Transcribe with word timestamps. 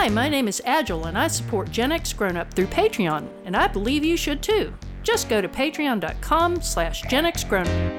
Hi, 0.00 0.08
my 0.08 0.30
name 0.30 0.48
is 0.48 0.62
Agile, 0.64 1.04
and 1.08 1.18
I 1.18 1.28
support 1.28 1.70
Gen 1.70 1.92
X 1.92 2.14
Grown 2.14 2.38
Up 2.38 2.54
through 2.54 2.68
Patreon, 2.68 3.28
and 3.44 3.54
I 3.54 3.66
believe 3.66 4.02
you 4.02 4.16
should 4.16 4.42
too. 4.42 4.72
Just 5.02 5.28
go 5.28 5.42
to 5.42 5.46
patreon.com 5.46 6.62
slash 6.62 7.02
Gen 7.02 7.26
X 7.26 7.44
Grown 7.44 7.66
Up. 7.66 7.92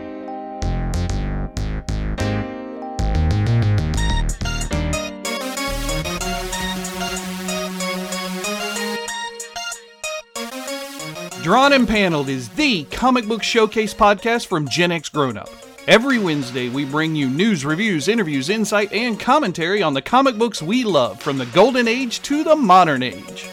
Drawn 11.43 11.73
and 11.73 11.87
Paneled 11.87 12.29
is 12.29 12.49
the 12.49 12.85
comic 12.85 13.27
book 13.27 13.43
showcase 13.43 13.93
podcast 13.93 14.47
from 14.47 14.67
Gen 14.67 14.91
X 14.91 15.07
Grown 15.07 15.37
Up. 15.37 15.70
Every 15.87 16.19
Wednesday, 16.19 16.69
we 16.69 16.85
bring 16.85 17.15
you 17.15 17.27
news, 17.27 17.65
reviews, 17.65 18.07
interviews, 18.07 18.49
insight, 18.49 18.93
and 18.93 19.19
commentary 19.19 19.81
on 19.81 19.95
the 19.95 20.01
comic 20.01 20.37
books 20.37 20.61
we 20.61 20.83
love 20.83 21.19
from 21.19 21.39
the 21.39 21.47
golden 21.47 21.87
age 21.87 22.21
to 22.21 22.43
the 22.43 22.55
modern 22.55 23.01
age. 23.01 23.49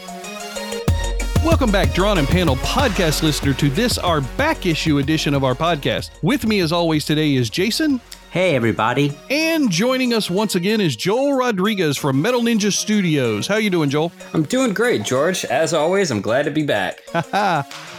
Welcome 1.43 1.71
back, 1.71 1.91
Drawn 1.95 2.19
and 2.19 2.27
Panel 2.27 2.55
podcast 2.57 3.23
listener, 3.23 3.55
to 3.55 3.69
this, 3.71 3.97
our 3.97 4.21
back 4.21 4.67
issue 4.67 4.99
edition 4.99 5.33
of 5.33 5.43
our 5.43 5.55
podcast. 5.55 6.11
With 6.21 6.45
me, 6.45 6.59
as 6.59 6.71
always, 6.71 7.03
today 7.03 7.33
is 7.33 7.49
Jason. 7.49 7.99
Hey, 8.31 8.55
everybody. 8.55 9.17
And 9.31 9.71
joining 9.71 10.13
us 10.13 10.29
once 10.29 10.53
again 10.53 10.79
is 10.81 10.95
Joel 10.95 11.33
Rodriguez 11.33 11.97
from 11.97 12.21
Metal 12.21 12.41
Ninja 12.41 12.71
Studios. 12.71 13.47
How 13.47 13.55
you 13.55 13.71
doing, 13.71 13.89
Joel? 13.89 14.11
I'm 14.35 14.43
doing 14.43 14.71
great, 14.71 15.01
George. 15.01 15.45
As 15.45 15.73
always, 15.73 16.11
I'm 16.11 16.21
glad 16.21 16.43
to 16.43 16.51
be 16.51 16.61
back. 16.61 17.01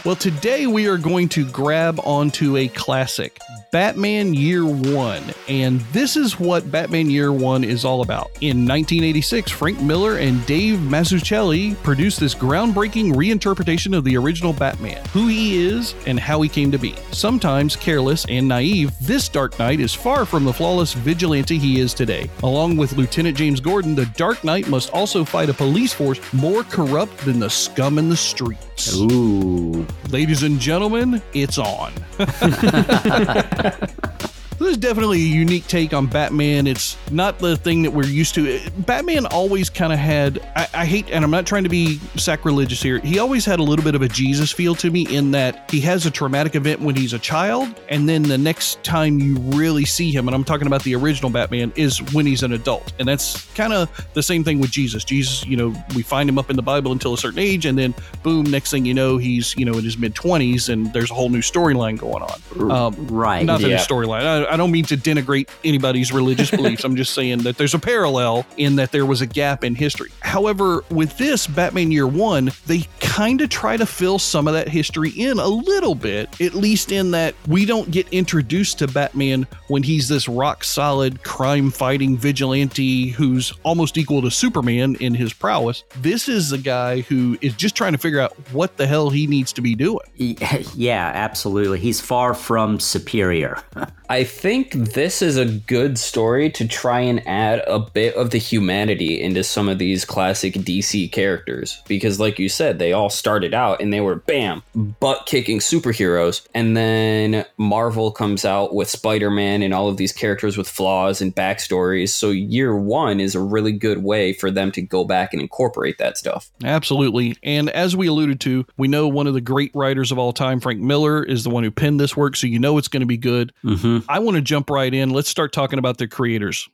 well, 0.05 0.15
today 0.17 0.67
we 0.67 0.87
are 0.87 0.97
going 0.97 1.27
to 1.29 1.45
grab 1.51 1.99
onto 2.05 2.55
a 2.55 2.69
classic, 2.69 3.39
Batman 3.73 4.33
Year 4.33 4.63
One. 4.65 5.21
And 5.49 5.81
this 5.91 6.15
is 6.15 6.39
what 6.39 6.71
Batman 6.71 7.09
Year 7.09 7.33
One 7.33 7.65
is 7.65 7.83
all 7.83 8.01
about. 8.01 8.27
In 8.39 8.65
1986, 8.65 9.51
Frank 9.51 9.81
Miller 9.81 10.17
and 10.17 10.45
Dave 10.45 10.79
Mazzucchelli 10.79 11.75
produced 11.83 12.21
this 12.21 12.35
groundbreaking 12.35 13.15
reinterpretation 13.15 13.97
of 13.97 14.05
the 14.05 14.15
original 14.15 14.53
Batman, 14.53 15.03
who 15.07 15.27
he 15.27 15.65
is 15.65 15.93
and 16.07 16.17
how 16.17 16.41
he 16.41 16.47
came 16.47 16.71
to 16.71 16.79
be. 16.79 16.95
Sometimes 17.11 17.75
careless 17.75 18.25
and 18.29 18.47
naive, 18.47 18.93
this 19.01 19.27
Dark 19.27 19.59
Knight 19.59 19.81
is 19.81 19.93
far 19.93 20.20
from 20.25 20.45
the 20.45 20.53
flawless 20.53 20.93
vigilante 20.93 21.57
he 21.57 21.79
is 21.79 21.93
today. 21.93 22.29
Along 22.43 22.77
with 22.77 22.93
Lieutenant 22.93 23.37
James 23.37 23.59
Gordon, 23.59 23.95
the 23.95 24.05
Dark 24.17 24.43
Knight 24.43 24.67
must 24.67 24.91
also 24.91 25.25
fight 25.25 25.49
a 25.49 25.53
police 25.53 25.93
force 25.93 26.19
more 26.33 26.63
corrupt 26.63 27.17
than 27.19 27.39
the 27.39 27.49
scum 27.49 27.97
in 27.97 28.09
the 28.09 28.17
streets. 28.17 28.95
Ooh. 28.95 29.85
Ladies 30.09 30.43
and 30.43 30.59
gentlemen, 30.59 31.21
it's 31.33 31.57
on. 31.57 31.93
This 34.71 34.77
is 34.77 34.83
definitely 34.83 35.17
a 35.17 35.25
unique 35.25 35.67
take 35.67 35.93
on 35.93 36.07
Batman. 36.07 36.65
It's 36.65 36.95
not 37.11 37.39
the 37.39 37.57
thing 37.57 37.81
that 37.81 37.91
we're 37.91 38.05
used 38.05 38.35
to. 38.35 38.61
Batman 38.77 39.25
always 39.25 39.69
kind 39.69 39.91
of 39.91 39.99
had, 39.99 40.39
I, 40.55 40.65
I, 40.73 40.85
hate, 40.85 41.11
and 41.11 41.25
I'm 41.25 41.29
not 41.29 41.45
trying 41.45 41.63
to 41.63 41.69
be 41.69 41.99
sacrilegious 42.15 42.81
here, 42.81 42.99
he 42.99 43.19
always 43.19 43.43
had 43.43 43.59
a 43.59 43.63
little 43.63 43.83
bit 43.83 43.95
of 43.95 44.01
a 44.01 44.07
Jesus 44.07 44.49
feel 44.49 44.73
to 44.75 44.89
me 44.89 45.13
in 45.13 45.31
that 45.31 45.69
he 45.69 45.81
has 45.81 46.05
a 46.05 46.11
traumatic 46.11 46.55
event 46.55 46.79
when 46.79 46.95
he's 46.95 47.11
a 47.11 47.19
child, 47.19 47.81
and 47.89 48.07
then 48.07 48.23
the 48.23 48.37
next 48.37 48.81
time 48.81 49.19
you 49.19 49.35
really 49.57 49.83
see 49.83 50.09
him, 50.09 50.29
and 50.29 50.33
I'm 50.33 50.45
talking 50.45 50.67
about 50.67 50.83
the 50.83 50.95
original 50.95 51.29
Batman, 51.29 51.73
is 51.75 52.01
when 52.13 52.25
he's 52.25 52.41
an 52.41 52.53
adult. 52.53 52.93
And 52.97 53.09
that's 53.09 53.45
kind 53.53 53.73
of 53.73 53.89
the 54.13 54.23
same 54.23 54.41
thing 54.41 54.61
with 54.61 54.71
Jesus. 54.71 55.03
Jesus, 55.03 55.45
you 55.45 55.57
know, 55.57 55.75
we 55.95 56.01
find 56.01 56.29
him 56.29 56.39
up 56.39 56.49
in 56.49 56.55
the 56.55 56.61
Bible 56.61 56.93
until 56.93 57.13
a 57.13 57.17
certain 57.17 57.39
age, 57.39 57.65
and 57.65 57.77
then 57.77 57.93
boom, 58.23 58.45
next 58.45 58.71
thing 58.71 58.85
you 58.85 58.93
know, 58.93 59.17
he's, 59.17 59.53
you 59.57 59.65
know, 59.65 59.73
in 59.73 59.83
his 59.83 59.97
mid 59.97 60.15
20s, 60.15 60.69
and 60.69 60.93
there's 60.93 61.11
a 61.11 61.13
whole 61.13 61.29
new 61.29 61.41
storyline 61.41 61.97
going 61.97 62.23
on. 62.23 62.71
Um, 62.71 63.07
right. 63.07 63.45
Not 63.45 63.59
yeah. 63.59 63.75
a 63.75 63.77
storyline. 63.77 64.23
I, 64.23 64.53
I 64.53 64.60
don't 64.61 64.71
mean 64.71 64.85
to 64.85 64.95
denigrate 64.95 65.49
anybody's 65.63 66.11
religious 66.11 66.51
beliefs. 66.61 66.83
I'm 66.83 66.95
just 66.95 67.13
saying 67.13 67.39
that 67.39 67.57
there's 67.57 67.73
a 67.73 67.79
parallel 67.79 68.45
in 68.57 68.75
that 68.75 68.91
there 68.91 69.07
was 69.07 69.21
a 69.21 69.25
gap 69.25 69.63
in 69.63 69.73
history. 69.73 70.11
However, 70.21 70.83
with 70.91 71.17
this 71.17 71.47
Batman 71.47 71.91
Year 71.91 72.05
One, 72.05 72.51
they 72.67 72.87
kind 72.99 73.41
of 73.41 73.49
try 73.49 73.75
to 73.75 73.85
fill 73.85 74.19
some 74.19 74.47
of 74.47 74.53
that 74.53 74.67
history 74.69 75.09
in 75.09 75.39
a 75.39 75.47
little 75.47 75.95
bit, 75.95 76.39
at 76.39 76.53
least 76.53 76.91
in 76.91 77.11
that 77.11 77.33
we 77.47 77.65
don't 77.65 77.89
get 77.89 78.07
introduced 78.09 78.77
to 78.79 78.87
Batman 78.87 79.47
when 79.67 79.81
he's 79.81 80.07
this 80.07 80.27
rock 80.27 80.63
solid 80.63 81.23
crime 81.23 81.71
fighting 81.71 82.15
vigilante 82.15 83.09
who's 83.09 83.51
almost 83.63 83.97
equal 83.97 84.21
to 84.21 84.29
Superman 84.29 84.95
in 84.99 85.15
his 85.15 85.33
prowess. 85.33 85.83
This 85.97 86.29
is 86.29 86.51
a 86.51 86.57
guy 86.57 87.01
who 87.01 87.37
is 87.41 87.55
just 87.55 87.75
trying 87.75 87.93
to 87.93 87.97
figure 87.97 88.19
out 88.19 88.33
what 88.51 88.77
the 88.77 88.85
hell 88.85 89.09
he 89.09 89.25
needs 89.25 89.51
to 89.53 89.61
be 89.61 89.75
doing. 89.75 89.99
Yeah, 90.75 91.11
absolutely. 91.13 91.79
He's 91.79 91.99
far 91.99 92.33
from 92.33 92.79
superior. 92.79 93.61
I 94.09 94.25
think 94.25 94.50
this 94.59 95.21
is 95.21 95.37
a 95.37 95.45
good 95.45 95.97
story 95.97 96.49
to 96.51 96.67
try 96.67 96.99
and 96.99 97.25
add 97.27 97.63
a 97.67 97.79
bit 97.79 98.15
of 98.15 98.31
the 98.31 98.37
humanity 98.37 99.21
into 99.21 99.43
some 99.43 99.69
of 99.69 99.77
these 99.77 100.03
classic 100.03 100.53
DC 100.55 101.11
characters. 101.11 101.81
Because, 101.87 102.19
like 102.19 102.37
you 102.37 102.49
said, 102.49 102.77
they 102.77 102.91
all 102.91 103.09
started 103.09 103.53
out 103.53 103.81
and 103.81 103.93
they 103.93 104.01
were 104.01 104.15
bam, 104.15 104.63
butt 104.75 105.25
kicking 105.25 105.59
superheroes. 105.59 106.45
And 106.53 106.75
then 106.75 107.45
Marvel 107.57 108.11
comes 108.11 108.43
out 108.43 108.75
with 108.75 108.89
Spider 108.89 109.31
Man 109.31 109.61
and 109.61 109.73
all 109.73 109.87
of 109.87 109.97
these 109.97 110.11
characters 110.11 110.57
with 110.57 110.67
flaws 110.67 111.21
and 111.21 111.33
backstories. 111.33 112.09
So, 112.09 112.29
year 112.29 112.75
one 112.75 113.19
is 113.19 113.35
a 113.35 113.39
really 113.39 113.71
good 113.71 114.03
way 114.03 114.33
for 114.33 114.51
them 114.51 114.71
to 114.73 114.81
go 114.81 115.05
back 115.05 115.31
and 115.33 115.41
incorporate 115.41 115.97
that 115.99 116.17
stuff. 116.17 116.51
Absolutely. 116.63 117.37
And 117.41 117.69
as 117.69 117.95
we 117.95 118.07
alluded 118.07 118.41
to, 118.41 118.65
we 118.75 118.89
know 118.89 119.07
one 119.07 119.27
of 119.27 119.33
the 119.33 119.41
great 119.41 119.71
writers 119.73 120.11
of 120.11 120.19
all 120.19 120.33
time, 120.33 120.59
Frank 120.59 120.81
Miller, 120.81 121.23
is 121.23 121.45
the 121.45 121.49
one 121.49 121.63
who 121.63 121.71
penned 121.71 121.99
this 121.99 122.17
work. 122.17 122.35
So, 122.35 122.47
you 122.47 122.59
know 122.59 122.77
it's 122.77 122.89
going 122.89 123.01
to 123.01 123.07
be 123.07 123.17
good. 123.17 123.53
Mm-hmm. 123.63 124.09
I 124.09 124.19
want 124.19 124.30
to 124.35 124.41
jump 124.41 124.69
right 124.69 124.93
in. 124.93 125.09
Let's 125.09 125.29
start 125.29 125.53
talking 125.53 125.79
about 125.79 125.97
the 125.97 126.07
creators. 126.07 126.69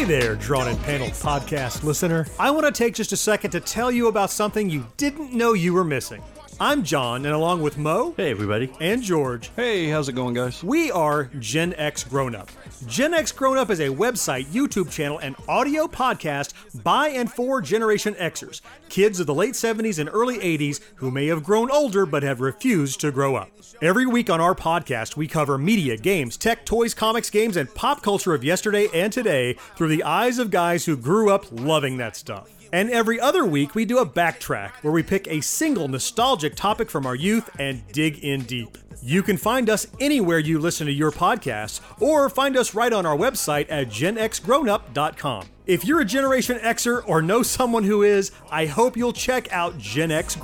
Hey 0.00 0.06
there, 0.06 0.34
Drawn 0.34 0.66
and 0.66 0.80
Paneled 0.80 1.10
podcast 1.10 1.82
listener. 1.82 2.26
I 2.38 2.50
want 2.52 2.64
to 2.64 2.72
take 2.72 2.94
just 2.94 3.12
a 3.12 3.18
second 3.18 3.50
to 3.50 3.60
tell 3.60 3.92
you 3.92 4.08
about 4.08 4.30
something 4.30 4.70
you 4.70 4.86
didn't 4.96 5.34
know 5.34 5.52
you 5.52 5.74
were 5.74 5.84
missing. 5.84 6.22
I'm 6.62 6.82
John, 6.84 7.24
and 7.24 7.34
along 7.34 7.62
with 7.62 7.78
Mo 7.78 8.12
Hey, 8.18 8.30
everybody. 8.30 8.70
and 8.80 9.02
George, 9.02 9.50
Hey, 9.56 9.88
how's 9.88 10.10
it 10.10 10.12
going, 10.12 10.34
guys? 10.34 10.62
we 10.62 10.90
are 10.90 11.30
Gen 11.38 11.72
X 11.78 12.04
Grown 12.04 12.34
Up. 12.34 12.50
Gen 12.86 13.14
X 13.14 13.32
Grown 13.32 13.56
Up 13.56 13.70
is 13.70 13.80
a 13.80 13.88
website, 13.88 14.44
YouTube 14.48 14.90
channel, 14.90 15.16
and 15.18 15.36
audio 15.48 15.86
podcast 15.86 16.52
by 16.84 17.08
and 17.08 17.32
for 17.32 17.62
Generation 17.62 18.12
Xers, 18.14 18.60
kids 18.90 19.20
of 19.20 19.26
the 19.26 19.34
late 19.34 19.54
70s 19.54 19.98
and 19.98 20.10
early 20.12 20.36
80s 20.38 20.80
who 20.96 21.10
may 21.10 21.28
have 21.28 21.42
grown 21.42 21.70
older 21.70 22.04
but 22.04 22.22
have 22.22 22.42
refused 22.42 23.00
to 23.00 23.10
grow 23.10 23.36
up. 23.36 23.50
Every 23.80 24.04
week 24.04 24.28
on 24.28 24.42
our 24.42 24.54
podcast, 24.54 25.16
we 25.16 25.26
cover 25.28 25.56
media, 25.56 25.96
games, 25.96 26.36
tech, 26.36 26.66
toys, 26.66 26.92
comics, 26.92 27.30
games, 27.30 27.56
and 27.56 27.74
pop 27.74 28.02
culture 28.02 28.34
of 28.34 28.44
yesterday 28.44 28.86
and 28.92 29.10
today 29.10 29.54
through 29.76 29.88
the 29.88 30.04
eyes 30.04 30.38
of 30.38 30.50
guys 30.50 30.84
who 30.84 30.98
grew 30.98 31.30
up 31.30 31.46
loving 31.50 31.96
that 31.96 32.16
stuff. 32.16 32.50
And 32.72 32.90
every 32.90 33.18
other 33.18 33.44
week, 33.44 33.74
we 33.74 33.84
do 33.84 33.98
a 33.98 34.06
backtrack 34.06 34.70
where 34.82 34.92
we 34.92 35.02
pick 35.02 35.26
a 35.26 35.40
single 35.40 35.88
nostalgic 35.88 36.54
topic 36.54 36.90
from 36.90 37.04
our 37.06 37.16
youth 37.16 37.50
and 37.58 37.86
dig 37.92 38.22
in 38.24 38.42
deep. 38.42 38.78
You 39.02 39.22
can 39.22 39.36
find 39.36 39.68
us 39.70 39.86
anywhere 39.98 40.38
you 40.38 40.58
listen 40.58 40.86
to 40.86 40.92
your 40.92 41.10
podcasts, 41.10 41.80
or 42.00 42.28
find 42.28 42.56
us 42.56 42.74
right 42.74 42.92
on 42.92 43.06
our 43.06 43.16
website 43.16 43.66
at 43.70 43.88
genxgrownup.com. 43.88 45.46
If 45.66 45.84
you're 45.84 46.00
a 46.00 46.04
Generation 46.04 46.58
Xer 46.58 47.02
or 47.06 47.22
know 47.22 47.42
someone 47.42 47.84
who 47.84 48.02
is, 48.02 48.30
I 48.50 48.66
hope 48.66 48.96
you'll 48.96 49.12
check 49.12 49.50
out 49.52 49.78
Gen 49.78 50.10
X. 50.10 50.36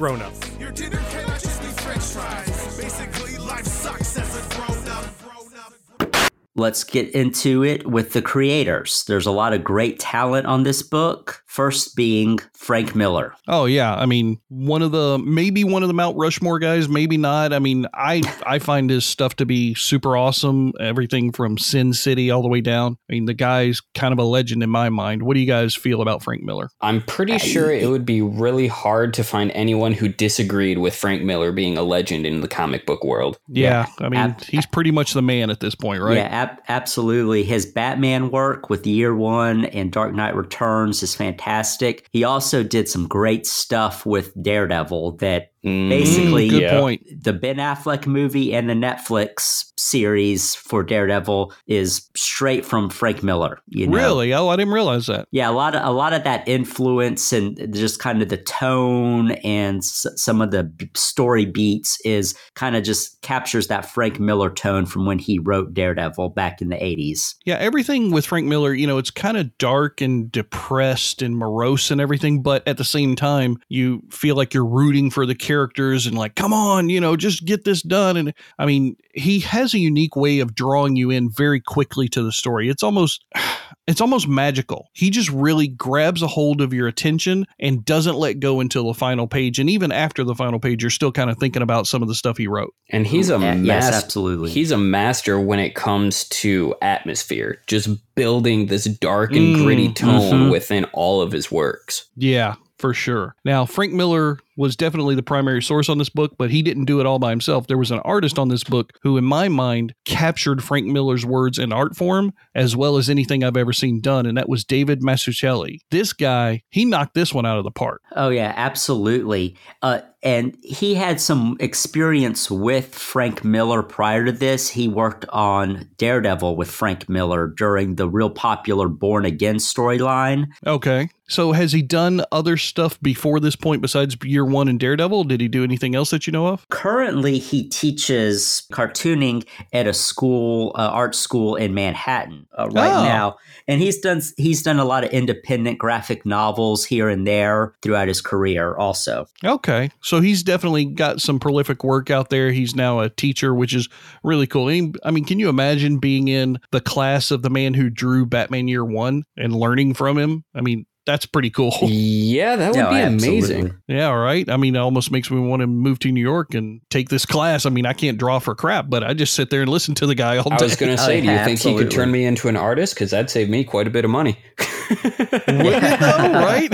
Let's 6.57 6.85
get 6.85 7.11
into 7.11 7.65
it 7.65 7.87
with 7.87 8.13
the 8.13 8.23
creators. 8.23 9.05
There's 9.07 9.27
a 9.27 9.31
lot 9.31 9.53
of 9.53 9.63
great 9.63 9.99
talent 9.99 10.47
on 10.47 10.63
this 10.63 10.83
book. 10.83 11.43
First 11.47 11.97
being 11.97 12.39
Frank 12.55 12.95
Miller. 12.95 13.33
Oh 13.49 13.65
yeah, 13.65 13.95
I 13.95 14.05
mean 14.05 14.41
one 14.49 14.83
of 14.83 14.93
the 14.93 15.19
maybe 15.19 15.65
one 15.65 15.83
of 15.83 15.89
the 15.89 15.95
Mount 15.95 16.17
Rushmore 16.19 16.59
guys, 16.59 16.87
maybe 16.89 17.17
not. 17.17 17.53
I 17.55 17.59
mean 17.61 17.87
I 17.95 18.23
I 18.47 18.59
find 18.59 18.91
his 18.91 19.07
stuff 19.07 19.37
to 19.37 19.47
be 19.47 19.75
super 19.75 20.17
awesome. 20.17 20.73
Everything 20.81 21.33
from 21.33 21.57
Sin 21.57 21.93
City 21.95 22.31
all 22.31 22.43
the 22.43 22.49
way 22.49 22.61
down. 22.61 22.99
I 23.09 23.13
mean 23.15 23.25
the 23.25 23.35
guy's 23.35 23.81
kind 23.95 24.13
of 24.13 24.19
a 24.19 24.25
legend 24.25 24.63
in 24.63 24.69
my 24.71 24.89
mind. 24.91 25.23
What 25.23 25.35
do 25.35 25.41
you 25.41 25.47
guys 25.47 25.75
feel 25.75 26.03
about 26.03 26.23
Frank 26.23 26.43
Miller? 26.43 26.69
I'm 26.81 27.03
pretty 27.03 27.39
sure 27.39 27.71
it 27.71 27.89
would 27.89 28.05
be 28.05 28.21
really 28.21 28.67
hard 28.67 29.15
to 29.15 29.25
find 29.25 29.51
anyone 29.53 29.93
who 29.93 30.09
disagreed 30.09 30.79
with 30.79 30.95
Frank 30.95 31.23
Miller 31.23 31.53
being 31.53 31.79
a 31.79 31.83
legend 31.83 32.27
in 32.27 32.41
the 32.41 32.49
comic 32.49 32.85
book 32.87 33.03
world. 33.03 33.39
Yeah, 33.49 33.87
I 33.99 34.09
mean 34.11 34.21
ab- 34.21 34.45
he's 34.45 34.67
pretty 34.67 34.91
much 34.91 35.15
the 35.15 35.23
man 35.23 35.49
at 35.51 35.61
this 35.61 35.75
point, 35.75 36.03
right? 36.03 36.17
Yeah, 36.17 36.25
ab- 36.27 36.46
absolutely. 36.69 37.45
His 37.45 37.67
Batman 37.67 38.31
work 38.31 38.71
with 38.71 38.87
Year 38.87 39.15
One 39.15 39.65
and 39.67 39.93
Dark 39.93 40.15
Knight 40.15 40.35
Returns 40.35 41.03
is 41.03 41.15
fantastic. 41.15 42.07
He 42.11 42.25
also 42.25 42.63
did 42.63 42.89
some 42.89 43.07
great 43.07 43.47
stuff 43.47 44.07
with 44.07 44.33
Daredevil 44.43 45.19
that 45.19 45.53
Mm, 45.67 45.89
Basically, 45.89 46.49
good 46.49 46.63
yeah. 46.63 46.81
point. 46.81 47.03
the 47.25 47.33
Ben 47.33 47.57
Affleck 47.57 48.07
movie 48.07 48.55
and 48.55 48.71
the 48.71 48.75
Netflix 48.75 49.73
series 49.77 50.55
for 50.55 50.83
Daredevil 50.83 51.53
is 51.67 52.09
straight 52.17 52.65
from 52.65 52.89
Frank 52.89 53.23
Miller. 53.23 53.59
You 53.69 53.89
know? 53.89 53.97
Really? 53.97 54.33
Oh, 54.33 54.49
I 54.49 54.57
didn't 54.57 54.73
realize 54.75 55.07
that. 55.07 55.27
Yeah, 55.33 55.51
a 55.51 55.53
lot 55.53 55.75
of 55.75 55.85
a 55.85 55.91
lot 55.91 56.13
of 56.13 56.23
that 56.25 56.47
influence 56.49 57.33
and 57.33 57.75
just 57.75 57.99
kind 57.99 58.23
of 58.23 58.29
the 58.29 58.37
tone 58.37 59.33
and 59.43 59.79
s- 59.79 60.07
some 60.17 60.41
of 60.41 60.51
the 60.53 60.65
b- 60.65 60.89
story 60.95 61.45
beats 61.47 62.01
is 62.05 62.35
kind 62.55 62.77
of 62.77 62.85
just 62.85 63.21
captures 63.23 63.67
that 63.67 63.91
Frank 63.91 64.21
Miller 64.21 64.51
tone 64.51 64.87
from 64.87 65.05
when 65.05 65.19
he 65.19 65.39
wrote 65.39 65.75
Daredevil 65.75 66.31
back 66.31 66.63
in 66.63 66.69
the 66.69 66.77
80s. 66.77 67.35
Yeah, 67.45 67.57
everything 67.57 68.13
with 68.13 68.25
Frank 68.25 68.47
Miller, 68.47 68.73
you 68.73 68.87
know, 68.87 68.99
it's 68.99 69.11
kind 69.11 69.37
of 69.37 69.57
dark 69.59 70.01
and 70.01 70.31
depressed 70.31 71.23
and 71.23 71.37
morose 71.37 71.91
and 71.91 72.01
everything, 72.01 72.43
but 72.43 72.67
at 72.69 72.77
the 72.79 72.85
same 72.85 73.17
time, 73.17 73.59
you 73.69 74.03
feel 74.11 74.37
like 74.37 74.55
you're 74.55 74.65
rooting 74.65 75.11
for 75.11 75.27
the 75.27 75.35
characters 75.57 76.07
and 76.07 76.19
like, 76.19 76.35
come 76.35 76.53
on, 76.53 76.91
you 76.91 77.01
know, 77.01 77.17
just 77.17 77.47
get 77.47 77.65
this 77.65 77.81
done. 77.81 78.17
And 78.19 78.35
I 78.59 78.67
mean, 78.67 78.97
he 79.15 79.41
has 79.41 79.73
a 79.73 79.79
unique 79.79 80.15
way 80.15 80.41
of 80.41 80.55
drawing 80.55 80.97
you 80.97 81.11
in 81.11 81.31
very 81.31 81.61
quickly 81.61 82.09
to 82.09 82.23
the 82.23 82.31
story. 82.33 82.69
It's 82.69 82.83
almost 82.83 83.25
it's 83.87 84.01
almost 84.01 84.29
magical. 84.29 84.89
He 84.93 85.09
just 85.11 85.31
really 85.31 85.69
grabs 85.69 86.21
a 86.21 86.27
hold 86.27 86.61
of 86.61 86.75
your 86.75 86.89
attention 86.89 87.47
and 87.59 87.85
doesn't 87.85 88.17
let 88.17 88.39
go 88.41 88.61
until 88.61 88.87
the 88.89 88.95
final 88.95 89.27
page. 89.27 89.59
And 89.59 89.71
even 89.71 89.93
after 89.93 90.25
the 90.25 90.35
final 90.35 90.59
page, 90.61 90.83
you're 90.83 90.91
still 90.91 91.13
kind 91.13 91.31
of 91.31 91.39
thinking 91.39 91.63
about 91.63 91.87
some 91.87 92.03
of 92.03 92.09
the 92.09 92.15
stuff 92.15 92.37
he 92.37 92.49
wrote. 92.49 92.75
And 92.91 93.07
he's 93.07 93.31
a 93.31 93.39
Yeah, 93.39 93.55
yes, 93.55 93.93
absolutely. 93.93 94.51
He's 94.51 94.73
a 94.73 94.79
master 94.79 95.41
when 95.41 95.59
it 95.59 95.75
comes 95.75 96.25
to 96.29 96.75
atmosphere, 96.83 97.63
just 97.67 97.89
building 98.15 98.67
this 98.67 98.85
dark 98.85 99.31
and 99.33 99.55
Mm, 99.55 99.63
gritty 99.65 99.93
tone 99.93 100.49
mhm. 100.49 100.51
within 100.51 100.85
all 100.93 101.23
of 101.23 101.33
his 101.33 101.51
works. 101.51 102.07
Yeah, 102.17 102.57
for 102.79 102.93
sure. 102.93 103.35
Now, 103.45 103.65
Frank 103.67 103.93
Miller 103.93 104.39
was 104.57 104.77
definitely 104.77 105.15
the 105.15 105.23
primary 105.23 105.63
source 105.63 105.89
on 105.89 105.99
this 105.99 106.09
book, 106.09 106.37
but 106.39 106.51
he 106.51 106.63
didn't 106.63 106.87
do 106.87 107.01
it 107.01 107.07
all 107.07 107.19
by 107.19 107.31
himself. 107.31 107.67
There 107.67 107.79
was 107.79 107.91
an 107.91 108.01
artist 108.01 108.39
on 108.39 108.49
this 108.49 108.65
book 108.65 108.93
who, 109.03 109.17
in 109.17 109.25
my 109.25 109.49
mind, 109.49 109.95
captured 110.05 110.65
Frank 110.65 110.87
Miller's 110.87 111.27
words 111.27 111.59
in 111.59 111.73
art 111.73 111.97
form 111.97 112.33
as 112.55 112.75
well 112.75 112.97
as 112.97 113.11
anything 113.11 113.45
I've 113.45 113.57
ever 113.57 113.73
seen 113.73 114.01
done, 114.01 114.27
and 114.27 114.37
that 114.39 114.49
was 114.49 114.65
David 114.65 115.03
Mazzucchelli. 115.03 115.79
This 115.91 116.13
guy, 116.13 116.63
he 116.71 116.85
knocked 116.85 117.15
this 117.15 117.35
one 117.35 117.47
out 117.47 117.59
of 117.59 117.65
the 117.65 117.71
park. 117.71 118.03
Oh 118.15 118.31
yeah, 118.31 118.53
absolutely. 118.57 119.57
Uh, 119.83 120.01
and 120.27 120.57
he 120.63 120.95
had 120.97 121.21
some 121.21 121.57
experience 121.61 122.51
with 122.51 122.95
Frank 122.95 123.45
Miller 123.45 123.83
prior 123.83 124.25
to 124.25 124.33
this. 124.33 124.69
He 124.69 124.89
worked 124.89 125.25
on 125.29 125.89
Daredevil 125.99 126.57
with 126.57 126.69
Frank 126.71 127.09
Miller 127.09 127.47
during 127.47 127.95
the 127.95 128.09
real 128.09 128.31
popular 128.31 128.89
Born 128.89 129.25
Again 129.25 129.57
storyline. 129.57 130.47
Okay. 130.67 131.09
So, 131.29 131.51
has 131.51 131.73
he 131.73 131.83
done 131.83 132.23
other 132.31 132.57
stuff 132.57 133.01
before 133.01 133.41
this 133.41 133.57
point 133.57 133.83
besides 133.83 134.17
year 134.23 134.45
one 134.45 134.69
and 134.69 134.79
Daredevil? 134.79 135.25
Did 135.25 135.41
he 135.41 135.49
do 135.49 135.65
anything 135.65 135.97
else 135.97 136.11
that 136.11 136.25
you 136.29 136.33
know 136.33 136.47
of? 136.47 136.69
Currently, 136.69 137.39
he 137.41 137.69
teaches 137.69 138.63
cartooning 138.73 139.45
at 139.73 139.89
a 139.89 139.93
school, 139.93 140.71
uh, 140.77 140.83
art 140.89 141.17
school 141.17 141.57
in 141.57 141.75
Manhattan 141.75 142.47
uh, 142.57 142.69
right 142.69 142.93
Oh. 142.93 143.03
now, 143.05 143.37
and 143.67 143.81
he's 143.83 143.99
done 143.99 144.23
he's 144.37 144.63
done 144.63 144.79
a 144.79 144.85
lot 144.85 145.03
of 145.03 145.11
independent 145.11 145.79
graphic 145.79 146.25
novels 146.25 146.85
here 146.85 147.09
and 147.09 147.27
there 147.27 147.75
throughout 147.83 148.07
his 148.07 148.21
career. 148.21 148.77
Also, 148.77 149.27
Okay. 149.45 149.91
So 150.03 150.16
he's 150.21 150.43
definitely 150.43 150.85
got 150.87 151.21
some 151.21 151.39
prolific 151.39 151.85
work 151.85 152.11
out 152.11 152.31
there. 152.31 152.51
He's 152.53 152.75
now 152.75 153.01
a 153.01 153.09
teacher, 153.11 153.55
which 153.55 153.75
is 153.75 153.89
really 154.23 154.47
cool. 154.47 154.69
I 154.69 155.11
mean- 155.11 155.25
can 155.25 155.39
you 155.39 155.49
imagine 155.49 155.99
being 155.99 156.29
in 156.29 156.59
the 156.71 156.81
class 156.81 157.31
of 157.31 157.43
the 157.43 157.51
man 157.51 157.75
who 157.75 157.91
drew 157.91 158.27
Batman 158.27 158.69
Year 158.69 158.85
One 158.85 159.25
and 159.37 159.55
learning 159.55 159.95
from 159.95 160.19
him? 160.19 160.45
I 160.55 160.61
mean, 160.61 160.87
that's 161.07 161.25
pretty 161.25 161.51
cool. 161.51 161.73
Yeah, 161.83 162.57
that 162.57 162.73
would 162.73 162.79
No, 162.79 162.91
be 162.91 162.97
absolutely. 162.97 163.55
amazing. 163.55 163.79
Yeah, 163.89 164.09
all 164.09 164.19
right. 164.19 164.49
I 164.51 164.57
mean, 164.57 164.75
it 164.75 164.81
almost 164.81 165.11
makes 165.13 165.31
me 165.31 165.39
want 165.41 165.61
to 165.61 165.67
move 165.67 166.01
to 166.01 166.11
New 166.13 166.21
York 166.21 166.53
and 166.55 166.81
take 166.91 167.09
this 167.09 167.25
class. 167.25 167.65
I 167.65 167.71
mean, 167.71 167.87
I 167.87 167.93
can't 167.93 168.19
draw 168.19 168.41
for 168.41 168.55
crap, 168.55 168.91
but 168.91 169.05
I 169.05 169.15
just 169.15 169.33
sit 169.35 169.49
there 169.51 169.63
and 169.63 169.71
listen 169.71 169.95
to 169.97 170.07
the 170.07 170.15
guy 170.17 170.37
all 170.37 170.51
day. 170.51 170.57
I 170.61 170.63
was 170.63 170.77
going 170.77 170.95
to 170.95 171.03
oh, 171.03 171.07
say, 171.07 171.19
Oh, 171.19 171.21
do 171.21 171.27
you 171.27 171.33
yeah, 171.33 171.45
think 171.45 171.61
he 171.61 171.75
could 171.77 171.91
turn 171.91 172.11
me 172.11 172.25
into 172.25 172.49
an 172.49 172.57
artist? 172.57 172.95
Because 172.95 173.13
that'd 173.13 173.31
save 173.31 173.49
me 173.49 173.63
quite 173.65 173.87
a 173.87 173.91
bit 173.91 174.05
of 174.05 174.11
money. 174.11 174.37
Wouldn't 174.91 175.85
it 175.85 176.01
though, 176.01 176.33
right? 176.33 176.73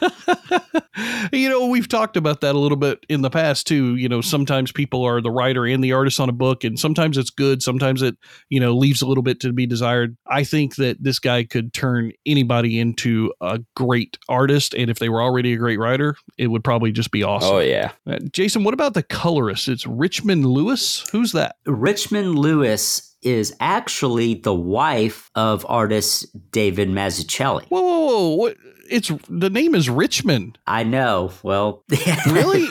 you 1.32 1.48
know, 1.48 1.66
we've 1.66 1.88
talked 1.88 2.16
about 2.16 2.40
that 2.40 2.54
a 2.54 2.58
little 2.58 2.76
bit 2.76 3.04
in 3.08 3.22
the 3.22 3.30
past 3.30 3.66
too. 3.66 3.96
You 3.96 4.08
know, 4.08 4.20
sometimes 4.20 4.72
people 4.72 5.04
are 5.04 5.20
the 5.20 5.30
writer 5.30 5.64
and 5.66 5.82
the 5.82 5.92
artist 5.92 6.20
on 6.20 6.28
a 6.28 6.32
book, 6.32 6.64
and 6.64 6.78
sometimes 6.78 7.16
it's 7.16 7.30
good, 7.30 7.62
sometimes 7.62 8.02
it, 8.02 8.16
you 8.48 8.60
know, 8.60 8.74
leaves 8.74 9.02
a 9.02 9.06
little 9.06 9.22
bit 9.22 9.40
to 9.40 9.52
be 9.52 9.66
desired. 9.66 10.16
I 10.26 10.44
think 10.44 10.76
that 10.76 11.02
this 11.02 11.18
guy 11.18 11.44
could 11.44 11.72
turn 11.72 12.12
anybody 12.26 12.78
into 12.78 13.32
a 13.40 13.60
great 13.76 14.18
artist, 14.28 14.74
and 14.74 14.90
if 14.90 14.98
they 14.98 15.08
were 15.08 15.22
already 15.22 15.52
a 15.52 15.56
great 15.56 15.78
writer, 15.78 16.16
it 16.36 16.48
would 16.48 16.64
probably 16.64 16.92
just 16.92 17.10
be 17.10 17.22
awesome. 17.22 17.54
Oh, 17.54 17.58
yeah. 17.58 17.92
Uh, 18.06 18.18
Jason, 18.32 18.64
what 18.64 18.74
about 18.74 18.94
the 18.94 19.02
colorist? 19.02 19.68
It's 19.68 19.86
Richmond 19.86 20.46
Lewis. 20.46 21.08
Who's 21.10 21.32
that? 21.32 21.56
Richmond 21.66 22.38
Lewis 22.38 23.08
is 23.22 23.54
actually 23.60 24.34
the 24.34 24.54
wife 24.54 25.30
of 25.34 25.66
artist 25.68 26.26
David 26.52 26.88
Mazzucchelli. 26.88 27.66
Whoa, 27.68 27.82
whoa, 27.82 28.06
whoa! 28.06 28.34
What? 28.34 28.56
It's 28.90 29.10
the 29.28 29.50
name 29.50 29.74
is 29.74 29.88
Richmond. 29.90 30.58
I 30.66 30.82
know. 30.82 31.32
Well, 31.42 31.84
Really? 32.30 32.66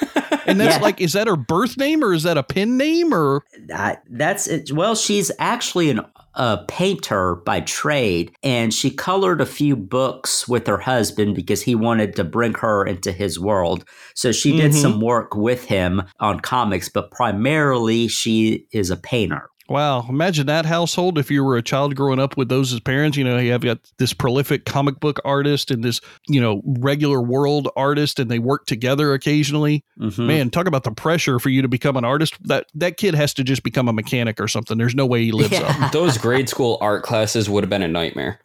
And 0.46 0.60
that's 0.60 0.78
Yeah. 0.78 0.82
like, 0.82 1.02
is 1.02 1.14
that 1.14 1.28
her 1.28 1.36
birth 1.36 1.78
name 1.78 2.04
or 2.04 2.14
is 2.14 2.24
that 2.24 2.38
a 2.38 2.44
pen 2.44 2.78
name 2.78 3.14
or? 3.14 3.44
I, 3.74 3.98
that's 4.10 4.48
it. 4.48 4.72
Well, 4.72 4.96
she's 4.96 5.32
actually 5.40 5.90
an 5.90 6.02
a 6.40 6.64
painter 6.68 7.38
by 7.48 7.62
trade, 7.62 8.32
and 8.44 8.72
she 8.72 8.92
colored 8.92 9.42
a 9.42 9.46
few 9.46 9.76
books 9.76 10.48
with 10.48 10.68
her 10.68 10.78
husband 10.78 11.34
because 11.34 11.64
he 11.64 11.74
wanted 11.74 12.16
to 12.16 12.24
bring 12.24 12.54
her 12.54 12.86
into 12.86 13.12
his 13.12 13.40
world. 13.40 13.84
So 14.14 14.32
she 14.32 14.56
did 14.56 14.72
Mhm. 14.74 14.76
some 14.82 15.02
work 15.02 15.36
with 15.36 15.66
him 15.66 16.04
on 16.20 16.40
comics, 16.42 16.90
but 16.90 17.10
primarily 17.10 18.08
she 18.08 18.68
is 18.72 18.92
a 18.92 18.98
painter. 18.98 19.50
Wow, 19.70 20.06
imagine 20.08 20.48
that 20.48 20.66
household 20.66 21.18
if 21.18 21.30
you 21.30 21.44
were 21.44 21.58
a 21.58 21.62
child 21.62 21.96
growing 21.96 22.20
up 22.20 22.38
with 22.38 22.48
those 22.48 22.72
as 22.72 22.80
parents. 22.80 23.18
You 23.18 23.24
know, 23.26 23.38
you 23.38 23.52
have 23.52 23.62
got 23.62 23.80
this 23.98 24.14
prolific 24.14 24.66
comic 24.66 25.00
book 25.00 25.20
artist 25.26 25.72
and 25.72 25.84
this, 25.84 26.00
you 26.28 26.40
know, 26.40 26.62
regular 26.66 27.22
world 27.22 27.68
artist, 27.76 28.20
and 28.20 28.32
they 28.32 28.40
work 28.40 28.66
together 28.66 29.14
occasionally. 29.14 29.84
Mhm. 30.00 30.26
Man, 30.26 30.50
talk 30.50 30.68
about 30.68 30.84
the 30.84 30.92
pressure 30.92 31.38
for 31.40 31.50
you 31.50 31.62
to 31.62 31.68
become 31.68 31.98
an 31.98 32.06
artist. 32.06 32.36
That 32.48 32.68
that 32.76 32.98
kid 32.98 33.14
has 33.16 33.34
to 33.36 33.44
just 33.44 33.64
become 33.64 33.88
a 33.90 33.94
mechanic 33.94 34.40
or 34.40 34.48
something. 34.48 34.78
There's 34.78 34.96
no 34.96 35.06
way 35.06 35.24
he 35.26 35.32
lives 35.32 35.60
up. 35.60 35.92
Those 35.92 36.18
grade 36.18 36.48
school 36.48 36.78
art 36.80 37.04
classes 37.04 37.50
would 37.50 37.64
have 37.64 37.70
been 37.70 37.84
a 37.84 37.88
nightmare. 37.88 38.40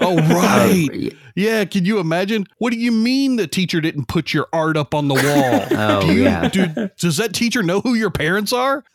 Oh, 0.00 0.16
right. 0.34 1.12
Yeah, 1.34 1.64
can 1.64 1.84
you 1.84 1.98
imagine? 1.98 2.46
What 2.58 2.72
do 2.72 2.78
you 2.78 2.92
mean 2.92 3.36
the 3.36 3.46
teacher 3.46 3.80
didn't 3.80 4.06
put 4.08 4.32
your 4.32 4.48
art 4.52 4.76
up 4.76 4.94
on 4.94 5.08
the 5.08 5.14
wall? 5.14 5.66
Oh, 5.82 6.02
do 6.06 6.14
you, 6.14 6.22
yeah. 6.24 6.48
do- 6.48 6.90
does 6.98 7.16
that 7.16 7.34
teacher 7.34 7.62
know 7.62 7.80
who 7.80 7.94
your 7.94 8.10
parents 8.10 8.52
are? 8.52 8.84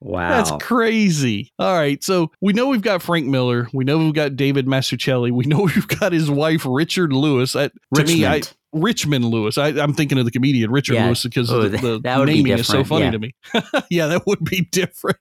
Wow. 0.00 0.28
That's 0.30 0.64
crazy. 0.64 1.52
All 1.58 1.74
right. 1.76 2.02
So 2.02 2.30
we 2.40 2.52
know 2.52 2.68
we've 2.68 2.80
got 2.80 3.02
Frank 3.02 3.26
Miller. 3.26 3.68
We 3.72 3.82
know 3.84 3.98
we've 3.98 4.14
got 4.14 4.36
David 4.36 4.66
Mazzucchelli. 4.66 5.32
We 5.32 5.46
know 5.46 5.62
we've 5.74 5.88
got 5.88 6.12
his 6.12 6.30
wife, 6.30 6.62
Richard 6.64 7.12
Lewis. 7.12 7.54
That, 7.54 7.72
to 7.94 8.04
me, 8.04 8.24
I, 8.24 8.42
Richmond. 8.82 9.06
Richmond 9.06 9.24
Lewis. 9.26 9.58
I, 9.58 9.68
I'm 9.68 9.92
thinking 9.92 10.18
of 10.18 10.24
the 10.24 10.30
comedian 10.30 10.70
Richard 10.70 10.94
Yeah. 10.94 11.06
Lewis 11.06 11.22
because 11.22 11.50
Oh, 11.52 11.68
the, 11.68 11.76
the 11.78 12.00
that 12.04 12.18
would 12.18 12.26
be 12.26 12.34
naming 12.42 12.58
is 12.58 12.66
so 12.66 12.82
funny 12.84 13.04
yeah. 13.04 13.10
to 13.12 13.18
me. 13.18 13.34
yeah, 13.90 14.06
that 14.06 14.26
would 14.26 14.42
be 14.44 14.62
different. 14.72 15.18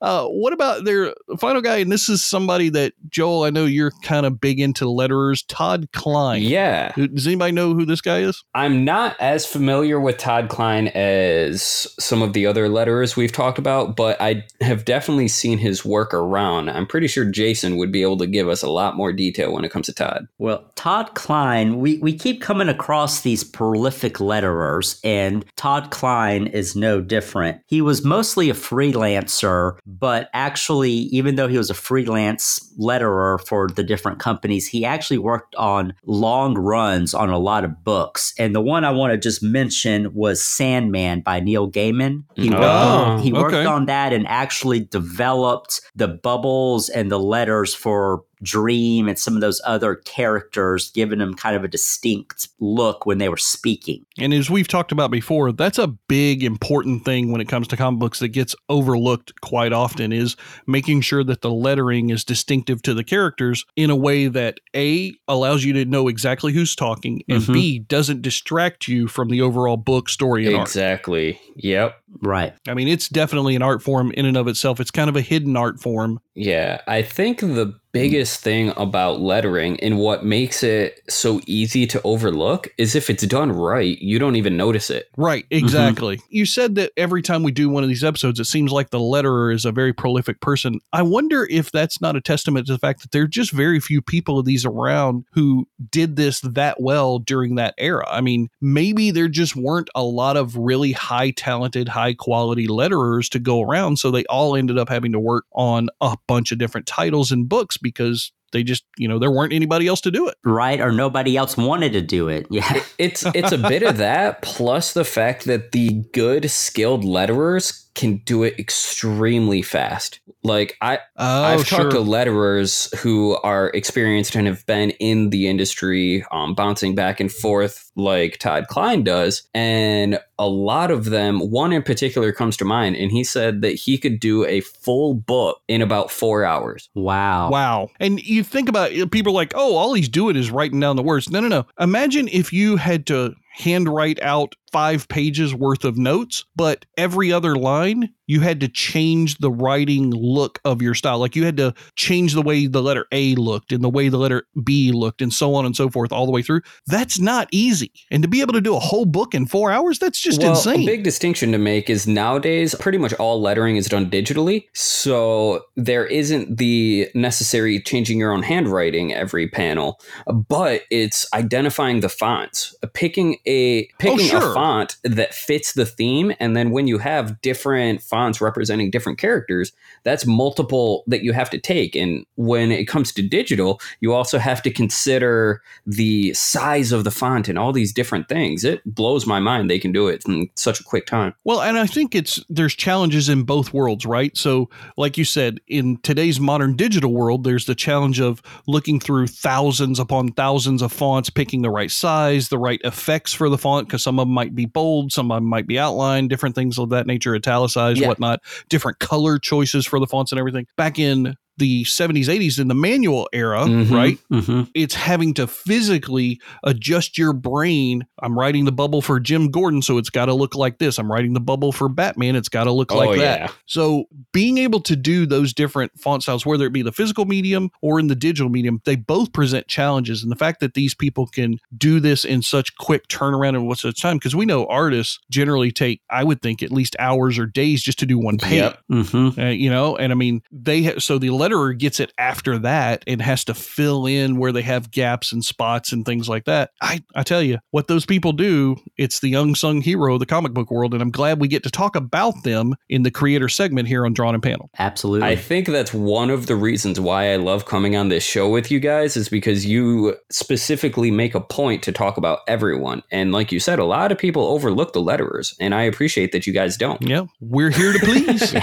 Uh, 0.00 0.26
what 0.26 0.52
about 0.52 0.84
their 0.84 1.14
final 1.38 1.60
guy? 1.62 1.78
And 1.78 1.90
this 1.90 2.08
is 2.08 2.24
somebody 2.24 2.68
that, 2.70 2.92
Joel, 3.08 3.44
I 3.44 3.50
know 3.50 3.64
you're 3.64 3.92
kind 4.02 4.24
of 4.26 4.40
big 4.40 4.60
into 4.60 4.84
letterers, 4.84 5.44
Todd 5.48 5.88
Klein. 5.92 6.42
yeah. 6.42 6.92
Does 6.92 7.26
anybody 7.26 7.52
know 7.52 7.74
who 7.74 7.84
this 7.84 8.00
guy 8.00 8.20
is? 8.20 8.44
I'm 8.54 8.84
not 8.84 9.16
as 9.20 9.46
familiar 9.46 9.98
with 10.00 10.16
Todd 10.18 10.48
Klein 10.48 10.88
as 10.88 11.86
some 11.98 12.22
of 12.22 12.32
the 12.32 12.46
other 12.46 12.68
letterers 12.68 13.16
we've 13.16 13.32
talked 13.32 13.58
about, 13.58 13.96
but 13.96 14.20
I 14.20 14.44
have 14.60 14.84
definitely 14.84 15.28
seen 15.28 15.58
his 15.58 15.84
work 15.84 16.14
around. 16.14 16.68
I'm 16.70 16.86
pretty 16.86 17.06
sure 17.08 17.24
Jason 17.24 17.76
would 17.76 17.90
be 17.92 18.02
able 18.02 18.18
to 18.18 18.26
give 18.26 18.48
us 18.48 18.62
a 18.62 18.70
lot 18.70 18.96
more 18.96 19.12
detail 19.12 19.52
when 19.52 19.64
it 19.64 19.70
comes 19.70 19.86
to 19.86 19.92
Todd. 19.92 20.26
Well, 20.38 20.70
Todd 20.76 21.14
Klein, 21.14 21.78
we, 21.78 21.98
we 21.98 22.16
keep 22.16 22.40
coming 22.40 22.68
across 22.68 22.93
these 23.22 23.44
prolific 23.44 24.14
letterers, 24.14 24.98
and 25.04 25.44
Todd 25.56 25.90
Klein 25.90 26.46
is 26.46 26.76
no 26.76 27.00
different. 27.00 27.60
He 27.66 27.80
was 27.80 28.04
mostly 28.04 28.50
a 28.50 28.54
freelancer, 28.54 29.78
but 29.86 30.30
actually, 30.32 30.90
even 30.90 31.34
though 31.34 31.48
he 31.48 31.58
was 31.58 31.70
a 31.70 31.74
freelance 31.74 32.72
letterer 32.80 33.44
for 33.46 33.68
the 33.68 33.82
different 33.82 34.18
companies, 34.18 34.66
he 34.66 34.84
actually 34.84 35.18
worked 35.18 35.54
on 35.56 35.94
long 36.04 36.54
runs 36.54 37.14
on 37.14 37.30
a 37.30 37.38
lot 37.38 37.64
of 37.64 37.84
books. 37.84 38.32
And 38.38 38.54
the 38.54 38.60
one 38.60 38.84
I 38.84 38.90
want 38.90 39.12
to 39.12 39.18
just 39.18 39.42
mention 39.42 40.14
was 40.14 40.44
Sandman 40.44 41.20
by 41.20 41.40
Neil 41.40 41.70
Gaiman. 41.70 42.24
He 42.34 42.48
mm-hmm. 42.48 42.60
worked, 42.60 42.64
Oh, 42.64 43.18
he 43.22 43.32
worked 43.32 43.54
okay. 43.54 43.66
on 43.66 43.86
that 43.86 44.12
and 44.12 44.26
actually 44.28 44.80
developed 44.80 45.80
the 45.94 46.08
bubbles 46.08 46.88
and 46.88 47.10
the 47.10 47.18
letters 47.18 47.74
for 47.74 48.24
Dream 48.44 49.08
and 49.08 49.18
some 49.18 49.34
of 49.34 49.40
those 49.40 49.60
other 49.64 49.96
characters, 49.96 50.90
giving 50.90 51.18
them 51.18 51.34
kind 51.34 51.56
of 51.56 51.64
a 51.64 51.68
distinct 51.68 52.48
look 52.60 53.06
when 53.06 53.18
they 53.18 53.28
were 53.28 53.36
speaking. 53.36 54.04
And 54.18 54.32
as 54.32 54.48
we've 54.50 54.68
talked 54.68 54.92
about 54.92 55.10
before, 55.10 55.50
that's 55.52 55.78
a 55.78 55.88
big 55.88 56.44
important 56.44 57.04
thing 57.04 57.32
when 57.32 57.40
it 57.40 57.48
comes 57.48 57.66
to 57.68 57.76
comic 57.76 57.98
books 58.00 58.18
that 58.20 58.28
gets 58.28 58.54
overlooked 58.68 59.40
quite 59.40 59.72
often 59.72 60.12
is 60.12 60.36
making 60.66 61.00
sure 61.00 61.24
that 61.24 61.40
the 61.40 61.50
lettering 61.50 62.10
is 62.10 62.24
distinctive 62.24 62.82
to 62.82 62.94
the 62.94 63.02
characters 63.04 63.64
in 63.76 63.90
a 63.90 63.96
way 63.96 64.28
that 64.28 64.58
A 64.76 65.14
allows 65.26 65.64
you 65.64 65.72
to 65.74 65.84
know 65.84 66.08
exactly 66.08 66.52
who's 66.52 66.76
talking 66.76 67.22
and 67.28 67.42
Mhm. 67.42 67.52
B 67.54 67.78
doesn't 67.78 68.22
distract 68.22 68.86
you 68.88 69.08
from 69.08 69.28
the 69.28 69.40
overall 69.40 69.76
book 69.76 70.08
story 70.08 70.46
and 70.46 70.56
art. 70.56 70.68
Exactly. 70.68 71.40
Yep. 71.56 71.96
Right. 72.20 72.52
I 72.68 72.74
mean, 72.74 72.88
it's 72.88 73.08
definitely 73.08 73.56
an 73.56 73.62
art 73.62 73.82
form 73.82 74.10
in 74.12 74.26
and 74.26 74.36
of 74.36 74.46
itself. 74.48 74.80
It's 74.80 74.90
kind 74.90 75.08
of 75.08 75.16
a 75.16 75.20
hidden 75.20 75.56
art 75.56 75.80
form. 75.80 76.20
Yeah, 76.34 76.80
I 76.86 77.02
think 77.02 77.40
the 77.40 77.74
biggest 77.94 78.40
thing 78.40 78.72
about 78.76 79.20
lettering 79.20 79.78
and 79.78 79.98
what 79.98 80.24
makes 80.24 80.64
it 80.64 81.00
so 81.08 81.40
easy 81.46 81.86
to 81.86 82.02
overlook 82.02 82.68
is 82.76 82.96
if 82.96 83.08
it's 83.08 83.24
done 83.24 83.52
right, 83.52 83.98
you 84.00 84.18
don't 84.18 84.34
even 84.34 84.56
notice 84.56 84.90
it. 84.90 85.08
Right, 85.16 85.44
mm-hmm. 85.44 85.64
exactly. 85.64 86.20
You 86.28 86.44
said 86.44 86.74
that 86.74 86.90
every 86.96 87.22
time 87.22 87.44
we 87.44 87.52
do 87.52 87.68
one 87.68 87.84
of 87.84 87.88
these 87.88 88.02
episodes, 88.02 88.40
it 88.40 88.46
seems 88.46 88.72
like 88.72 88.90
the 88.90 88.98
letterer 88.98 89.54
is 89.54 89.64
a 89.64 89.70
very 89.70 89.92
prolific 89.92 90.40
person. 90.40 90.80
I 90.92 91.02
wonder 91.02 91.46
if 91.48 91.70
that's 91.70 92.00
not 92.00 92.16
a 92.16 92.20
testament 92.20 92.66
to 92.66 92.72
the 92.72 92.80
fact 92.80 93.02
that 93.02 93.12
there 93.12 93.22
are 93.22 93.28
just 93.28 93.52
very 93.52 93.78
few 93.78 94.02
people 94.02 94.40
of 94.40 94.44
these 94.44 94.64
around 94.64 95.24
who 95.32 95.68
did 95.90 96.16
this 96.16 96.40
that 96.40 96.80
well 96.80 97.20
during 97.20 97.54
that 97.54 97.74
era. 97.78 98.04
I 98.10 98.20
mean, 98.20 98.48
maybe 98.60 99.12
there 99.12 99.28
just 99.28 99.54
weren't 99.54 99.90
a 99.94 100.02
lot 100.02 100.36
of 100.36 100.56
really 100.56 100.90
high 100.90 101.30
talented, 101.30 101.88
high 101.88 102.14
quality 102.14 102.66
letterers 102.66 103.28
to 103.30 103.38
go 103.38 103.62
around. 103.62 104.00
So 104.00 104.10
they 104.10 104.24
all 104.24 104.56
ended 104.56 104.78
up 104.78 104.88
having 104.88 105.12
to 105.12 105.20
work 105.20 105.44
on 105.52 105.90
a 106.00 106.16
bunch 106.26 106.50
of 106.50 106.58
different 106.58 106.88
titles 106.88 107.30
and 107.30 107.48
books 107.48 107.78
because 107.84 108.32
they 108.54 108.62
just, 108.62 108.84
you 108.96 109.06
know, 109.06 109.18
there 109.18 109.30
weren't 109.30 109.52
anybody 109.52 109.86
else 109.86 110.00
to 110.02 110.10
do 110.10 110.26
it. 110.28 110.36
Right. 110.44 110.80
Or 110.80 110.90
nobody 110.90 111.36
else 111.36 111.56
wanted 111.58 111.92
to 111.92 112.00
do 112.00 112.28
it. 112.28 112.46
Yeah. 112.50 112.82
It's 112.96 113.26
it's 113.34 113.52
a 113.52 113.58
bit 113.58 113.82
of 113.82 113.98
that 113.98 114.40
plus 114.42 114.94
the 114.94 115.04
fact 115.04 115.44
that 115.44 115.72
the 115.72 116.04
good 116.14 116.50
skilled 116.50 117.04
letterers 117.04 117.82
can 117.94 118.16
do 118.24 118.42
it 118.42 118.58
extremely 118.58 119.62
fast. 119.62 120.20
Like 120.42 120.76
I 120.80 120.98
Oh, 121.16 121.42
I've 121.44 121.66
sure. 121.66 121.78
talked 121.78 121.92
to 121.92 121.98
letterers 121.98 122.94
who 122.96 123.36
are 123.42 123.68
experienced 123.70 124.34
and 124.34 124.46
have 124.46 124.64
been 124.66 124.90
in 124.92 125.30
the 125.30 125.48
industry, 125.48 126.24
um, 126.30 126.54
bouncing 126.54 126.94
back 126.94 127.20
and 127.20 127.30
forth 127.30 127.90
like 127.96 128.38
Todd 128.38 128.66
Klein 128.68 129.04
does. 129.04 129.48
And 129.54 130.18
a 130.38 130.48
lot 130.48 130.90
of 130.90 131.06
them, 131.06 131.38
one 131.38 131.72
in 131.72 131.82
particular 131.82 132.32
comes 132.32 132.56
to 132.58 132.64
mind, 132.64 132.96
and 132.96 133.10
he 133.10 133.22
said 133.24 133.62
that 133.62 133.74
he 133.74 133.96
could 133.98 134.18
do 134.20 134.44
a 134.44 134.60
full 134.60 135.14
book 135.14 135.60
in 135.68 135.80
about 135.80 136.10
four 136.10 136.44
hours. 136.44 136.88
Wow. 136.94 137.50
Wow. 137.50 137.90
And 138.00 138.20
you 138.20 138.43
think 138.44 138.68
about 138.68 138.92
it, 138.92 139.10
people 139.10 139.32
are 139.32 139.34
like, 139.34 139.52
oh, 139.54 139.76
all 139.76 139.94
he's 139.94 140.08
doing 140.08 140.36
is 140.36 140.50
writing 140.50 140.80
down 140.80 140.96
the 140.96 141.02
words. 141.02 141.30
No, 141.30 141.40
no, 141.40 141.48
no. 141.48 141.66
Imagine 141.80 142.28
if 142.28 142.52
you 142.52 142.76
had 142.76 143.06
to 143.06 143.34
handwrite 143.54 144.20
out 144.20 144.56
five 144.74 145.06
pages 145.06 145.54
worth 145.54 145.84
of 145.84 145.96
notes, 145.96 146.44
but 146.56 146.84
every 146.96 147.32
other 147.32 147.54
line 147.54 148.12
you 148.26 148.40
had 148.40 148.58
to 148.58 148.68
change 148.68 149.38
the 149.38 149.50
writing 149.50 150.10
look 150.10 150.58
of 150.64 150.82
your 150.82 150.94
style. 150.94 151.18
Like 151.18 151.36
you 151.36 151.44
had 151.44 151.56
to 151.58 151.74
change 151.94 152.34
the 152.34 152.42
way 152.42 152.66
the 152.66 152.82
letter 152.82 153.06
A 153.12 153.36
looked 153.36 153.70
and 153.70 153.84
the 153.84 153.88
way 153.88 154.08
the 154.08 154.16
letter 154.16 154.48
B 154.64 154.90
looked 154.90 155.22
and 155.22 155.32
so 155.32 155.54
on 155.54 155.64
and 155.64 155.76
so 155.76 155.88
forth 155.88 156.10
all 156.10 156.26
the 156.26 156.32
way 156.32 156.42
through. 156.42 156.62
That's 156.86 157.20
not 157.20 157.48
easy. 157.52 157.92
And 158.10 158.22
to 158.24 158.28
be 158.28 158.40
able 158.40 158.54
to 158.54 158.60
do 158.60 158.74
a 158.74 158.80
whole 158.80 159.04
book 159.04 159.32
in 159.32 159.46
four 159.46 159.70
hours, 159.70 160.00
that's 160.00 160.18
just 160.18 160.40
well, 160.40 160.50
insane. 160.50 160.82
A 160.82 160.86
big 160.86 161.04
distinction 161.04 161.52
to 161.52 161.58
make 161.58 161.88
is 161.88 162.08
nowadays 162.08 162.74
pretty 162.74 162.98
much 162.98 163.12
all 163.14 163.40
lettering 163.40 163.76
is 163.76 163.86
done 163.86 164.10
digitally. 164.10 164.64
So 164.72 165.66
there 165.76 166.06
isn't 166.06 166.56
the 166.58 167.08
necessary 167.14 167.80
changing 167.80 168.18
your 168.18 168.32
own 168.32 168.42
handwriting 168.42 169.12
every 169.12 169.48
panel, 169.48 170.00
but 170.26 170.82
it's 170.90 171.32
identifying 171.32 172.00
the 172.00 172.08
fonts, 172.08 172.74
picking 172.94 173.36
a 173.46 173.84
oh, 173.84 173.86
picking 173.98 174.20
Oh, 174.20 174.40
sure. 174.40 174.50
a 174.50 174.54
font 174.54 174.96
that 175.02 175.34
fits 175.34 175.72
the 175.72 175.86
theme, 175.86 176.32
and 176.40 176.56
then 176.56 176.70
when 176.70 176.86
you 176.86 176.98
have 176.98 177.40
different 177.42 178.02
fonts 178.02 178.40
representing 178.40 178.90
different 178.90 179.18
characters, 179.18 179.72
that's 180.02 180.26
multiple 180.26 181.04
that 181.06 181.22
you 181.22 181.32
have 181.32 181.50
to 181.50 181.58
take. 181.58 181.94
And 181.96 182.24
when 182.36 182.70
it 182.72 182.86
comes 182.86 183.12
to 183.12 183.22
digital, 183.22 183.80
you 184.00 184.12
also 184.12 184.38
have 184.38 184.62
to 184.62 184.70
consider 184.70 185.62
the 185.86 186.32
size 186.34 186.92
of 186.92 187.04
the 187.04 187.10
font 187.10 187.48
and 187.48 187.58
all 187.58 187.72
these 187.72 187.92
different 187.92 188.28
things. 188.28 188.64
It 188.64 188.82
blows 188.84 189.26
my 189.26 189.40
mind 189.40 189.70
they 189.70 189.78
can 189.78 189.92
do 189.92 190.08
it 190.08 190.22
in 190.26 190.48
such 190.56 190.80
a 190.80 190.84
quick 190.84 191.06
time. 191.06 191.34
Well, 191.44 191.60
and 191.62 191.78
I 191.78 191.86
think 191.86 192.14
it's 192.14 192.42
there's 192.48 192.74
challenges 192.74 193.28
in 193.28 193.42
both 193.42 193.72
worlds, 193.72 194.06
right? 194.06 194.36
So, 194.36 194.70
like 194.96 195.18
you 195.18 195.24
said, 195.24 195.60
in 195.68 195.98
today's 195.98 196.40
modern 196.40 196.76
digital 196.76 197.12
world, 197.12 197.44
there's 197.44 197.66
the 197.66 197.74
challenge 197.74 198.20
of 198.20 198.42
looking 198.66 199.00
through 199.00 199.26
thousands 199.26 199.98
upon 199.98 200.32
thousands 200.32 200.82
of 200.82 200.92
fonts, 200.92 201.30
picking 201.30 201.62
the 201.62 201.70
right 201.70 201.90
size, 201.90 202.48
the 202.48 202.58
right 202.58 202.80
effects 202.84 203.33
for 203.34 203.48
the 203.48 203.58
font, 203.58 203.88
because 203.88 204.02
some 204.02 204.18
of 204.18 204.26
them 204.26 204.34
might 204.34 204.54
be 204.54 204.66
bold, 204.66 205.12
some 205.12 205.30
of 205.30 205.36
them 205.36 205.44
might 205.44 205.66
be 205.66 205.78
outlined, 205.78 206.30
different 206.30 206.54
things 206.54 206.78
of 206.78 206.90
that 206.90 207.06
nature, 207.06 207.34
italicized, 207.34 208.00
Yeah. 208.00 208.08
whatnot, 208.08 208.40
different 208.68 208.98
color 208.98 209.38
choices 209.38 209.86
for 209.86 209.98
the 210.00 210.06
fonts 210.06 210.32
and 210.32 210.38
everything. 210.38 210.66
Back 210.76 210.98
in 210.98 211.36
the 211.56 211.84
70s, 211.84 212.28
80s, 212.28 212.58
in 212.58 212.68
the 212.68 212.74
manual 212.74 213.28
era, 213.32 213.60
Mhm. 213.64 213.90
right? 213.90 214.18
hmm 214.30 214.62
it's 214.74 214.94
having 214.94 215.34
to 215.34 215.46
physically 215.46 216.40
adjust 216.62 217.18
your 217.18 217.32
brain. 217.32 218.04
I'm 218.22 218.38
writing 218.38 218.64
the 218.64 218.72
bubble 218.72 219.02
for 219.02 219.20
Jim 219.20 219.50
Gordon, 219.50 219.82
so 219.82 219.98
it's 219.98 220.10
got 220.10 220.26
to 220.26 220.34
look 220.34 220.54
like 220.54 220.78
this. 220.78 220.98
I'm 220.98 221.10
writing 221.10 221.34
the 221.34 221.40
bubble 221.40 221.72
for 221.72 221.88
Batman, 221.88 222.36
it's 222.36 222.48
got 222.48 222.64
to 222.64 222.72
look 222.72 222.92
like 222.92 223.10
Oh, 223.10 223.16
that. 223.16 223.40
yeah. 223.40 223.48
So 223.66 224.04
being 224.32 224.58
able 224.58 224.80
to 224.80 224.96
do 224.96 225.26
those 225.26 225.52
different 225.52 225.92
font 225.98 226.22
styles, 226.22 226.44
whether 226.46 226.66
it 226.66 226.72
be 226.72 226.82
the 226.82 226.92
physical 226.92 227.24
medium 227.24 227.70
or 227.82 228.00
in 228.00 228.06
the 228.08 228.14
digital 228.16 228.48
medium, 228.50 228.80
they 228.84 228.96
both 228.96 229.32
present 229.32 229.68
challenges. 229.68 230.22
And 230.22 230.32
the 230.32 230.36
fact 230.36 230.60
that 230.60 230.74
these 230.74 230.94
people 230.94 231.26
can 231.26 231.58
do 231.76 232.00
this 232.00 232.24
in 232.24 232.42
such 232.42 232.76
quick 232.76 233.06
turnaround 233.08 233.50
and 233.50 233.66
what's 233.66 233.82
such 233.82 234.00
time, 234.00 234.16
because 234.16 234.34
we 234.34 234.46
know 234.46 234.66
artists 234.66 235.18
generally 235.30 235.70
take, 235.70 236.00
I 236.10 236.24
would 236.24 236.40
think, 236.42 236.62
at 236.62 236.72
least 236.72 236.96
hours 236.98 237.38
or 237.38 237.46
days 237.46 237.82
just 237.82 237.98
to 238.00 238.06
do 238.06 238.18
one 238.18 238.38
page. 238.38 238.54
Yep. 238.54 238.78
hmm 238.90 239.28
Uh, 239.38 239.44
you 239.50 239.70
know, 239.70 239.96
and 239.96 240.12
I 240.12 240.14
mean, 240.14 240.42
they 240.50 240.82
ha- 240.84 240.98
so 240.98 241.18
the 241.18 241.30
letterer 241.44 241.76
gets 241.76 242.00
it 242.00 242.12
after 242.18 242.58
that 242.58 243.04
and 243.06 243.20
has 243.20 243.44
to 243.44 243.54
fill 243.54 244.06
in 244.06 244.38
where 244.38 244.52
they 244.52 244.62
have 244.62 244.90
gaps 244.90 245.32
and 245.32 245.44
spots 245.44 245.92
and 245.92 246.04
things 246.04 246.28
like 246.28 246.44
that. 246.44 246.70
I, 246.80 247.02
I 247.14 247.22
tell 247.22 247.42
you, 247.42 247.58
what 247.70 247.88
those 247.88 248.06
people 248.06 248.32
do, 248.32 248.76
it's 248.96 249.20
the 249.20 249.34
unsung 249.34 249.80
hero 249.80 250.14
of 250.14 250.20
the 250.20 250.26
comic 250.26 250.52
book 250.52 250.70
world, 250.70 250.94
and 250.94 251.02
I'm 251.02 251.10
glad 251.10 251.40
we 251.40 251.48
get 251.48 251.62
to 251.64 251.70
talk 251.70 251.96
about 251.96 252.42
them 252.44 252.74
in 252.88 253.02
the 253.02 253.10
creator 253.10 253.48
segment 253.48 253.88
here 253.88 254.06
on 254.06 254.12
Drawn 254.12 254.34
and 254.34 254.42
Panel. 254.42 254.70
Absolutely. 254.78 255.28
I 255.28 255.36
think 255.36 255.66
that's 255.66 255.92
one 255.92 256.30
of 256.30 256.46
the 256.46 256.56
reasons 256.56 256.98
why 256.98 257.32
I 257.32 257.36
love 257.36 257.66
coming 257.66 257.96
on 257.96 258.08
this 258.08 258.24
show 258.24 258.48
with 258.48 258.70
you 258.70 258.80
guys 258.80 259.16
is 259.16 259.28
because 259.28 259.66
you 259.66 260.16
specifically 260.30 261.10
make 261.10 261.34
a 261.34 261.40
point 261.40 261.82
to 261.84 261.92
talk 261.92 262.16
about 262.16 262.40
everyone. 262.48 263.02
And 263.10 263.32
like 263.32 263.52
you 263.52 263.60
said, 263.60 263.78
a 263.78 263.84
lot 263.84 264.12
of 264.12 264.18
people 264.18 264.46
overlook 264.46 264.92
the 264.92 265.02
letterers, 265.02 265.54
and 265.60 265.74
I 265.74 265.82
appreciate 265.82 266.32
that 266.32 266.46
you 266.46 266.52
guys 266.52 266.76
don't. 266.76 267.02
Yeah, 267.02 267.26
we're 267.40 267.70
here 267.70 267.92
to 267.92 267.98
please. 267.98 268.54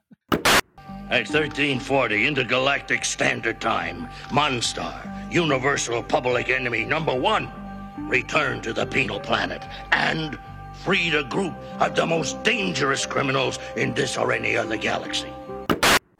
At 1.11 1.21
1340 1.21 2.27
Intergalactic 2.27 3.03
Standard 3.03 3.63
Time, 3.63 4.11
Monstar, 4.29 5.33
Universal 5.33 6.03
Public 6.03 6.51
Enemy 6.51 6.85
number 6.85 7.15
one, 7.15 7.51
returned 7.97 8.63
to 8.65 8.75
the 8.75 8.85
penal 8.85 9.19
planet 9.19 9.63
and 9.93 10.39
freed 10.85 11.15
a 11.15 11.25
group 11.25 11.55
of 11.81 11.95
the 11.97 12.05
most 12.05 12.43
dangerous 12.43 13.07
criminals 13.07 13.59
in 13.75 13.95
this 13.95 14.19
arena 14.19 14.61
of 14.61 14.69
the 14.69 14.77
galaxy. 14.77 15.33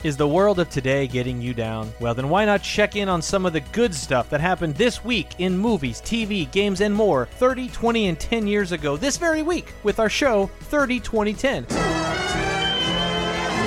Is 0.05 0.17
the 0.17 0.27
world 0.27 0.59
of 0.59 0.71
today 0.71 1.07
getting 1.07 1.43
you 1.43 1.53
down? 1.53 1.93
Well, 2.01 2.15
then 2.15 2.31
why 2.31 2.47
not 2.47 2.63
check 2.63 2.97
in 2.97 3.11
on 3.11 3.21
some 3.21 3.45
of 3.45 3.53
the 3.53 3.61
good 3.61 3.95
stuff 3.95 4.31
that 4.31 4.41
happened 4.41 4.75
this 4.77 5.05
week 5.05 5.35
in 5.39 5.59
movies, 5.59 6.01
TV, 6.01 6.51
games, 6.51 6.81
and 6.81 6.95
more 6.95 7.27
30, 7.27 7.69
20, 7.69 8.07
and 8.07 8.19
10 8.19 8.47
years 8.47 8.73
ago 8.73 8.97
this 8.97 9.19
very 9.19 9.43
week 9.43 9.75
with 9.83 10.01
our 10.01 10.09
show 10.09 10.47
30, 10.61 10.99
20, 11.01 11.35
10. 11.35 11.67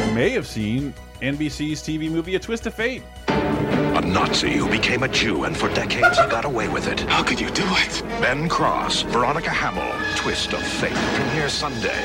You 0.07 0.15
may 0.15 0.31
have 0.31 0.47
seen 0.47 0.95
NBC's 1.21 1.81
TV 1.83 2.09
movie 2.09 2.33
A 2.33 2.39
Twist 2.39 2.65
of 2.65 2.73
Fate. 2.73 3.03
A 3.27 4.01
Nazi 4.01 4.53
who 4.53 4.67
became 4.67 5.03
a 5.03 5.07
Jew 5.07 5.43
and 5.43 5.55
for 5.55 5.69
decades 5.75 6.17
he 6.17 6.27
got 6.27 6.45
away 6.45 6.67
with 6.67 6.87
it. 6.87 6.99
How 7.01 7.21
could 7.21 7.39
you 7.39 7.51
do 7.51 7.63
it? 7.65 8.01
Ben 8.19 8.49
Cross, 8.49 9.03
Veronica 9.03 9.51
Hamel, 9.51 9.93
Twist 10.15 10.53
of 10.53 10.63
Fate. 10.63 10.93
Premiere 10.95 11.47
Sunday. 11.47 12.03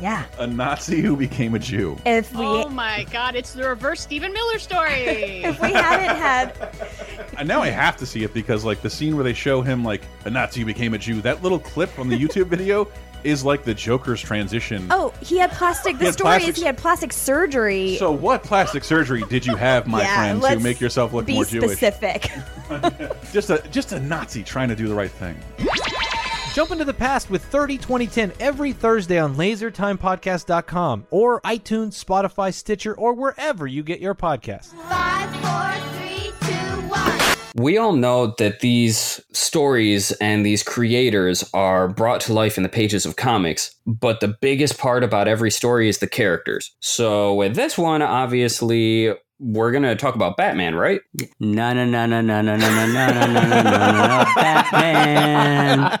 Yeah. 0.00 0.24
A 0.38 0.46
Nazi 0.46 1.02
who 1.02 1.14
became 1.14 1.54
a 1.54 1.58
Jew. 1.58 1.98
If 2.06 2.34
we 2.34 2.44
Oh 2.44 2.70
my 2.70 3.04
god, 3.12 3.36
it's 3.36 3.52
the 3.52 3.68
reverse 3.68 4.00
Stephen 4.00 4.32
Miller 4.32 4.58
story. 4.58 4.94
if 5.44 5.60
we 5.60 5.70
hadn't 5.72 6.16
had 6.16 6.56
And 7.36 7.46
now 7.46 7.60
I 7.60 7.68
have 7.68 7.98
to 7.98 8.06
see 8.06 8.24
it 8.24 8.32
because, 8.32 8.64
like, 8.64 8.80
the 8.80 8.90
scene 8.90 9.14
where 9.14 9.24
they 9.24 9.34
show 9.34 9.60
him, 9.60 9.84
like, 9.84 10.02
a 10.24 10.30
Nazi 10.30 10.60
who 10.60 10.66
became 10.66 10.94
a 10.94 10.98
Jew, 10.98 11.20
that 11.20 11.42
little 11.42 11.58
clip 11.58 11.90
from 11.90 12.08
the 12.08 12.18
YouTube 12.18 12.46
video 12.46 12.88
is 13.24 13.44
like 13.44 13.64
the 13.64 13.74
Joker's 13.74 14.20
transition. 14.20 14.86
Oh, 14.90 15.12
he 15.20 15.38
had 15.38 15.50
plastic. 15.52 15.98
The 15.98 16.06
had 16.06 16.14
story 16.14 16.28
plastic- 16.30 16.50
is 16.50 16.56
he 16.56 16.64
had 16.64 16.76
plastic 16.78 17.12
surgery. 17.12 17.96
So, 17.96 18.10
what 18.12 18.42
plastic 18.42 18.84
surgery 18.84 19.22
did 19.28 19.46
you 19.46 19.56
have, 19.56 19.86
my 19.86 20.00
yeah, 20.02 20.38
friend, 20.38 20.42
to 20.42 20.60
make 20.60 20.80
yourself 20.80 21.12
look 21.12 21.26
be 21.26 21.34
more 21.34 21.44
Jewish? 21.44 21.72
specific. 21.78 22.30
Just 23.32 23.50
a 23.50 23.62
just 23.70 23.92
a 23.92 24.00
Nazi 24.00 24.42
trying 24.42 24.68
to 24.68 24.76
do 24.76 24.88
the 24.88 24.94
right 24.94 25.10
thing. 25.10 25.36
Jump 26.54 26.70
into 26.70 26.84
the 26.84 26.94
past 26.94 27.30
with 27.30 27.42
30 27.44 27.78
2010 27.78 28.32
every 28.40 28.72
Thursday 28.72 29.18
on 29.18 29.36
lasertimepodcast.com 29.36 31.06
or 31.10 31.40
iTunes, 31.42 32.02
Spotify, 32.02 32.52
Stitcher, 32.52 32.94
or 32.94 33.14
wherever 33.14 33.66
you 33.66 33.82
get 33.82 34.00
your 34.00 34.14
podcasts. 34.14 34.72
We 37.54 37.76
all 37.76 37.92
know 37.92 38.34
that 38.38 38.60
these 38.60 39.20
stories 39.32 40.12
and 40.12 40.44
these 40.44 40.62
creators 40.62 41.48
are 41.52 41.88
brought 41.88 42.20
to 42.22 42.32
life 42.32 42.56
in 42.56 42.62
the 42.62 42.68
pages 42.68 43.04
of 43.04 43.16
comics, 43.16 43.74
but 43.86 44.20
the 44.20 44.34
biggest 44.40 44.78
part 44.78 45.04
about 45.04 45.28
every 45.28 45.50
story 45.50 45.88
is 45.88 45.98
the 45.98 46.06
characters. 46.06 46.74
So, 46.80 47.34
with 47.34 47.54
this 47.54 47.76
one, 47.76 48.00
obviously, 48.00 49.12
we're 49.38 49.72
going 49.72 49.82
to 49.82 49.96
talk 49.96 50.14
about 50.14 50.36
Batman, 50.36 50.76
right? 50.76 51.00
No, 51.40 51.72
no, 51.74 51.84
no, 51.84 52.06
no, 52.06 52.20
no, 52.20 52.40
no, 52.40 52.56
no, 52.56 52.68
no, 52.70 52.86
no, 52.86 53.06
no, 53.06 53.26
no, 53.26 53.42
no, 53.42 53.62
no, 53.62 54.06
no, 54.06 54.24
Batman. 54.36 55.98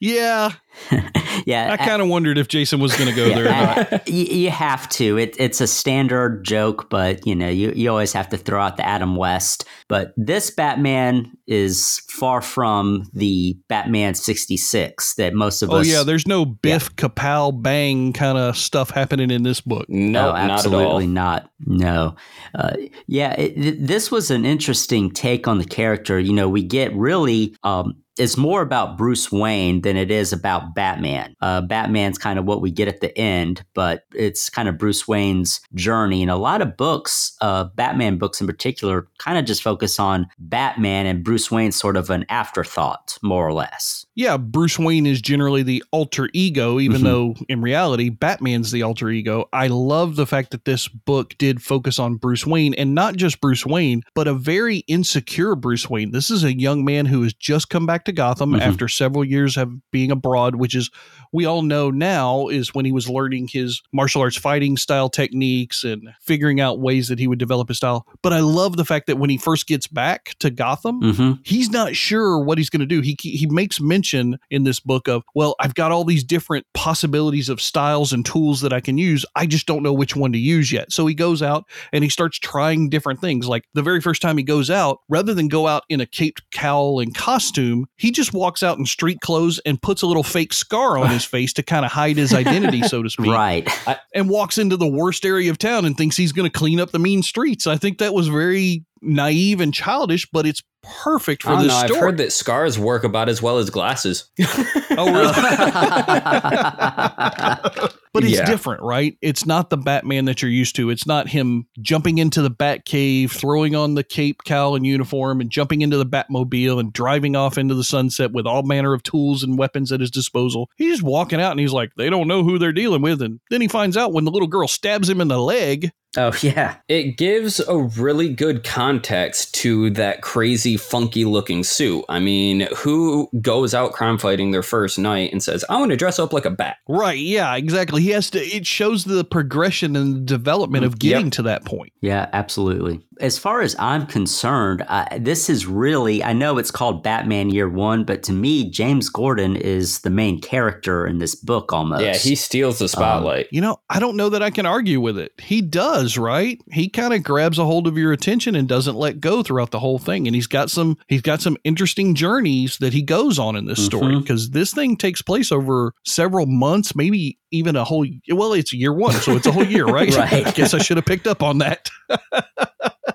yeah. 0.00 0.52
yeah. 1.46 1.72
I 1.72 1.76
kind 1.76 2.02
of 2.02 2.08
wondered 2.08 2.38
if 2.38 2.48
Jason 2.48 2.80
was 2.80 2.96
going 2.96 3.10
to 3.10 3.16
go 3.16 3.28
there 3.28 3.46
or 3.46 3.50
not. 3.50 3.72
Uh, 3.92 3.98
you, 4.06 4.24
you 4.24 4.50
have 4.50 4.88
to. 4.88 5.16
It, 5.16 5.34
it's 5.38 5.60
a 5.60 5.66
standard 5.66 6.44
joke, 6.44 6.88
but 6.88 7.26
you 7.26 7.34
know, 7.34 7.48
you, 7.48 7.72
you 7.74 7.90
always 7.90 8.12
have 8.12 8.28
to 8.30 8.36
throw 8.36 8.60
out 8.60 8.76
the 8.76 8.86
Adam 8.86 9.16
West. 9.16 9.66
But 9.88 10.12
this 10.16 10.50
Batman 10.50 11.32
is 11.46 12.02
far 12.08 12.40
from 12.40 13.08
the 13.12 13.58
Batman 13.68 14.14
66 14.14 15.14
that 15.14 15.34
most 15.34 15.62
of 15.62 15.70
Oh 15.70 15.76
us. 15.76 15.86
Oh 15.86 15.90
yeah, 15.90 16.02
there's 16.02 16.26
no 16.26 16.44
Biff 16.44 16.94
Kapow 16.96 17.60
bang 17.60 18.12
kind 18.12 18.38
of 18.38 18.56
stuff 18.56 18.90
happening 18.90 19.30
in 19.30 19.42
this 19.42 19.60
book. 19.60 19.88
No, 19.88 20.32
absolutely 20.34 21.06
not. 21.06 21.50
No. 21.66 22.14
Uh, 22.54 22.76
yeah, 23.06 23.32
it, 23.32 23.54
th- 23.54 23.76
this 23.78 24.10
was 24.10 24.30
an 24.30 24.44
interesting 24.44 25.10
take 25.10 25.48
on 25.48 25.58
the 25.58 25.64
character. 25.64 26.18
You 26.18 26.32
know, 26.32 26.48
we 26.48 26.62
get 26.62 26.94
really. 26.94 27.56
Um, 27.62 28.01
it's 28.18 28.36
more 28.36 28.60
about 28.60 28.98
Bruce 28.98 29.32
Wayne 29.32 29.80
than 29.80 29.96
it 29.96 30.10
is 30.10 30.32
about 30.32 30.74
Batman. 30.74 31.34
Uh, 31.40 31.62
Batman's 31.62 32.18
kind 32.18 32.38
of 32.38 32.44
what 32.44 32.60
we 32.60 32.70
get 32.70 32.88
at 32.88 33.00
the 33.00 33.16
end, 33.16 33.64
but 33.74 34.04
it's 34.14 34.50
kind 34.50 34.68
of 34.68 34.76
Bruce 34.76 35.08
Wayne's 35.08 35.60
journey. 35.74 36.22
And 36.22 36.30
a 36.30 36.36
lot 36.36 36.60
of 36.60 36.76
books, 36.76 37.36
uh, 37.40 37.64
Batman 37.74 38.18
books 38.18 38.40
in 38.40 38.46
particular, 38.46 39.08
kind 39.18 39.38
of 39.38 39.44
just 39.44 39.62
focus 39.62 39.98
on 39.98 40.26
Batman 40.38 41.06
and 41.06 41.24
Bruce 41.24 41.50
Wayne's 41.50 41.76
sort 41.76 41.96
of 41.96 42.10
an 42.10 42.26
afterthought, 42.28 43.18
more 43.22 43.46
or 43.46 43.52
less. 43.52 44.04
Yeah, 44.14 44.36
Bruce 44.36 44.78
Wayne 44.78 45.06
is 45.06 45.22
generally 45.22 45.62
the 45.62 45.82
alter 45.90 46.28
ego, 46.34 46.78
even 46.78 47.00
Mhm. 47.00 47.04
though 47.04 47.34
in 47.48 47.62
reality, 47.62 48.10
Batman's 48.10 48.70
the 48.70 48.82
alter 48.82 49.08
ego. 49.08 49.46
I 49.54 49.68
love 49.68 50.16
the 50.16 50.26
fact 50.26 50.50
that 50.50 50.66
this 50.66 50.86
book 50.86 51.34
did 51.38 51.62
focus 51.62 51.98
on 51.98 52.16
Bruce 52.16 52.46
Wayne 52.46 52.74
and 52.74 52.94
not 52.94 53.16
just 53.16 53.40
Bruce 53.40 53.64
Wayne, 53.64 54.02
but 54.14 54.28
a 54.28 54.34
very 54.34 54.78
insecure 54.86 55.54
Bruce 55.54 55.88
Wayne. 55.88 56.10
This 56.10 56.30
is 56.30 56.44
a 56.44 56.52
young 56.58 56.84
man 56.84 57.06
who 57.06 57.22
has 57.22 57.32
just 57.32 57.70
come 57.70 57.86
back 57.86 58.04
to 58.04 58.12
Gotham 58.12 58.52
Mhm. 58.52 58.60
after 58.60 58.86
several 58.86 59.24
years 59.24 59.56
of 59.56 59.70
being 59.90 60.10
abroad, 60.10 60.56
which 60.56 60.74
is, 60.74 60.90
we 61.32 61.46
all 61.46 61.62
know 61.62 61.90
now, 61.90 62.48
is 62.48 62.74
when 62.74 62.84
he 62.84 62.92
was 62.92 63.08
learning 63.08 63.48
his 63.50 63.80
martial 63.94 64.20
arts 64.20 64.36
fighting 64.36 64.76
style 64.76 65.08
techniques 65.08 65.84
and 65.84 66.10
figuring 66.20 66.60
out 66.60 66.78
ways 66.78 67.08
that 67.08 67.18
he 67.18 67.26
would 67.26 67.38
develop 67.38 67.68
his 67.68 67.78
style. 67.78 68.06
But 68.22 68.34
I 68.34 68.40
love 68.40 68.76
the 68.76 68.84
fact 68.84 69.06
that 69.06 69.16
when 69.18 69.30
he 69.30 69.38
first 69.38 69.66
gets 69.66 69.86
back 69.86 70.34
to 70.40 70.50
Gotham, 70.50 71.00
Mhm. 71.00 71.38
he's 71.44 71.70
not 71.70 71.96
sure 71.96 72.38
what 72.38 72.58
he's 72.58 72.68
going 72.68 72.80
to 72.80 72.86
do. 72.86 73.00
He 73.00 73.16
he 73.22 73.46
makes 73.46 73.80
mention 73.80 74.01
in 74.50 74.64
this 74.64 74.80
book 74.80 75.08
of, 75.08 75.22
well, 75.34 75.54
I've 75.60 75.74
got 75.74 75.92
all 75.92 76.04
these 76.04 76.24
different 76.24 76.66
possibilities 76.74 77.48
of 77.48 77.60
styles 77.60 78.12
and 78.12 78.24
tools 78.24 78.60
that 78.62 78.72
I 78.72 78.80
can 78.80 78.98
use. 78.98 79.24
I 79.36 79.46
just 79.46 79.66
don't 79.66 79.82
know 79.82 79.92
which 79.92 80.16
one 80.16 80.32
to 80.32 80.38
use 80.38 80.72
yet. 80.72 80.92
So 80.92 81.06
he 81.06 81.14
goes 81.14 81.42
out 81.42 81.64
and 81.92 82.02
he 82.04 82.10
starts 82.10 82.38
trying 82.38 82.88
different 82.88 83.20
things. 83.20 83.46
Like 83.46 83.64
the 83.74 83.82
very 83.82 84.00
first 84.00 84.22
time 84.22 84.36
he 84.36 84.44
goes 84.44 84.70
out, 84.70 84.98
rather 85.08 85.34
than 85.34 85.48
go 85.48 85.66
out 85.66 85.84
in 85.88 86.00
a 86.00 86.06
caped 86.06 86.50
cowl 86.50 87.00
and 87.00 87.14
costume, 87.14 87.86
he 87.96 88.10
just 88.10 88.32
walks 88.32 88.62
out 88.62 88.78
in 88.78 88.86
street 88.86 89.20
clothes 89.20 89.60
and 89.64 89.80
puts 89.80 90.02
a 90.02 90.06
little 90.06 90.22
fake 90.22 90.52
scar 90.52 90.98
on 90.98 91.10
his 91.10 91.24
face 91.32 91.52
to 91.54 91.62
kind 91.62 91.84
of 91.84 91.92
hide 91.92 92.16
his 92.16 92.34
identity, 92.34 92.82
so 92.82 93.02
to 93.02 93.10
speak. 93.10 93.32
Right. 93.32 93.68
And 94.14 94.28
walks 94.28 94.58
into 94.58 94.76
the 94.76 94.88
worst 94.88 95.24
area 95.24 95.50
of 95.50 95.58
town 95.58 95.84
and 95.84 95.96
thinks 95.96 96.16
he's 96.16 96.32
going 96.32 96.50
to 96.50 96.58
clean 96.58 96.80
up 96.80 96.90
the 96.90 96.98
mean 96.98 97.22
streets. 97.22 97.66
I 97.66 97.76
think 97.76 97.98
that 97.98 98.14
was 98.14 98.28
very 98.28 98.84
naive 99.02 99.60
and 99.60 99.74
childish, 99.74 100.28
but 100.30 100.46
it's 100.46 100.62
perfect 100.82 101.42
for 101.42 101.50
I 101.50 101.52
don't 101.52 101.62
this 101.64 101.72
know. 101.72 101.78
I've 101.78 101.96
heard 101.96 102.16
that 102.18 102.32
scars 102.32 102.78
work 102.78 103.04
about 103.04 103.28
as 103.28 103.42
well 103.42 103.58
as 103.58 103.70
glasses. 103.70 104.24
Oh, 104.94 105.10
really? 105.10 105.32
but 108.12 108.24
it's 108.24 108.34
Yeah. 108.34 108.44
different, 108.44 108.82
right? 108.82 109.16
It's 109.22 109.46
not 109.46 109.70
the 109.70 109.76
Batman 109.76 110.26
that 110.26 110.42
you're 110.42 110.50
used 110.50 110.76
to. 110.76 110.90
It's 110.90 111.06
not 111.06 111.28
him 111.28 111.66
jumping 111.80 112.18
into 112.18 112.42
the 112.42 112.50
Bat 112.50 112.84
Cave, 112.84 113.32
throwing 113.32 113.74
on 113.74 113.94
the 113.94 114.04
cape, 114.04 114.44
cowl, 114.44 114.74
and 114.74 114.84
uniform, 114.86 115.40
and 115.40 115.50
jumping 115.50 115.82
into 115.82 115.96
the 115.96 116.06
Batmobile 116.06 116.78
and 116.78 116.92
driving 116.92 117.36
off 117.36 117.56
into 117.58 117.74
the 117.74 117.84
sunset 117.84 118.32
with 118.32 118.46
all 118.46 118.62
manner 118.62 118.92
of 118.92 119.02
tools 119.02 119.42
and 119.42 119.58
weapons 119.58 119.92
at 119.92 120.00
his 120.00 120.10
disposal. 120.10 120.68
He's 120.76 120.92
just 120.94 121.02
walking 121.02 121.40
out 121.40 121.52
and 121.52 121.60
he's 121.60 121.72
like, 121.72 121.92
they 121.96 122.10
don't 122.10 122.28
know 122.28 122.42
who 122.44 122.58
they're 122.58 122.72
dealing 122.72 123.02
with. 123.02 123.22
And 123.22 123.40
then 123.50 123.60
he 123.60 123.68
finds 123.68 123.96
out 123.96 124.12
when 124.12 124.24
the 124.24 124.30
little 124.30 124.48
girl 124.48 124.68
stabs 124.68 125.08
him 125.08 125.20
in 125.20 125.28
the 125.28 125.38
leg. 125.38 125.90
Oh, 126.14 126.32
yeah. 126.42 126.76
It 126.88 127.16
gives 127.16 127.58
a 127.60 127.78
really 127.78 128.28
good 128.34 128.64
context 128.64 129.54
to 129.56 129.88
that 129.90 130.20
crazy, 130.20 130.76
funky 130.76 131.24
looking 131.24 131.64
suit. 131.64 132.04
I 132.08 132.20
mean, 132.20 132.68
who 132.76 133.30
goes 133.40 133.72
out 133.72 133.92
crime 133.92 134.18
fighting 134.18 134.50
their 134.50 134.62
first 134.62 134.98
night 134.98 135.32
and 135.32 135.42
says, 135.42 135.64
I 135.70 135.78
want 135.78 135.90
to 135.90 135.96
dress 135.96 136.18
up 136.18 136.34
like 136.34 136.44
a 136.44 136.50
bat? 136.50 136.76
Right. 136.86 137.18
Yeah, 137.18 137.56
exactly. 137.56 138.01
He 138.02 138.10
has 138.10 138.30
to, 138.30 138.40
it 138.40 138.66
shows 138.66 139.04
the 139.04 139.24
progression 139.24 139.94
and 139.96 140.14
the 140.16 140.20
development 140.20 140.84
of 140.84 140.98
getting 140.98 141.30
to 141.30 141.42
that 141.42 141.64
point. 141.64 141.92
Yeah, 142.00 142.28
absolutely. 142.32 143.00
As 143.20 143.38
far 143.38 143.60
as 143.60 143.76
I'm 143.78 144.06
concerned, 144.06 144.82
I, 144.88 145.18
this 145.20 145.48
is 145.48 145.66
really, 145.66 146.24
I 146.24 146.32
know 146.32 146.58
it's 146.58 146.72
called 146.72 147.04
Batman 147.04 147.50
Year 147.50 147.68
One, 147.68 148.02
but 148.04 148.24
to 148.24 148.32
me, 148.32 148.68
James 148.70 149.08
Gordon 149.08 149.54
is 149.54 150.00
the 150.00 150.10
main 150.10 150.40
character 150.40 151.06
in 151.06 151.18
this 151.18 151.36
book 151.36 151.72
almost. 151.72 152.02
Yeah, 152.02 152.16
he 152.16 152.34
steals 152.34 152.80
the 152.80 152.88
spotlight. 152.88 153.46
You 153.52 153.60
know, 153.60 153.76
I 153.88 154.00
don't 154.00 154.16
know 154.16 154.30
that 154.30 154.42
I 154.42 154.50
can 154.50 154.66
argue 154.66 155.00
with 155.00 155.18
it. 155.18 155.32
He 155.40 155.62
does, 155.62 156.18
right? 156.18 156.60
He 156.72 156.88
kind 156.88 157.14
of 157.14 157.22
grabs 157.22 157.58
a 157.58 157.64
hold 157.64 157.86
of 157.86 157.96
your 157.96 158.12
attention 158.12 158.56
and 158.56 158.68
doesn't 158.68 158.96
let 158.96 159.20
go 159.20 159.42
throughout 159.44 159.70
the 159.70 159.78
whole 159.78 159.98
thing. 160.00 160.26
And 160.26 160.34
he's 160.34 160.48
got 160.48 160.70
some 160.70 160.98
he's 161.06 161.22
got 161.22 161.40
some 161.40 161.56
interesting 161.62 162.14
journeys 162.16 162.78
that 162.78 162.92
he 162.92 163.02
goes 163.02 163.38
on 163.38 163.54
in 163.54 163.66
this 163.66 163.84
story 163.84 164.14
Mhm. 164.14 164.22
because 164.22 164.50
this 164.50 164.72
thing 164.72 164.96
takes 164.96 165.22
place 165.22 165.52
over 165.52 165.92
several 166.04 166.46
months, 166.46 166.96
maybe 166.96 167.38
even 167.52 167.76
a 167.76 167.84
whole 167.84 168.06
well, 168.30 168.52
it's 168.54 168.72
year 168.72 168.92
one, 168.92 169.12
so 169.12 169.32
it's 169.32 169.46
a 169.46 169.52
whole 169.52 169.64
year, 169.64 169.84
right? 169.84 170.12
Right. 170.22 170.46
I 170.46 170.50
guess 170.50 170.74
I 170.74 170.78
should 170.78 170.96
have 170.96 171.06
picked 171.06 171.26
up 171.26 171.42
on 171.42 171.58
that. 171.58 171.88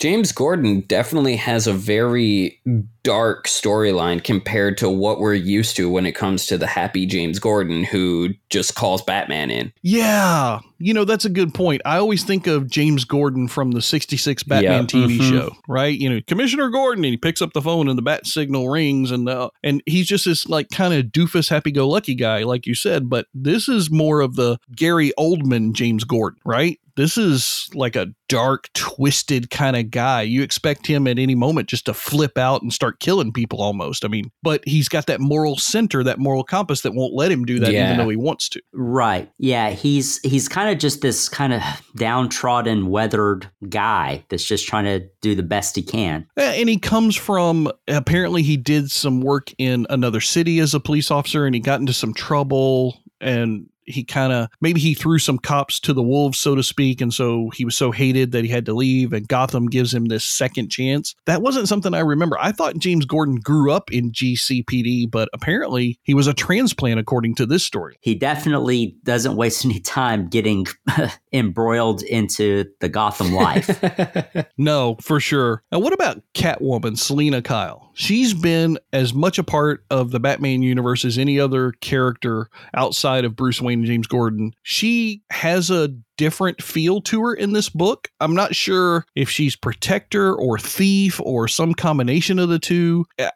James 0.00 0.32
Gordon 0.32 0.80
definitely 0.80 1.36
has 1.36 1.66
a 1.66 1.74
very 1.74 2.58
dark 3.02 3.46
storyline 3.46 4.22
compared 4.24 4.76
to 4.78 4.88
what 4.88 5.20
we're 5.20 5.34
used 5.34 5.76
to 5.76 5.88
when 5.90 6.06
it 6.06 6.12
comes 6.12 6.46
to 6.46 6.56
the 6.58 6.66
happy 6.66 7.04
James 7.06 7.38
Gordon 7.38 7.84
who 7.84 8.30
just 8.48 8.74
calls 8.74 9.02
Batman 9.02 9.50
in. 9.50 9.72
Yeah. 9.82 10.60
You 10.78 10.94
know, 10.94 11.04
that's 11.04 11.24
a 11.26 11.30
good 11.30 11.52
point. 11.54 11.82
I 11.84 11.98
always 11.98 12.24
think 12.24 12.46
of 12.46 12.70
James 12.70 13.04
Gordon 13.04 13.46
from 13.48 13.72
the 13.72 13.82
66 13.82 14.42
Batman 14.42 14.82
Yeah. 14.82 14.86
TV 14.86 15.18
Mhm. 15.18 15.28
show, 15.30 15.50
right? 15.68 15.98
You 15.98 16.08
know, 16.08 16.20
Commissioner 16.26 16.70
Gordon, 16.70 17.04
and 17.04 17.12
he 17.12 17.18
picks 17.18 17.42
up 17.42 17.52
the 17.52 17.60
phone 17.62 17.86
and 17.88 17.96
the 17.98 18.02
bat 18.02 18.26
signal 18.26 18.68
rings 18.70 19.10
and 19.10 19.26
the, 19.26 19.50
and 19.62 19.82
he's 19.84 20.06
just 20.06 20.24
this 20.24 20.46
like 20.48 20.68
kind 20.70 20.94
of 20.94 21.06
doofus 21.06 21.50
happy 21.50 21.70
go 21.72 21.86
lucky 21.88 22.14
guy, 22.14 22.42
like 22.44 22.66
you 22.66 22.74
said. 22.74 23.10
But 23.10 23.26
this 23.34 23.68
is 23.68 23.90
more 23.90 24.20
of 24.22 24.36
the 24.36 24.58
Gary 24.74 25.12
Oldman 25.18 25.72
James 25.74 26.04
Gordon, 26.04 26.40
right? 26.46 26.78
This 26.96 27.16
is 27.16 27.68
like 27.74 27.96
a 27.96 28.08
dark, 28.28 28.68
twisted 28.74 29.50
kind 29.50 29.76
of 29.76 29.90
guy. 29.90 30.22
You 30.22 30.42
expect 30.42 30.86
him 30.86 31.06
at 31.06 31.18
any 31.18 31.34
moment 31.34 31.68
just 31.68 31.86
to 31.86 31.94
flip 31.94 32.38
out 32.38 32.62
and 32.62 32.72
start 32.72 33.00
killing 33.00 33.32
people 33.32 33.60
almost. 33.60 34.04
I 34.04 34.08
mean, 34.08 34.30
but 34.42 34.62
he's 34.66 34.88
got 34.88 35.06
that 35.06 35.20
moral 35.20 35.56
center, 35.56 36.04
that 36.04 36.18
moral 36.18 36.44
compass 36.44 36.82
that 36.82 36.94
won't 36.94 37.14
let 37.14 37.32
him 37.32 37.44
do 37.44 37.58
that 37.60 37.72
Yeah. 37.72 37.86
even 37.86 37.98
though 37.98 38.08
he 38.08 38.16
wants 38.16 38.48
to. 38.50 38.62
Right. 38.72 39.30
Yeah, 39.38 39.70
he's 39.70 40.20
he's 40.22 40.48
kind 40.48 40.70
of 40.70 40.78
just 40.78 41.00
this 41.00 41.28
kind 41.28 41.52
of 41.52 41.62
downtrodden, 41.96 42.88
weathered 42.88 43.48
guy 43.68 44.24
that's 44.28 44.44
just 44.44 44.66
trying 44.66 44.84
to 44.84 45.06
do 45.20 45.34
the 45.34 45.42
best 45.42 45.76
he 45.76 45.82
can. 45.82 46.26
And 46.36 46.68
he 46.68 46.78
comes 46.78 47.16
from 47.16 47.70
apparently 47.88 48.42
he 48.42 48.56
did 48.56 48.90
some 48.90 49.20
work 49.20 49.52
in 49.58 49.86
another 49.90 50.20
city 50.20 50.58
as 50.60 50.74
a 50.74 50.80
police 50.80 51.10
officer 51.10 51.46
and 51.46 51.54
he 51.54 51.60
got 51.60 51.80
into 51.80 51.92
some 51.92 52.14
trouble 52.14 53.00
and 53.20 53.66
he 53.90 54.04
kind 54.04 54.32
of 54.32 54.48
maybe 54.60 54.80
he 54.80 54.94
threw 54.94 55.18
some 55.18 55.38
cops 55.38 55.80
to 55.80 55.92
the 55.92 56.02
wolves 56.02 56.38
so 56.38 56.54
to 56.54 56.62
speak 56.62 57.00
and 57.00 57.12
so 57.12 57.50
he 57.54 57.64
was 57.64 57.76
so 57.76 57.90
hated 57.90 58.32
that 58.32 58.44
he 58.44 58.50
had 58.50 58.66
to 58.66 58.74
leave 58.74 59.12
and 59.12 59.28
Gotham 59.28 59.66
gives 59.66 59.92
him 59.92 60.06
this 60.06 60.24
second 60.24 60.70
chance. 60.70 61.14
That 61.26 61.42
wasn't 61.42 61.68
something 61.68 61.94
I 61.94 62.00
remember. 62.00 62.36
I 62.40 62.52
thought 62.52 62.78
James 62.78 63.04
Gordon 63.04 63.36
grew 63.36 63.72
up 63.72 63.92
in 63.92 64.12
GCPD 64.12 65.10
but 65.10 65.28
apparently 65.32 65.98
he 66.02 66.14
was 66.14 66.26
a 66.26 66.34
transplant 66.34 67.00
according 67.00 67.34
to 67.36 67.46
this 67.46 67.64
story. 67.64 67.96
He 68.00 68.14
definitely 68.14 68.96
doesn't 69.04 69.36
waste 69.36 69.64
any 69.64 69.80
time 69.80 70.28
getting 70.28 70.66
embroiled 71.32 72.02
into 72.02 72.64
the 72.80 72.88
Gotham 72.88 73.32
life. 73.32 73.80
No, 74.60 74.96
for 75.00 75.20
sure. 75.20 75.62
Now, 75.72 75.78
what 75.78 75.94
about 75.94 76.22
Catwoman, 76.34 76.98
Selina 76.98 77.40
Kyle? 77.40 77.90
She's 77.94 78.34
been 78.34 78.78
as 78.92 79.14
much 79.14 79.38
a 79.38 79.42
part 79.42 79.84
of 79.90 80.10
the 80.10 80.20
Batman 80.20 80.62
universe 80.62 81.04
as 81.04 81.16
any 81.16 81.40
other 81.40 81.72
character 81.80 82.50
outside 82.74 83.24
of 83.24 83.36
Bruce 83.36 83.60
Wayne 83.60 83.79
and 83.80 83.86
James 83.86 84.06
Gordon. 84.06 84.52
She 84.62 85.22
has 85.30 85.70
a 85.70 85.88
different 86.16 86.62
feel 86.62 87.00
to 87.02 87.22
her 87.22 87.34
in 87.34 87.52
this 87.52 87.68
book. 87.68 88.08
I'm 88.20 88.34
not 88.34 88.54
sure 88.54 89.06
if 89.14 89.30
she's 89.30 89.56
protector 89.56 90.34
or 90.34 90.58
thief 90.58 91.20
or 91.20 91.48
some 91.48 91.74
combination 91.74 92.38
of 92.38 92.48
the 92.48 92.58
two. 92.58 93.06
Eh, 93.18 93.30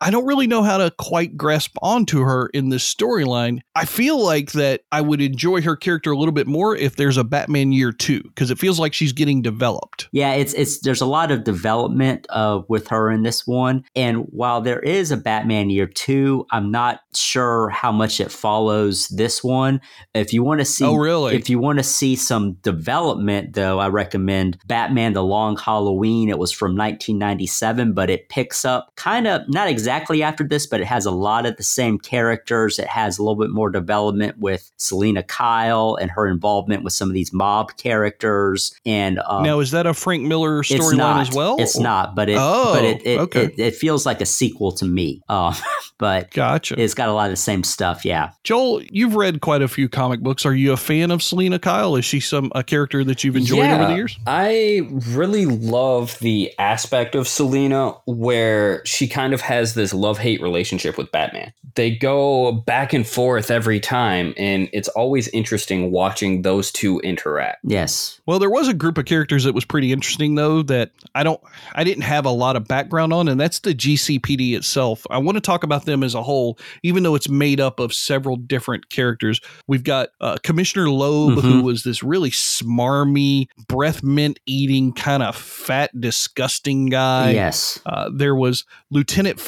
I 0.00 0.10
don't 0.10 0.26
really 0.26 0.46
know 0.46 0.62
how 0.62 0.78
to 0.78 0.92
quite 0.96 1.36
grasp 1.36 1.76
onto 1.82 2.20
her 2.20 2.46
in 2.54 2.68
this 2.68 2.94
storyline. 2.94 3.60
I 3.74 3.84
feel 3.84 4.22
like 4.24 4.52
that 4.52 4.82
I 4.92 5.00
would 5.00 5.20
enjoy 5.20 5.60
her 5.62 5.74
character 5.74 6.12
a 6.12 6.16
little 6.16 6.32
bit 6.32 6.46
more 6.46 6.76
if 6.76 6.94
there's 6.96 7.16
a 7.16 7.24
Batman 7.24 7.72
year 7.72 7.90
two, 7.90 8.22
because 8.22 8.50
it 8.52 8.58
feels 8.58 8.78
like 8.78 8.94
she's 8.94 9.12
getting 9.12 9.42
developed. 9.42 10.08
Yeah, 10.12 10.34
it's 10.34 10.54
it's 10.54 10.80
there's 10.80 11.00
a 11.00 11.06
lot 11.06 11.32
of 11.32 11.42
development 11.42 12.26
uh, 12.30 12.62
with 12.68 12.86
her 12.88 13.10
in 13.10 13.24
this 13.24 13.44
one, 13.46 13.84
and 13.96 14.18
while 14.30 14.60
there 14.60 14.80
is 14.80 15.10
a 15.10 15.16
Batman 15.16 15.68
Year 15.70 15.86
Two, 15.86 16.46
I'm 16.52 16.70
not 16.70 17.00
sure 17.14 17.68
how 17.70 17.90
much 17.90 18.20
it 18.20 18.30
follows 18.30 19.08
this 19.08 19.42
one. 19.42 19.80
If 20.14 20.32
you 20.32 20.44
want 20.44 20.60
to 20.60 20.64
see, 20.64 20.84
Oh, 20.84 20.94
really? 20.94 21.34
If 21.34 21.50
you 21.50 21.58
want 21.58 21.80
to 21.80 21.84
see 21.84 22.14
some 22.14 22.52
development, 22.62 23.54
though, 23.54 23.80
I 23.80 23.88
recommend 23.88 24.58
Batman: 24.66 25.12
The 25.14 25.24
Long 25.24 25.56
Halloween. 25.56 26.28
It 26.28 26.38
was 26.38 26.52
from 26.52 26.76
1997, 26.76 27.94
but 27.94 28.10
it 28.10 28.28
picks 28.28 28.64
up 28.64 28.92
kind 28.94 29.26
of 29.26 29.42
not 29.48 29.66
exactly 29.68 29.87
after 29.88 30.44
this, 30.44 30.66
but 30.66 30.80
it 30.80 30.86
has 30.86 31.06
a 31.06 31.10
lot 31.10 31.46
of 31.46 31.56
the 31.56 31.62
same 31.62 31.98
characters. 31.98 32.78
It 32.78 32.86
has 32.88 33.18
a 33.18 33.22
little 33.22 33.36
bit 33.36 33.50
more 33.50 33.70
development 33.70 34.38
with 34.38 34.70
Selina 34.76 35.22
Kyle 35.22 35.96
and 36.00 36.10
her 36.10 36.26
involvement 36.26 36.84
with 36.84 36.92
some 36.92 37.08
of 37.08 37.14
these 37.14 37.32
mob 37.32 37.76
characters, 37.76 38.74
and 38.86 39.20
um, 39.26 39.42
now, 39.42 39.60
is 39.60 39.70
that 39.72 39.86
a 39.86 39.94
Frank 39.94 40.24
Miller 40.24 40.62
storyline 40.62 41.20
as 41.20 41.32
well? 41.34 41.56
It's 41.58 41.78
not, 41.78 42.14
but 42.14 42.28
it 42.28 42.36
Oh, 42.38 42.74
but 42.74 42.84
it 42.84 43.06
it, 43.06 43.20
okay. 43.20 43.44
it 43.44 43.58
it 43.58 43.74
feels 43.74 44.06
like 44.06 44.20
a 44.20 44.26
sequel 44.26 44.72
to 44.72 44.84
me. 44.84 45.22
Um, 45.38 45.54
but 45.98 46.30
Gotcha. 46.32 46.80
it's 46.80 46.94
got 46.94 47.08
a 47.08 47.12
lot 47.12 47.26
of 47.26 47.32
the 47.32 47.36
same 47.36 47.62
stuff. 47.62 48.04
Yeah. 48.04 48.30
Joel, 48.44 48.82
you've 48.90 49.14
read 49.14 49.40
quite 49.40 49.62
a 49.62 49.68
few 49.68 49.88
comic 49.88 50.20
books. 50.20 50.44
Are 50.46 50.54
you 50.54 50.72
a 50.72 50.76
fan 50.76 51.10
of 51.10 51.22
Selina 51.22 51.58
Kyle? 51.58 51.94
Is 51.96 52.04
she 52.04 52.18
some 52.18 52.50
a 52.54 52.64
character 52.64 53.04
that 53.04 53.22
you've 53.22 53.36
enjoyed 53.36 53.70
over 53.70 53.86
the 53.86 53.94
years? 53.94 54.18
I 54.26 54.88
really 55.10 55.46
love 55.46 56.18
the 56.20 56.52
aspect 56.58 57.14
of 57.14 57.28
Selina 57.28 57.92
where 58.06 58.84
she 58.84 59.06
kind 59.06 59.32
of 59.34 59.40
has 59.42 59.74
this 59.78 59.94
love 59.94 60.18
hate 60.18 60.42
relationship 60.42 60.98
with 60.98 61.10
Batman. 61.10 61.52
They 61.74 61.90
go 61.90 62.52
back 62.52 62.92
and 62.92 63.06
forth 63.06 63.50
every 63.50 63.80
time, 63.80 64.34
and 64.36 64.68
it's 64.72 64.88
always 64.88 65.28
interesting 65.28 65.90
watching 65.90 66.42
those 66.42 66.70
two 66.70 67.00
interact. 67.00 67.60
Yes. 67.64 68.20
Well, 68.26 68.38
there 68.38 68.50
was 68.50 68.68
a 68.68 68.74
group 68.74 68.98
of 68.98 69.04
characters 69.06 69.44
that 69.44 69.54
was 69.54 69.64
pretty 69.64 69.92
interesting 69.92 70.34
though 70.34 70.62
that 70.64 70.90
I 71.14 71.22
don't 71.22 71.40
I 71.74 71.84
didn't 71.84 72.02
have 72.02 72.26
a 72.26 72.30
lot 72.30 72.56
of 72.56 72.68
background 72.68 73.12
on 73.12 73.28
and 73.28 73.40
that's 73.40 73.60
the 73.60 73.74
GCPD 73.74 74.54
itself. 74.56 75.06
I 75.10 75.18
want 75.18 75.36
to 75.36 75.40
talk 75.40 75.62
about 75.64 75.84
them 75.86 76.02
as 76.02 76.14
a 76.14 76.22
whole 76.22 76.58
even 76.82 77.02
though 77.04 77.14
it's 77.14 77.28
made 77.28 77.60
up 77.60 77.80
of 77.80 77.94
several 77.94 78.36
different 78.36 78.90
characters. 78.90 79.40
We've 79.66 79.84
got 79.84 80.10
uh, 80.20 80.36
Commissioner 80.42 80.90
Loeb 80.90 81.38
who 81.40 81.60
Mhm. 81.60 81.62
was 81.62 81.84
this 81.84 82.02
really 82.02 82.30
smarmy, 82.30 83.48
breath 83.68 84.02
mint 84.02 84.38
eating 84.46 84.92
kind 84.92 85.22
of 85.22 85.34
fat 85.36 85.98
disgusting 85.98 86.86
guy. 86.86 87.30
yes. 87.30 87.80
Uh, 87.86 88.10
there 88.12 88.34
was 88.34 88.64
Lieutenant 88.90 89.40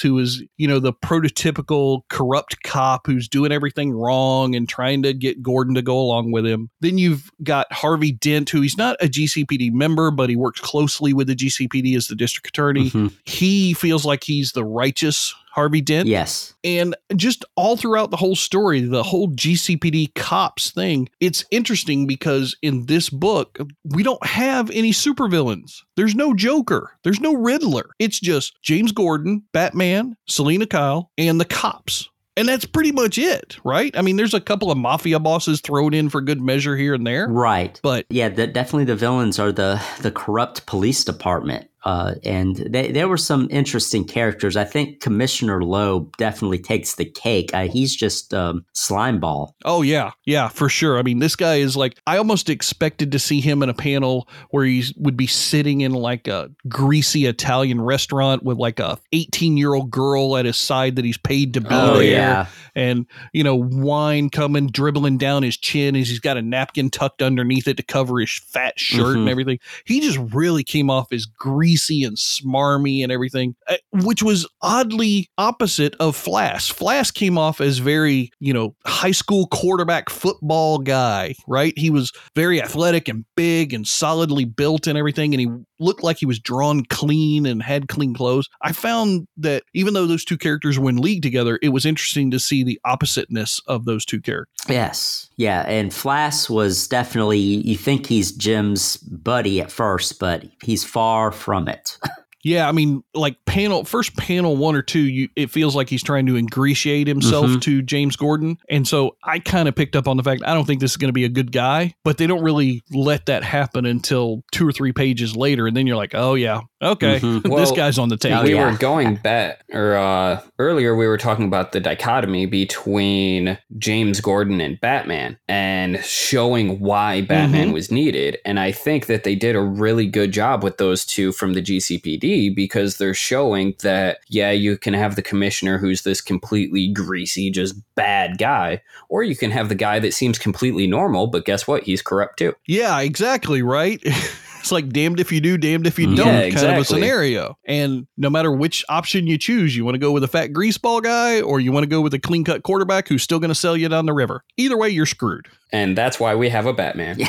Who 0.00 0.14
was, 0.14 0.42
you 0.56 0.68
know, 0.68 0.78
the 0.78 0.92
prototypical 0.92 2.02
corrupt 2.08 2.62
cop 2.62 3.06
who's 3.06 3.28
doing 3.28 3.52
everything 3.52 3.92
wrong 3.92 4.54
and 4.54 4.68
trying 4.68 5.02
to 5.02 5.12
get 5.12 5.42
Gordon 5.42 5.74
to 5.74 5.82
go 5.82 5.98
along 5.98 6.32
with 6.32 6.46
him. 6.46 6.70
Then 6.80 6.98
you've 6.98 7.30
got 7.42 7.72
Harvey 7.72 8.12
Dent, 8.12 8.50
who 8.50 8.60
he's 8.60 8.78
not 8.78 8.96
a 9.00 9.06
GCPD 9.06 9.72
member, 9.72 10.10
but 10.10 10.30
he 10.30 10.36
works 10.36 10.60
closely 10.60 11.12
with 11.12 11.26
the 11.26 11.34
GCPD 11.34 11.96
as 11.96 12.08
the 12.08 12.14
district 12.14 12.48
attorney. 12.48 12.90
Mhm. 12.90 13.12
He 13.24 13.74
feels 13.74 14.04
like 14.04 14.24
he's 14.24 14.52
the 14.52 14.64
righteous 14.64 15.34
Harvey 15.56 15.80
Dent. 15.80 16.06
Yes. 16.06 16.54
And 16.62 16.94
just 17.16 17.44
all 17.56 17.78
throughout 17.78 18.10
the 18.10 18.18
whole 18.18 18.36
story, 18.36 18.82
the 18.82 19.02
whole 19.02 19.30
GCPD 19.30 20.14
cops 20.14 20.70
thing, 20.70 21.08
it's 21.18 21.46
interesting 21.50 22.06
because 22.06 22.54
in 22.60 22.84
this 22.86 23.08
book, 23.08 23.58
we 23.84 24.02
don't 24.02 24.24
have 24.24 24.70
any 24.70 24.92
supervillains. 24.92 25.80
There's 25.96 26.14
no 26.14 26.34
Joker, 26.34 26.92
there's 27.04 27.20
no 27.20 27.32
Riddler. 27.34 27.88
It's 27.98 28.20
just 28.20 28.60
James 28.62 28.92
Gordon, 28.92 29.44
Batman, 29.54 30.16
Selina 30.28 30.66
Kyle, 30.66 31.10
and 31.16 31.40
the 31.40 31.46
cops. 31.46 32.10
And 32.38 32.46
that's 32.46 32.66
pretty 32.66 32.92
much 32.92 33.16
it, 33.16 33.56
right? 33.64 33.96
I 33.96 34.02
mean, 34.02 34.16
there's 34.16 34.34
a 34.34 34.40
couple 34.42 34.70
of 34.70 34.76
mafia 34.76 35.18
bosses 35.18 35.62
thrown 35.62 35.94
in 35.94 36.10
for 36.10 36.20
good 36.20 36.38
measure 36.38 36.76
here 36.76 36.92
and 36.92 37.06
there. 37.06 37.28
Right. 37.28 37.80
But 37.82 38.04
yeah, 38.10 38.28
the, 38.28 38.46
definitely 38.46 38.84
the 38.84 38.94
villains 38.94 39.38
are 39.38 39.52
the 39.52 39.82
the 40.02 40.10
corrupt 40.10 40.66
police 40.66 41.02
department. 41.02 41.70
Uh, 41.86 42.16
and 42.24 42.56
they, 42.56 42.90
there 42.90 43.06
were 43.06 43.16
some 43.16 43.46
interesting 43.48 44.04
characters. 44.04 44.56
I 44.56 44.64
think 44.64 44.98
Commissioner 45.00 45.62
Loeb 45.62 46.16
definitely 46.16 46.58
takes 46.58 46.96
the 46.96 47.04
cake. 47.04 47.54
He's 47.54 47.94
just 47.94 48.34
um, 48.34 48.64
slimeball. 48.74 49.52
Oh 49.64 49.82
yeah, 49.82 50.10
yeah, 50.24 50.48
for 50.48 50.68
sure. 50.68 50.98
I 50.98 51.02
mean, 51.02 51.20
this 51.20 51.36
guy 51.36 51.54
is 51.56 51.76
like 51.76 51.96
I 52.04 52.18
almost 52.18 52.50
expected 52.50 53.12
to 53.12 53.20
see 53.20 53.40
him 53.40 53.62
in 53.62 53.68
a 53.68 53.74
panel 53.74 54.28
where 54.50 54.64
he 54.64 54.82
would 54.96 55.16
be 55.16 55.28
sitting 55.28 55.82
in 55.82 55.92
like 55.92 56.26
a 56.26 56.50
greasy 56.68 57.26
Italian 57.26 57.80
restaurant 57.80 58.42
with 58.42 58.58
like 58.58 58.80
a 58.80 58.98
18-year-old 59.14 59.88
girl 59.88 60.36
at 60.36 60.44
his 60.44 60.56
side 60.56 60.96
that 60.96 61.04
he's 61.04 61.18
paid 61.18 61.54
to 61.54 61.60
be 61.60 61.68
Oh, 61.70 61.98
there 61.98 62.02
yeah. 62.02 62.46
and 62.74 63.06
you 63.32 63.44
know, 63.44 63.54
wine 63.54 64.28
coming 64.28 64.66
dribbling 64.66 65.18
down 65.18 65.44
his 65.44 65.56
chin 65.56 65.94
as 65.94 66.08
he's 66.08 66.18
got 66.18 66.36
a 66.36 66.42
napkin 66.42 66.90
tucked 66.90 67.22
underneath 67.22 67.68
it 67.68 67.76
to 67.76 67.84
cover 67.84 68.18
his 68.18 68.32
fat 68.32 68.76
shirt 68.80 69.16
and 69.16 69.28
Mhm. 69.28 69.30
everything. 69.30 69.58
He 69.84 70.00
just 70.00 70.18
really 70.34 70.64
came 70.64 70.90
off 70.90 71.12
as 71.12 71.26
greasy 71.26 71.75
and 72.04 72.16
smarmy 72.16 73.02
and 73.02 73.12
everything, 73.12 73.54
uh, 73.68 73.76
which 73.92 74.22
was 74.22 74.48
oddly 74.62 75.28
opposite 75.38 75.94
of 76.00 76.16
Flass. 76.16 76.72
Flass 76.72 77.12
came 77.12 77.38
off 77.38 77.60
as 77.60 77.78
very, 77.78 78.30
you 78.40 78.52
know, 78.52 78.74
high 78.86 79.10
school 79.10 79.46
quarterback 79.48 80.10
football 80.10 80.78
guy, 80.78 81.34
right? 81.46 81.74
He 81.76 81.90
was 81.90 82.12
very 82.34 82.60
athletic 82.60 83.08
and 83.08 83.24
big 83.36 83.72
and 83.72 83.86
solidly 83.86 84.44
built 84.44 84.86
and 84.86 84.98
everything, 84.98 85.34
and 85.34 85.40
he 85.40 85.48
looked 85.78 86.02
like 86.02 86.18
he 86.18 86.26
was 86.26 86.38
drawn 86.38 86.84
clean 86.86 87.46
and 87.46 87.62
had 87.62 87.88
clean 87.88 88.14
clothes. 88.14 88.48
I 88.62 88.72
found 88.72 89.26
that 89.36 89.64
even 89.74 89.94
though 89.94 90.06
those 90.06 90.24
two 90.24 90.38
characters 90.38 90.78
were 90.78 90.90
in 90.90 90.96
league 90.98 91.22
together, 91.22 91.58
it 91.62 91.70
was 91.70 91.86
interesting 91.86 92.30
to 92.30 92.38
see 92.38 92.64
the 92.64 92.80
oppositeness 92.84 93.60
of 93.66 93.84
those 93.84 94.04
two 94.04 94.20
characters. 94.20 94.54
Yes. 94.68 95.30
Yeah. 95.36 95.62
And 95.66 95.90
Flass 95.90 96.50
was 96.50 96.88
definitely, 96.88 97.38
you 97.38 97.76
think 97.76 98.06
he's 98.06 98.32
Jim's 98.32 98.96
buddy 98.98 99.60
at 99.60 99.70
first, 99.70 100.18
but 100.18 100.44
he's 100.62 100.84
far 100.84 101.32
from 101.32 101.68
it. 101.68 101.98
Yeah, 102.46 102.68
I 102.68 102.72
mean, 102.72 103.02
like 103.12 103.36
panel 103.44 103.82
first 103.82 104.16
panel 104.16 104.56
one 104.56 104.76
or 104.76 104.82
two, 104.82 105.00
you 105.00 105.28
it 105.34 105.50
feels 105.50 105.74
like 105.74 105.88
he's 105.90 106.02
trying 106.04 106.26
to 106.26 106.36
ingratiate 106.36 107.08
himself 107.08 107.46
Mhm. 107.46 107.60
to 107.62 107.82
James 107.82 108.14
Gordon, 108.14 108.56
and 108.70 108.86
so 108.86 109.16
I 109.24 109.40
kind 109.40 109.66
of 109.66 109.74
picked 109.74 109.96
up 109.96 110.06
on 110.06 110.16
the 110.16 110.22
fact 110.22 110.42
I 110.46 110.54
don't 110.54 110.64
think 110.64 110.80
this 110.80 110.92
is 110.92 110.96
going 110.96 111.08
to 111.08 111.12
be 111.12 111.24
a 111.24 111.28
good 111.28 111.50
guy, 111.50 111.94
but 112.04 112.18
they 112.18 112.28
don't 112.28 112.44
really 112.44 112.82
let 112.92 113.26
that 113.26 113.42
happen 113.42 113.84
until 113.84 114.44
two 114.52 114.66
or 114.68 114.70
three 114.70 114.92
pages 114.92 115.34
later, 115.36 115.66
and 115.66 115.76
then 115.76 115.88
you're 115.88 115.96
like, 115.96 116.14
oh 116.14 116.34
yeah, 116.34 116.60
okay, 116.82 117.20
Mhm. 117.20 117.56
this 117.56 117.70
guy's 117.72 117.98
on 117.98 118.08
the 118.08 118.16
table. 118.16 118.42
we 118.42 118.54
yeah. 118.54 118.70
were 118.70 118.76
going 118.78 119.16
back, 119.16 119.62
or 119.72 119.94
uh, 119.96 120.40
earlier 120.58 120.94
we 120.96 121.06
were 121.06 121.16
talking 121.18 121.46
about 121.46 121.72
the 121.72 121.80
dichotomy 121.80 122.46
between 122.46 123.58
James 123.78 124.20
Gordon 124.20 124.60
and 124.60 124.80
Batman 124.80 125.38
and 125.48 126.02
showing 126.04 126.78
why 126.80 127.20
Batman 127.22 127.70
Mhm. 127.70 127.72
was 127.72 127.90
needed. 127.90 128.38
And 128.44 128.60
I 128.60 128.72
think 128.72 129.06
that 129.06 129.24
they 129.24 129.34
did 129.34 129.56
a 129.56 129.60
really 129.60 130.06
good 130.06 130.32
job 130.32 130.62
with 130.62 130.78
those 130.78 131.04
two 131.04 131.32
from 131.32 131.54
the 131.54 131.62
GCPD 131.62 132.50
because 132.54 132.98
they're 132.98 133.14
showing 133.14 133.74
that, 133.82 134.18
yeah, 134.28 134.50
you 134.50 134.76
can 134.76 134.94
have 134.94 135.16
the 135.16 135.22
commissioner 135.22 135.78
who's 135.78 136.02
this 136.02 136.20
completely 136.20 136.88
greasy, 136.88 137.50
just 137.50 137.74
bad 137.94 138.38
guy, 138.38 138.82
or 139.08 139.22
you 139.22 139.34
can 139.36 139.50
have 139.50 139.68
the 139.68 139.74
guy 139.74 139.98
that 139.98 140.14
seems 140.14 140.38
completely 140.38 140.86
normal, 140.86 141.26
but 141.26 141.44
guess 141.44 141.66
what? 141.66 141.82
He's 141.84 142.02
corrupt 142.02 142.38
too. 142.38 142.54
Yeah, 142.66 143.00
exactly, 143.00 143.62
right? 143.62 144.02
it's 144.66 144.72
like 144.72 144.88
damned 144.88 145.20
if 145.20 145.30
you 145.30 145.40
do, 145.40 145.56
damned 145.56 145.86
if 145.86 145.96
you 145.96 146.08
mm-hmm. 146.08 146.16
Yeah, 146.16 146.40
don't 146.40 146.54
kind 146.54 146.72
of 146.72 146.78
a 146.78 146.84
scenario. 146.84 147.56
And 147.66 148.08
no 148.16 148.28
matter 148.28 148.50
which 148.50 148.84
option 148.88 149.28
you 149.28 149.38
choose, 149.38 149.76
you 149.76 149.84
want 149.84 149.94
to 149.94 150.00
go 150.00 150.10
with 150.10 150.24
a 150.24 150.28
fat 150.28 150.52
greaseball 150.52 151.04
guy 151.04 151.40
or 151.40 151.60
you 151.60 151.70
want 151.70 151.84
to 151.84 151.88
go 151.88 152.00
with 152.00 152.12
a 152.14 152.18
clean 152.18 152.42
cut 152.42 152.64
quarterback 152.64 153.06
who's 153.06 153.22
still 153.22 153.38
going 153.38 153.50
to 153.50 153.54
sell 153.54 153.76
you 153.76 153.88
down 153.88 154.06
the 154.06 154.12
river. 154.12 154.42
Either 154.56 154.76
way, 154.76 154.88
you're 154.88 155.06
screwed. 155.06 155.46
And 155.72 155.96
that's 155.96 156.18
why 156.18 156.34
we 156.34 156.48
have 156.48 156.66
a 156.66 156.72
Batman. 156.72 157.20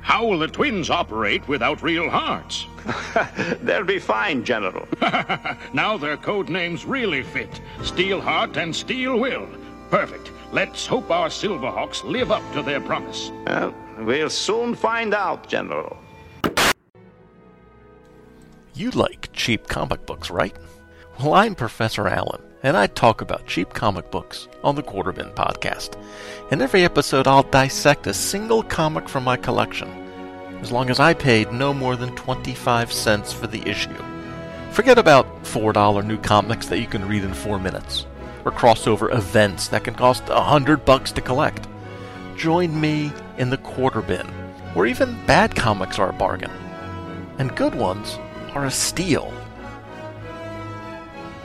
How 0.00 0.24
will 0.24 0.38
the 0.38 0.46
twins 0.46 0.90
operate 0.90 1.48
without 1.48 1.82
real 1.82 2.08
hearts? 2.08 2.66
They'll 3.62 3.82
be 3.82 3.98
fine, 3.98 4.44
General. 4.44 4.86
now 5.72 5.96
their 5.96 6.18
code 6.18 6.48
names 6.48 6.84
really 6.84 7.24
fit 7.24 7.60
Steel 7.82 8.20
Heart 8.20 8.58
and 8.58 8.76
Steel 8.76 9.18
Will. 9.18 9.48
Perfect. 9.90 10.30
Let's 10.52 10.86
hope 10.86 11.10
our 11.10 11.30
Silverhawks 11.30 12.04
live 12.04 12.30
up 12.30 12.44
to 12.52 12.62
their 12.62 12.80
promise. 12.80 13.32
Well, 13.46 13.74
we'll 13.98 14.30
soon 14.30 14.74
find 14.74 15.14
out, 15.14 15.48
General. 15.48 15.96
You 18.74 18.90
like 18.90 19.30
cheap 19.32 19.68
comic 19.68 20.04
books, 20.04 20.30
right? 20.30 20.56
Well, 21.20 21.34
I'm 21.34 21.54
Professor 21.54 22.08
Allen, 22.08 22.42
and 22.64 22.76
I 22.76 22.88
talk 22.88 23.20
about 23.20 23.46
cheap 23.46 23.72
comic 23.72 24.10
books 24.10 24.48
on 24.64 24.74
the 24.74 24.82
Quarterbin 24.82 25.32
podcast. 25.34 25.96
In 26.50 26.60
every 26.60 26.82
episode, 26.82 27.28
I'll 27.28 27.44
dissect 27.44 28.08
a 28.08 28.14
single 28.14 28.64
comic 28.64 29.08
from 29.08 29.22
my 29.22 29.36
collection, 29.36 29.88
as 30.60 30.72
long 30.72 30.90
as 30.90 30.98
I 30.98 31.14
paid 31.14 31.52
no 31.52 31.72
more 31.72 31.94
than 31.94 32.16
25 32.16 32.92
cents 32.92 33.32
for 33.32 33.46
the 33.46 33.62
issue. 33.68 33.94
Forget 34.72 34.98
about 34.98 35.44
$4 35.44 36.04
new 36.04 36.18
comics 36.18 36.66
that 36.66 36.80
you 36.80 36.88
can 36.88 37.06
read 37.06 37.22
in 37.22 37.32
4 37.32 37.60
minutes, 37.60 38.06
or 38.44 38.50
crossover 38.50 39.14
events 39.14 39.68
that 39.68 39.84
can 39.84 39.94
cost 39.94 40.24
a 40.28 40.40
hundred 40.40 40.84
bucks 40.84 41.12
to 41.12 41.20
collect. 41.20 41.68
Join 42.36 42.80
me 42.80 43.12
in 43.38 43.50
the 43.50 43.58
quarter 43.58 44.02
bin, 44.02 44.26
where 44.74 44.86
even 44.86 45.18
bad 45.26 45.54
comics 45.54 45.98
are 45.98 46.10
a 46.10 46.14
bargain, 46.14 46.50
and 47.38 47.54
good 47.56 47.74
ones 47.74 48.18
are 48.54 48.66
a 48.66 48.70
steal. 48.70 49.32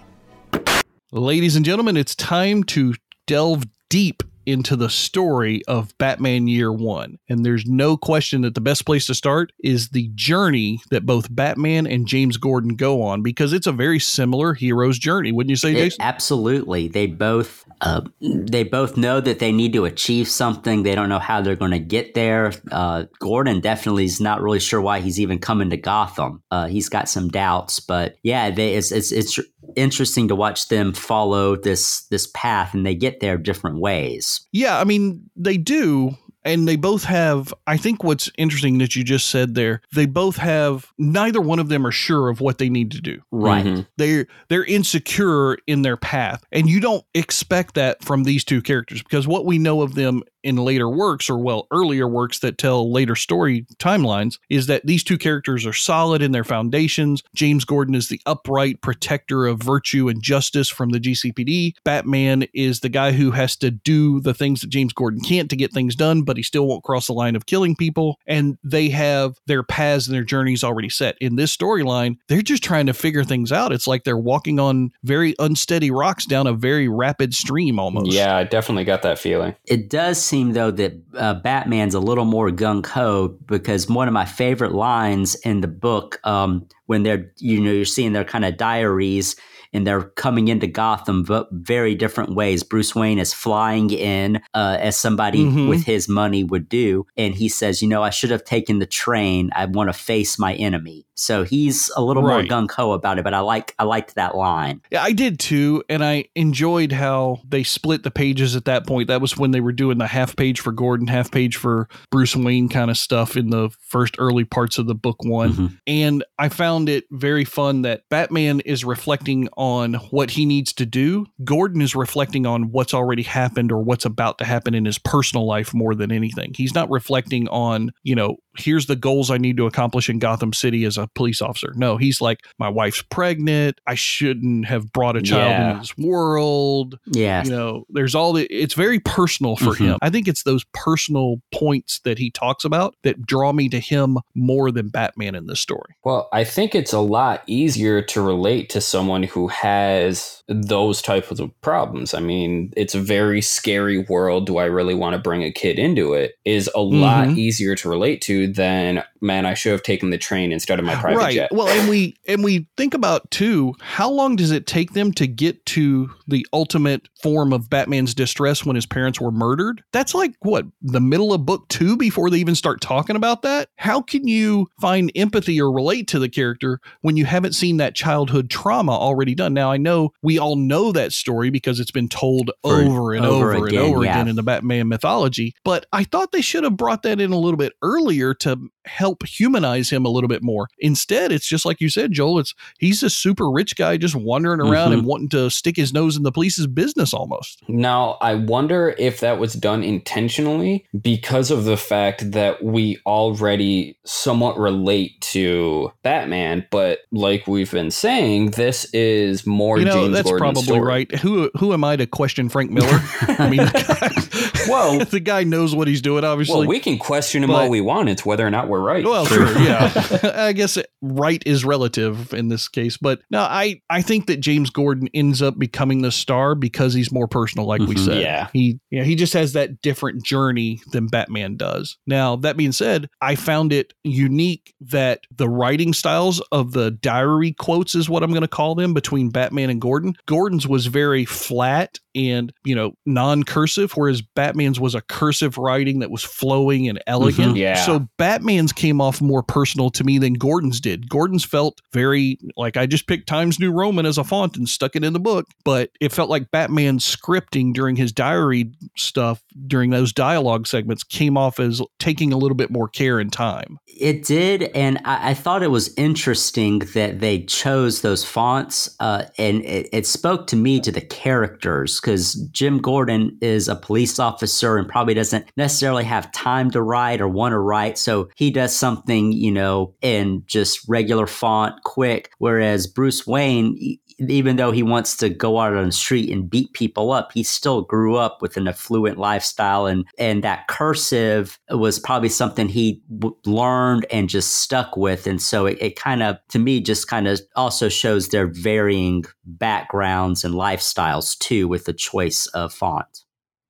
Ladies 1.11 1.57
and 1.57 1.65
gentlemen, 1.65 1.97
it's 1.97 2.15
time 2.15 2.63
to 2.63 2.93
delve 3.27 3.65
deep 3.89 4.23
into 4.45 4.75
the 4.75 4.89
story 4.89 5.62
of 5.69 5.97
Batman 5.97 6.49
Year 6.49 6.69
One. 6.69 7.17
And 7.29 7.45
there's 7.45 7.65
no 7.65 7.95
question 7.95 8.41
that 8.41 8.55
the 8.55 8.59
best 8.62 8.86
place 8.86 9.05
to 9.05 9.15
start 9.15 9.53
is 9.63 9.89
the 9.89 10.09
journey 10.15 10.81
that 10.91 11.05
both 11.05 11.33
Batman 11.33 11.88
and 11.88 12.05
James 12.05 12.36
Gordon 12.36 12.75
go 12.75 13.01
on 13.03 13.21
because 13.23 13.53
it's 13.53 13.67
a 13.67 13.71
very 13.71 13.99
similar 13.99 14.53
hero's 14.53 14.99
journey, 14.99 15.31
wouldn't 15.31 15.49
you 15.51 15.55
say, 15.55 15.71
It- 15.71 15.75
Jason? 15.75 16.01
absolutely. 16.01 16.89
They 16.89 17.07
both 17.07 17.63
uh, 17.79 18.01
they 18.21 18.63
both 18.63 18.95
know 18.97 19.19
that 19.19 19.39
they 19.39 19.51
need 19.51 19.73
to 19.73 19.83
achieve 19.86 20.27
something. 20.29 20.83
They 20.83 20.95
don't 20.95 21.09
know 21.09 21.19
how 21.19 21.41
they're 21.41 21.55
going 21.57 21.71
to 21.71 21.79
get 21.79 22.13
there. 22.13 22.53
Uh, 22.71 23.05
Gordon 23.19 23.59
definitely 23.59 24.05
is 24.05 24.21
not 24.21 24.41
really 24.41 24.59
sure 24.62 24.79
why 24.81 25.01
he's 25.01 25.19
even 25.19 25.38
coming 25.39 25.69
to 25.69 25.75
Gotham. 25.77 26.41
Uh, 26.49 26.67
he's 26.67 26.88
got 26.88 27.09
some 27.09 27.27
doubts, 27.27 27.81
but 27.81 28.15
yeah, 28.23 28.51
they, 28.51 28.75
it's, 28.75 28.91
it's 28.93 29.12
it's 29.12 29.38
interesting 29.76 30.28
to 30.28 30.36
watch 30.36 30.67
them 30.69 30.93
follow 30.93 31.56
this 31.56 32.06
this 32.12 32.28
path, 32.34 32.73
and 32.73 32.86
they 32.86 32.95
get 32.95 33.19
there 33.19 33.38
different 33.38 33.80
ways. 33.80 34.41
Yeah, 34.52 34.80
I 34.80 34.84
mean, 34.84 35.30
they 35.36 35.58
do. 35.58 36.17
And 36.45 36.67
they 36.67 36.76
both 36.76 37.06
have, 37.06 37.54
I 37.67 37.78
think 37.78 38.04
what's 38.04 38.30
interesting 38.38 38.80
that 38.80 38.97
you 38.97 39.04
just 39.06 39.30
said 39.30 39.56
there, 39.56 39.82
they 39.93 40.06
both 40.06 40.36
have, 40.36 40.91
neither 40.97 41.39
one 41.39 41.58
of 41.60 41.69
them 41.69 41.88
are 41.88 41.91
sure 41.91 42.28
of 42.28 42.41
what 42.41 42.58
they 42.58 42.67
need 42.67 42.91
to 42.91 43.02
do. 43.02 43.21
Right. 43.32 43.63
Mhm. 43.63 43.88
They're, 43.95 44.28
they're 44.49 44.65
insecure 44.65 45.58
in 45.67 45.84
their 45.84 45.95
path. 45.95 46.43
And 46.52 46.69
you 46.69 46.82
don't 46.82 47.06
expect 47.13 47.76
that 47.76 48.04
from 48.04 48.26
these 48.26 48.43
two 48.43 48.62
characters 48.62 49.02
because 49.02 49.26
what 49.26 49.45
we 49.45 49.58
know 49.58 49.84
of 49.84 49.95
them 49.95 50.21
in 50.43 50.58
later 50.58 50.89
works 50.89 51.29
or 51.29 51.38
well 51.38 51.67
earlier 51.71 52.08
works 52.08 52.39
that 52.39 52.58
tell 52.58 52.91
later 52.91 53.15
story 53.15 53.65
timelines 53.77 54.39
is 54.49 54.67
that 54.67 54.86
these 54.86 55.03
two 55.03 55.17
characters 55.17 55.65
are 55.65 55.73
solid 55.73 56.21
in 56.21 56.32
their 56.32 56.43
foundations. 56.43 57.23
James 57.36 57.65
gordon 57.65 57.95
is 57.95 58.10
the 58.10 58.21
upright 58.25 58.82
protector 58.82 59.45
of 59.45 59.62
virtue 59.62 60.10
and 60.10 60.21
justice 60.21 60.69
from 60.69 60.89
the 60.89 60.99
gcpd 60.99 61.73
batman 61.84 62.45
is 62.53 62.79
the 62.79 62.89
guy 62.89 63.12
who 63.12 63.32
has 63.32 63.56
to 63.56 63.71
do 63.71 64.19
the 64.21 64.34
things 64.34 64.62
that 64.62 64.69
james 64.69 64.93
gordon 64.93 65.19
can't 65.21 65.49
to 65.49 65.56
get 65.56 65.71
things 65.71 65.95
done 65.95 66.23
but 66.23 66.38
he 66.38 66.43
still 66.43 66.67
won't 66.67 66.84
cross 66.84 67.08
the 67.08 67.13
line 67.13 67.36
of 67.36 67.45
killing 67.45 67.75
people 67.75 68.19
and 68.27 68.58
they 68.63 68.89
have 68.89 69.38
their 69.47 69.63
paths 69.63 70.08
and 70.08 70.15
their 70.15 70.23
journeys 70.23 70.63
already 70.63 70.89
set. 70.89 71.17
In 71.19 71.36
this 71.36 71.56
storyline 71.56 72.17
they're 72.27 72.41
just 72.41 72.63
trying 72.63 72.86
to 72.88 72.93
figure 72.93 73.23
things 73.23 73.51
out. 73.51 73.71
It's 73.71 73.88
like 73.88 74.03
they're 74.03 74.17
walking 74.17 74.60
on 74.60 74.91
very 75.03 75.36
unsteady 75.39 75.91
rocks 75.91 76.25
down 76.25 76.47
a 76.47 76.53
very 76.53 76.88
rapid 76.88 77.34
stream 77.34 77.79
almost. 77.79 78.12
Yeah, 78.12 78.36
I 78.36 78.43
definitely 78.43 78.84
got 78.84 79.01
that 79.03 79.19
feeling. 79.19 79.56
It 79.65 79.89
does 79.89 80.21
seem 80.33 80.53
though 80.53 80.71
that 80.71 80.93
uh, 81.15 81.35
Batman's 81.35 81.93
a 81.93 81.99
little 81.99 82.25
more 82.25 82.49
gung 82.49 82.85
ho 82.85 83.27
because 83.45 83.87
one 83.87 84.07
of 84.07 84.13
my 84.13 84.25
favorite 84.25 84.73
lines 84.73 85.35
in 85.35 85.61
the 85.61 85.67
book, 85.67 86.19
um, 86.23 86.67
when 86.87 87.03
they're 87.03 87.31
you 87.37 87.61
know 87.61 87.71
you're 87.71 87.85
seeing 87.85 88.13
their 88.13 88.23
kind 88.25 88.45
of 88.45 88.57
diaries 88.57 89.35
and 89.75 89.87
they're 89.87 90.03
coming 90.03 90.49
into 90.49 90.67
Gotham 90.67 91.25
v- 91.25 91.45
very 91.51 91.95
different 91.95 92.35
ways. 92.35 92.61
Bruce 92.63 92.93
Wayne 92.93 93.17
is 93.17 93.33
flying 93.33 93.89
in 93.89 94.37
uh, 94.53 94.77
as 94.79 94.95
somebody 94.97 95.45
Mhm. 95.45 95.67
with 95.67 95.83
his 95.83 96.07
money 96.07 96.43
would 96.43 96.69
do, 96.69 97.05
and 97.17 97.33
he 97.35 97.49
says, 97.49 97.81
"You 97.81 97.87
know, 97.87 98.03
I 98.03 98.11
should 98.11 98.29
have 98.31 98.43
taken 98.43 98.79
the 98.79 98.85
train. 98.85 99.49
I 99.55 99.65
want 99.65 99.89
to 99.89 99.93
face 99.93 100.37
my 100.39 100.53
enemy." 100.55 101.05
So 101.15 101.43
he's 101.43 101.91
a 101.95 102.02
little 102.04 102.23
Right. 102.23 102.49
more 102.49 102.62
gung 102.62 102.71
ho 102.71 102.91
about 102.93 103.19
it, 103.19 103.23
but 103.23 103.34
I 103.34 103.39
like 103.39 103.76
I 103.80 103.84
liked 103.84 104.15
that 104.15 104.36
line. 104.36 104.82
Yeah, 104.91 105.04
I 105.04 105.12
did 105.12 105.39
too, 105.39 105.84
and 105.89 106.04
I 106.04 106.26
enjoyed 106.36 106.91
how 106.91 107.39
they 107.47 107.63
split 107.63 108.04
the 108.04 108.12
pages 108.12 108.56
at 108.56 108.65
that 108.65 108.88
point. 108.88 109.08
That 109.08 109.21
was 109.21 109.38
when 109.38 109.52
they 109.52 109.62
were 109.62 109.71
doing 109.71 109.97
the 109.97 110.08
half 110.08 110.36
page 110.36 110.60
for 110.60 110.71
Gordon, 110.71 111.08
half 111.08 111.32
page 111.32 111.56
for 111.58 111.88
Bruce 112.12 112.36
Wayne 112.36 112.69
kind 112.69 112.89
of 112.89 112.97
stuff 112.97 113.36
in 113.38 113.49
the 113.49 113.69
first 113.80 114.15
early 114.19 114.43
parts 114.43 114.78
of 114.78 114.88
the 114.88 114.95
book 114.95 115.23
one. 115.23 115.54
Mm-hmm. 115.54 115.67
And 115.88 116.23
I 116.39 116.49
found 116.49 116.89
it 116.89 117.06
very 117.12 117.45
fun 117.45 117.84
that 117.84 118.04
Batman 118.10 118.60
is 118.62 118.84
reflecting 118.86 119.49
on 119.58 119.95
what 120.12 120.32
he 120.32 120.45
needs 120.45 120.73
to 120.73 120.86
do. 120.86 121.26
Gordon 121.43 121.82
is 121.82 121.95
reflecting 121.95 122.45
on 122.45 122.71
what's 122.71 122.93
already 122.93 123.23
happened 123.23 123.71
or 123.71 123.82
what's 123.82 124.06
about 124.06 124.38
to 124.39 124.45
happen 124.45 124.73
in 124.73 124.86
his 124.86 124.97
personal 124.97 125.45
life 125.45 125.73
more 125.73 125.95
than 125.95 126.12
anything. 126.12 126.54
He's 126.56 126.73
not 126.73 126.89
reflecting 126.89 127.47
on, 127.49 127.91
you 128.04 128.15
know, 128.15 128.38
here's 128.57 128.85
the 128.85 128.95
goals 128.95 129.31
I 129.31 129.37
need 129.37 129.57
to 129.57 129.65
accomplish 129.65 130.09
in 130.09 130.19
Gotham 130.19 130.53
City 130.53 130.85
as 130.85 130.97
a 130.97 131.07
police 131.15 131.41
officer. 131.41 131.73
No, 131.75 131.97
he's 131.97 132.21
like, 132.21 132.39
my 132.59 132.69
wife's 132.69 133.01
pregnant. 133.01 133.79
I 133.87 133.95
shouldn't 133.95 134.65
have 134.65 134.91
brought 134.93 135.15
a 135.17 135.21
child 135.21 135.49
Yeah. 135.51 135.67
into 135.69 135.79
this 135.81 135.97
world. 135.97 136.99
Yeah. 137.07 137.43
You 137.43 137.49
know, 137.51 137.85
there's 137.89 138.15
all 138.15 138.33
the, 138.33 138.45
it's 138.53 138.73
very 138.73 138.99
personal 138.99 139.55
for 139.55 139.71
Mhm. 139.71 139.77
him. 139.85 139.97
I 140.01 140.09
think 140.09 140.27
it's 140.27 140.43
those 140.43 140.63
personal 140.73 141.37
points 141.53 141.99
that 142.03 142.17
he 142.17 142.29
talks 142.29 142.63
about 142.63 142.95
that 143.03 143.25
draw 143.25 143.51
me 143.53 143.69
to 143.69 143.79
him 143.79 144.17
more 144.35 144.71
than 144.71 144.89
Batman 144.89 145.35
in 145.35 145.47
this 145.47 145.59
story. 145.59 145.95
Well, 146.03 146.29
I 146.31 146.43
think 146.43 146.75
it's 146.75 146.93
a 146.93 146.99
lot 146.99 147.43
easier 147.47 148.01
to 148.01 148.21
relate 148.21 148.69
to 148.69 148.81
someone 148.81 149.23
who 149.23 149.47
has 149.47 150.43
those 150.47 151.01
types 151.01 151.39
of 151.39 151.49
problems. 151.61 152.13
I 152.13 152.19
mean, 152.19 152.71
it's 152.75 152.93
a 152.95 152.99
very 152.99 153.41
scary 153.41 153.97
world. 153.97 154.45
Do 154.45 154.57
I 154.57 154.65
really 154.65 154.93
want 154.93 155.13
to 155.15 155.19
bring 155.19 155.43
a 155.43 155.51
kid 155.51 155.79
into 155.79 156.13
it? 156.13 156.33
Is 156.45 156.69
a 156.75 156.81
lot 156.81 157.27
Mhm. 157.29 157.37
easier 157.37 157.75
to 157.75 157.89
relate 157.89 158.21
to 158.21 158.42
than 158.47 159.03
man, 159.21 159.45
I 159.45 159.53
should 159.53 159.71
have 159.71 159.84
taken 159.84 160.10
the 160.10 160.17
train 160.17 160.51
instead 160.51 160.79
of 160.79 160.86
my 160.86 160.95
private 160.95 161.17
right. 161.17 161.34
jet. 161.34 161.51
Well, 161.51 161.67
and 161.67 161.89
we 161.89 162.15
and 162.27 162.43
we 162.43 162.67
think 162.77 162.93
about 162.93 163.32
too, 163.32 163.73
how 163.79 164.10
long 164.10 164.36
does 164.36 164.51
it 164.51 164.67
take 164.67 164.93
them 164.93 165.12
to 165.13 165.27
get 165.27 165.65
to 165.67 166.10
the 166.27 166.45
ultimate 166.53 167.08
form 167.21 167.53
of 167.53 167.69
Batman's 167.69 168.13
distress 168.13 168.65
when 168.65 168.75
his 168.75 168.86
parents 168.86 169.21
were 169.21 169.32
murdered? 169.32 169.84
That's 169.91 170.13
like 170.13 170.34
what, 170.41 170.65
the 170.82 170.99
middle 170.99 171.34
of 171.34 171.45
book 171.45 171.67
2 171.69 171.97
before 171.97 172.29
they 172.29 172.38
even 172.38 172.56
start 172.56 172.82
talking 172.82 173.15
about 173.15 173.41
that? 173.43 173.69
How 173.77 174.01
can 174.01 174.27
you 174.27 174.67
find 174.79 175.12
empathy 175.15 175.60
or 175.62 175.71
relate 175.71 176.08
to 176.10 176.19
the 176.19 176.29
character 176.29 176.79
when 177.01 177.17
you 177.17 177.25
haven't 177.25 177.53
seen 177.53 177.77
that 177.77 177.95
childhood 177.95 178.49
trauma 178.49 178.91
already 178.91 179.36
done? 179.36 179.53
Now, 179.53 179.71
I 179.71 179.77
know 179.77 180.12
we 180.21 180.38
all 180.38 180.56
know 180.56 180.91
that 180.91 181.13
story 181.13 181.49
because 181.49 181.79
it's 181.79 181.91
been 181.91 182.10
told 182.10 182.51
For- 182.63 182.82
over 182.82 183.13
and 183.13 183.25
over 183.25 183.53
over, 183.53 183.67
again, 183.67 183.79
and 183.79 183.93
over 183.93 184.03
yeah. 184.03 184.12
again 184.12 184.27
in 184.27 184.36
the 184.36 184.43
Batman 184.43 184.88
mythology, 184.88 185.56
but 185.63 185.86
I 185.93 186.03
thought 186.03 186.32
they 186.32 186.41
should 186.41 186.63
have 186.63 186.77
brought 186.77 187.03
that 187.03 187.19
in 187.19 187.32
a 187.32 187.38
little 187.38 187.58
bit 187.58 187.73
earlier 187.82 188.32
to 188.35 188.57
help 188.85 189.25
humanize 189.25 189.89
him 189.89 190.05
a 190.05 190.09
little 190.09 190.27
bit 190.27 190.43
more. 190.43 190.67
Instead, 190.79 191.31
it's 191.31 191.47
just 191.47 191.65
like 191.65 191.79
you 191.79 191.89
said, 191.89 192.11
Joel, 192.11 192.39
it's 192.39 192.53
he's 192.79 193.01
a 193.03 193.09
super 193.09 193.49
rich 193.49 193.75
guy 193.75 193.97
just 193.97 194.15
wandering 194.15 194.59
around 194.59 194.91
Mhm. 194.91 194.93
and 194.93 195.05
wanting 195.05 195.29
to 195.29 195.49
stick 195.49 195.75
his 195.77 195.93
nose 195.93 196.17
in 196.17 196.23
the 196.23 196.31
police's 196.31 196.67
business 196.67 197.13
almost. 197.13 197.61
Now, 197.69 198.17
I 198.21 198.35
wonder 198.35 198.95
if 198.97 199.19
that 199.21 199.39
was 199.39 199.53
done 199.53 199.83
intentionally 199.83 200.85
because 201.01 201.49
of 201.51 201.63
the 201.65 201.77
fact 201.77 202.31
that 202.31 202.63
we 202.63 202.97
already 203.05 203.97
somewhat 204.05 204.57
relate 204.59 205.19
to 205.21 205.91
Batman, 206.03 206.65
but 206.71 206.99
like 207.11 207.47
we've 207.47 207.71
been 207.71 207.91
saying, 207.91 208.51
this 208.51 208.85
is 208.93 209.45
more 209.47 209.79
you 209.79 209.85
know, 209.85 209.93
James 209.93 210.13
that's 210.13 210.29
Gordon's 210.29 210.39
probably 210.53 210.63
story. 210.63 210.81
right. 210.87 211.15
Who 211.15 211.49
who 211.57 211.71
am 211.73 211.83
I 211.83 211.95
to 211.95 212.05
question 212.05 212.49
Frank 212.49 212.71
Miller? 212.71 212.99
I 213.21 213.49
mean, 213.49 213.59
well, 214.67 214.99
the 215.06 215.19
guy 215.19 215.43
knows 215.43 215.76
what 215.76 215.88
he's 215.88 216.02
doing, 216.02 216.23
obviously. 216.23 216.60
Well, 216.60 216.67
we 216.67 216.80
can 216.80 216.97
question 216.97 217.43
him 217.43 217.49
But- 217.49 217.63
all 217.63 217.69
we 217.69 217.82
want. 217.82 218.10
It's 218.10 218.26
whether 218.26 218.45
or 218.45 218.52
not 218.52 218.67
we're 218.67 218.82
right. 218.82 219.04
Well, 219.04 219.26
sure, 219.26 219.58
yeah. 219.60 219.91
I 220.36 220.54
guess 220.54 220.78
right 221.02 221.41
is 221.45 221.65
relative 221.65 222.34
in 222.34 222.47
this 222.47 222.67
case, 222.67 222.97
but 222.97 223.21
no, 223.30 223.39
I 223.41 223.82
I 223.89 224.02
think 224.02 224.28
that 224.28 224.38
James 224.39 224.69
Gordon 224.69 225.10
ends 225.13 225.41
up 225.41 225.58
becoming 225.60 226.02
the 226.02 226.12
star 226.12 226.56
because 226.56 226.93
he's 226.93 227.12
more 227.12 227.28
personal, 227.28 227.65
like 227.67 227.82
we 227.82 227.95
Mhm. 227.95 228.06
said. 228.06 228.21
Yeah. 228.21 228.47
he 228.54 228.80
yeah 228.91 229.04
he 229.04 229.15
just 229.15 229.34
has 229.34 229.54
that 229.54 229.82
different 229.82 230.23
journey 230.26 230.80
than 230.91 231.08
Batman 231.08 231.56
does. 231.58 231.97
Now 232.08 232.36
that 232.38 232.58
being 232.58 232.71
said, 232.71 233.10
I 233.21 233.36
found 233.36 233.73
it 233.73 233.93
unique 234.04 234.73
that 234.82 235.21
the 235.36 235.49
writing 235.49 235.93
styles 235.93 236.41
of 236.52 236.71
the 236.73 236.91
diary 236.91 237.52
quotes 237.54 237.95
is 237.95 238.10
what 238.10 238.23
I'm 238.23 238.32
going 238.32 238.41
to 238.41 238.47
call 238.47 238.76
them 238.76 238.93
between 238.93 239.30
Batman 239.30 239.69
and 239.69 239.82
Gordon. 239.82 240.15
Gordon's 240.26 240.67
was 240.67 240.86
very 240.88 241.26
flat 241.26 241.99
and 242.15 242.54
you 242.63 242.76
know 242.76 242.93
non-cursive, 243.06 243.91
whereas 243.93 244.21
Batman's 244.21 244.80
was 244.80 244.95
a 244.95 245.02
cursive 245.02 245.58
writing 245.58 245.99
that 245.99 246.12
was 246.12 246.23
flowing 246.23 246.88
and 246.88 247.02
elegant. 247.08 247.56
Mhm. 247.56 247.60
Yeah. 247.60 247.86
So 247.86 248.08
Batman's 248.17 248.71
came 248.73 249.02
off 249.02 249.21
more 249.21 249.43
personal 249.43 249.89
to 249.91 250.04
me 250.04 250.17
than 250.17 250.34
Gordon's 250.34 250.80
did. 250.80 251.10
Gordon's 251.10 251.43
felt 251.43 251.82
very 251.91 252.38
like 252.56 252.78
I 252.78 252.86
just 252.86 253.08
picked 253.08 253.28
Times 253.28 253.60
New 253.60 253.71
Roman 253.71 254.06
as 254.06 254.17
a 254.17 254.23
font 254.23 254.58
and 254.58 254.67
stuck 254.67 254.95
it 254.95 255.04
in 255.04 255.13
the 255.13 255.19
book, 255.19 255.47
but 255.65 255.89
it 255.99 256.12
felt 256.12 256.30
like 256.30 256.52
Batman's 256.52 257.06
scripting 257.06 257.73
during 257.73 257.95
his 257.95 258.12
diary 258.12 258.71
stuff 258.97 259.42
during 259.67 259.89
those 259.89 260.13
dialogue 260.13 260.67
segments 260.67 261.03
came 261.03 261.37
off 261.37 261.59
as 261.59 261.81
taking 261.99 262.33
a 262.33 262.37
little 262.37 262.55
bit 262.55 262.71
more 262.71 262.87
care 262.87 263.19
and 263.19 263.31
time. 263.31 263.77
It 263.87 264.25
did, 264.25 264.63
and 264.75 264.99
I, 265.05 265.31
I 265.31 265.33
thought 265.33 265.63
it 265.63 265.71
was 265.71 265.93
interesting 265.95 266.79
that 266.93 267.19
they 267.19 267.43
chose 267.43 268.01
those 268.01 268.23
fonts, 268.23 268.95
uh, 268.99 269.25
and 269.37 269.63
it, 269.63 269.89
it 269.91 270.07
spoke 270.07 270.47
to 270.47 270.55
me 270.55 270.79
to 270.81 270.91
the 270.91 271.01
characters 271.01 271.99
because 271.99 272.35
Jim 272.51 272.79
Gordon 272.79 273.37
is 273.41 273.67
a 273.67 273.75
police 273.75 274.19
officer 274.19 274.77
and 274.77 274.87
probably 274.87 275.13
doesn't 275.13 275.45
necessarily 275.57 276.03
have 276.03 276.31
time 276.31 276.71
to 276.71 276.81
write 276.81 277.21
or 277.21 277.27
want 277.27 277.53
to 277.53 277.59
write, 277.59 277.97
so 277.97 278.29
he 278.35 278.51
does 278.51 278.75
something, 278.75 279.31
you 279.31 279.51
know, 279.51 279.93
in 280.01 280.43
just 280.47 280.87
regular 280.87 281.27
font, 281.27 281.75
quick. 281.83 282.31
Whereas 282.37 282.87
Bruce 282.87 283.25
Wayne, 283.27 283.97
even 284.29 284.55
though 284.55 284.71
he 284.71 284.83
wants 284.83 285.17
to 285.17 285.29
go 285.29 285.59
out 285.59 285.75
on 285.75 285.86
the 285.86 285.91
street 285.91 286.29
and 286.31 286.49
beat 286.49 286.73
people 286.73 287.12
up, 287.12 287.31
he 287.33 287.43
still 287.43 287.81
grew 287.81 288.15
up 288.15 288.41
with 288.41 288.57
an 288.57 288.67
affluent 288.67 289.17
lifestyle, 289.17 289.86
and 289.86 290.05
and 290.17 290.43
that 290.43 290.67
cursive 290.67 291.59
was 291.69 291.99
probably 291.99 292.29
something 292.29 292.67
he 292.69 293.01
w- 293.17 293.36
learned 293.45 294.05
and 294.12 294.29
just 294.29 294.53
stuck 294.55 294.95
with, 294.97 295.27
and 295.27 295.41
so 295.41 295.65
it, 295.65 295.77
it 295.81 295.95
kind 295.95 296.23
of, 296.23 296.38
to 296.49 296.59
me, 296.59 296.79
just 296.81 297.07
kind 297.07 297.27
of 297.27 297.39
also 297.55 297.89
shows 297.89 298.29
their 298.29 298.47
varying 298.47 299.23
backgrounds 299.45 300.43
and 300.43 300.53
lifestyles 300.53 301.38
too, 301.38 301.67
with 301.67 301.86
the 301.86 301.93
choice 301.93 302.47
of 302.47 302.73
font. 302.73 303.19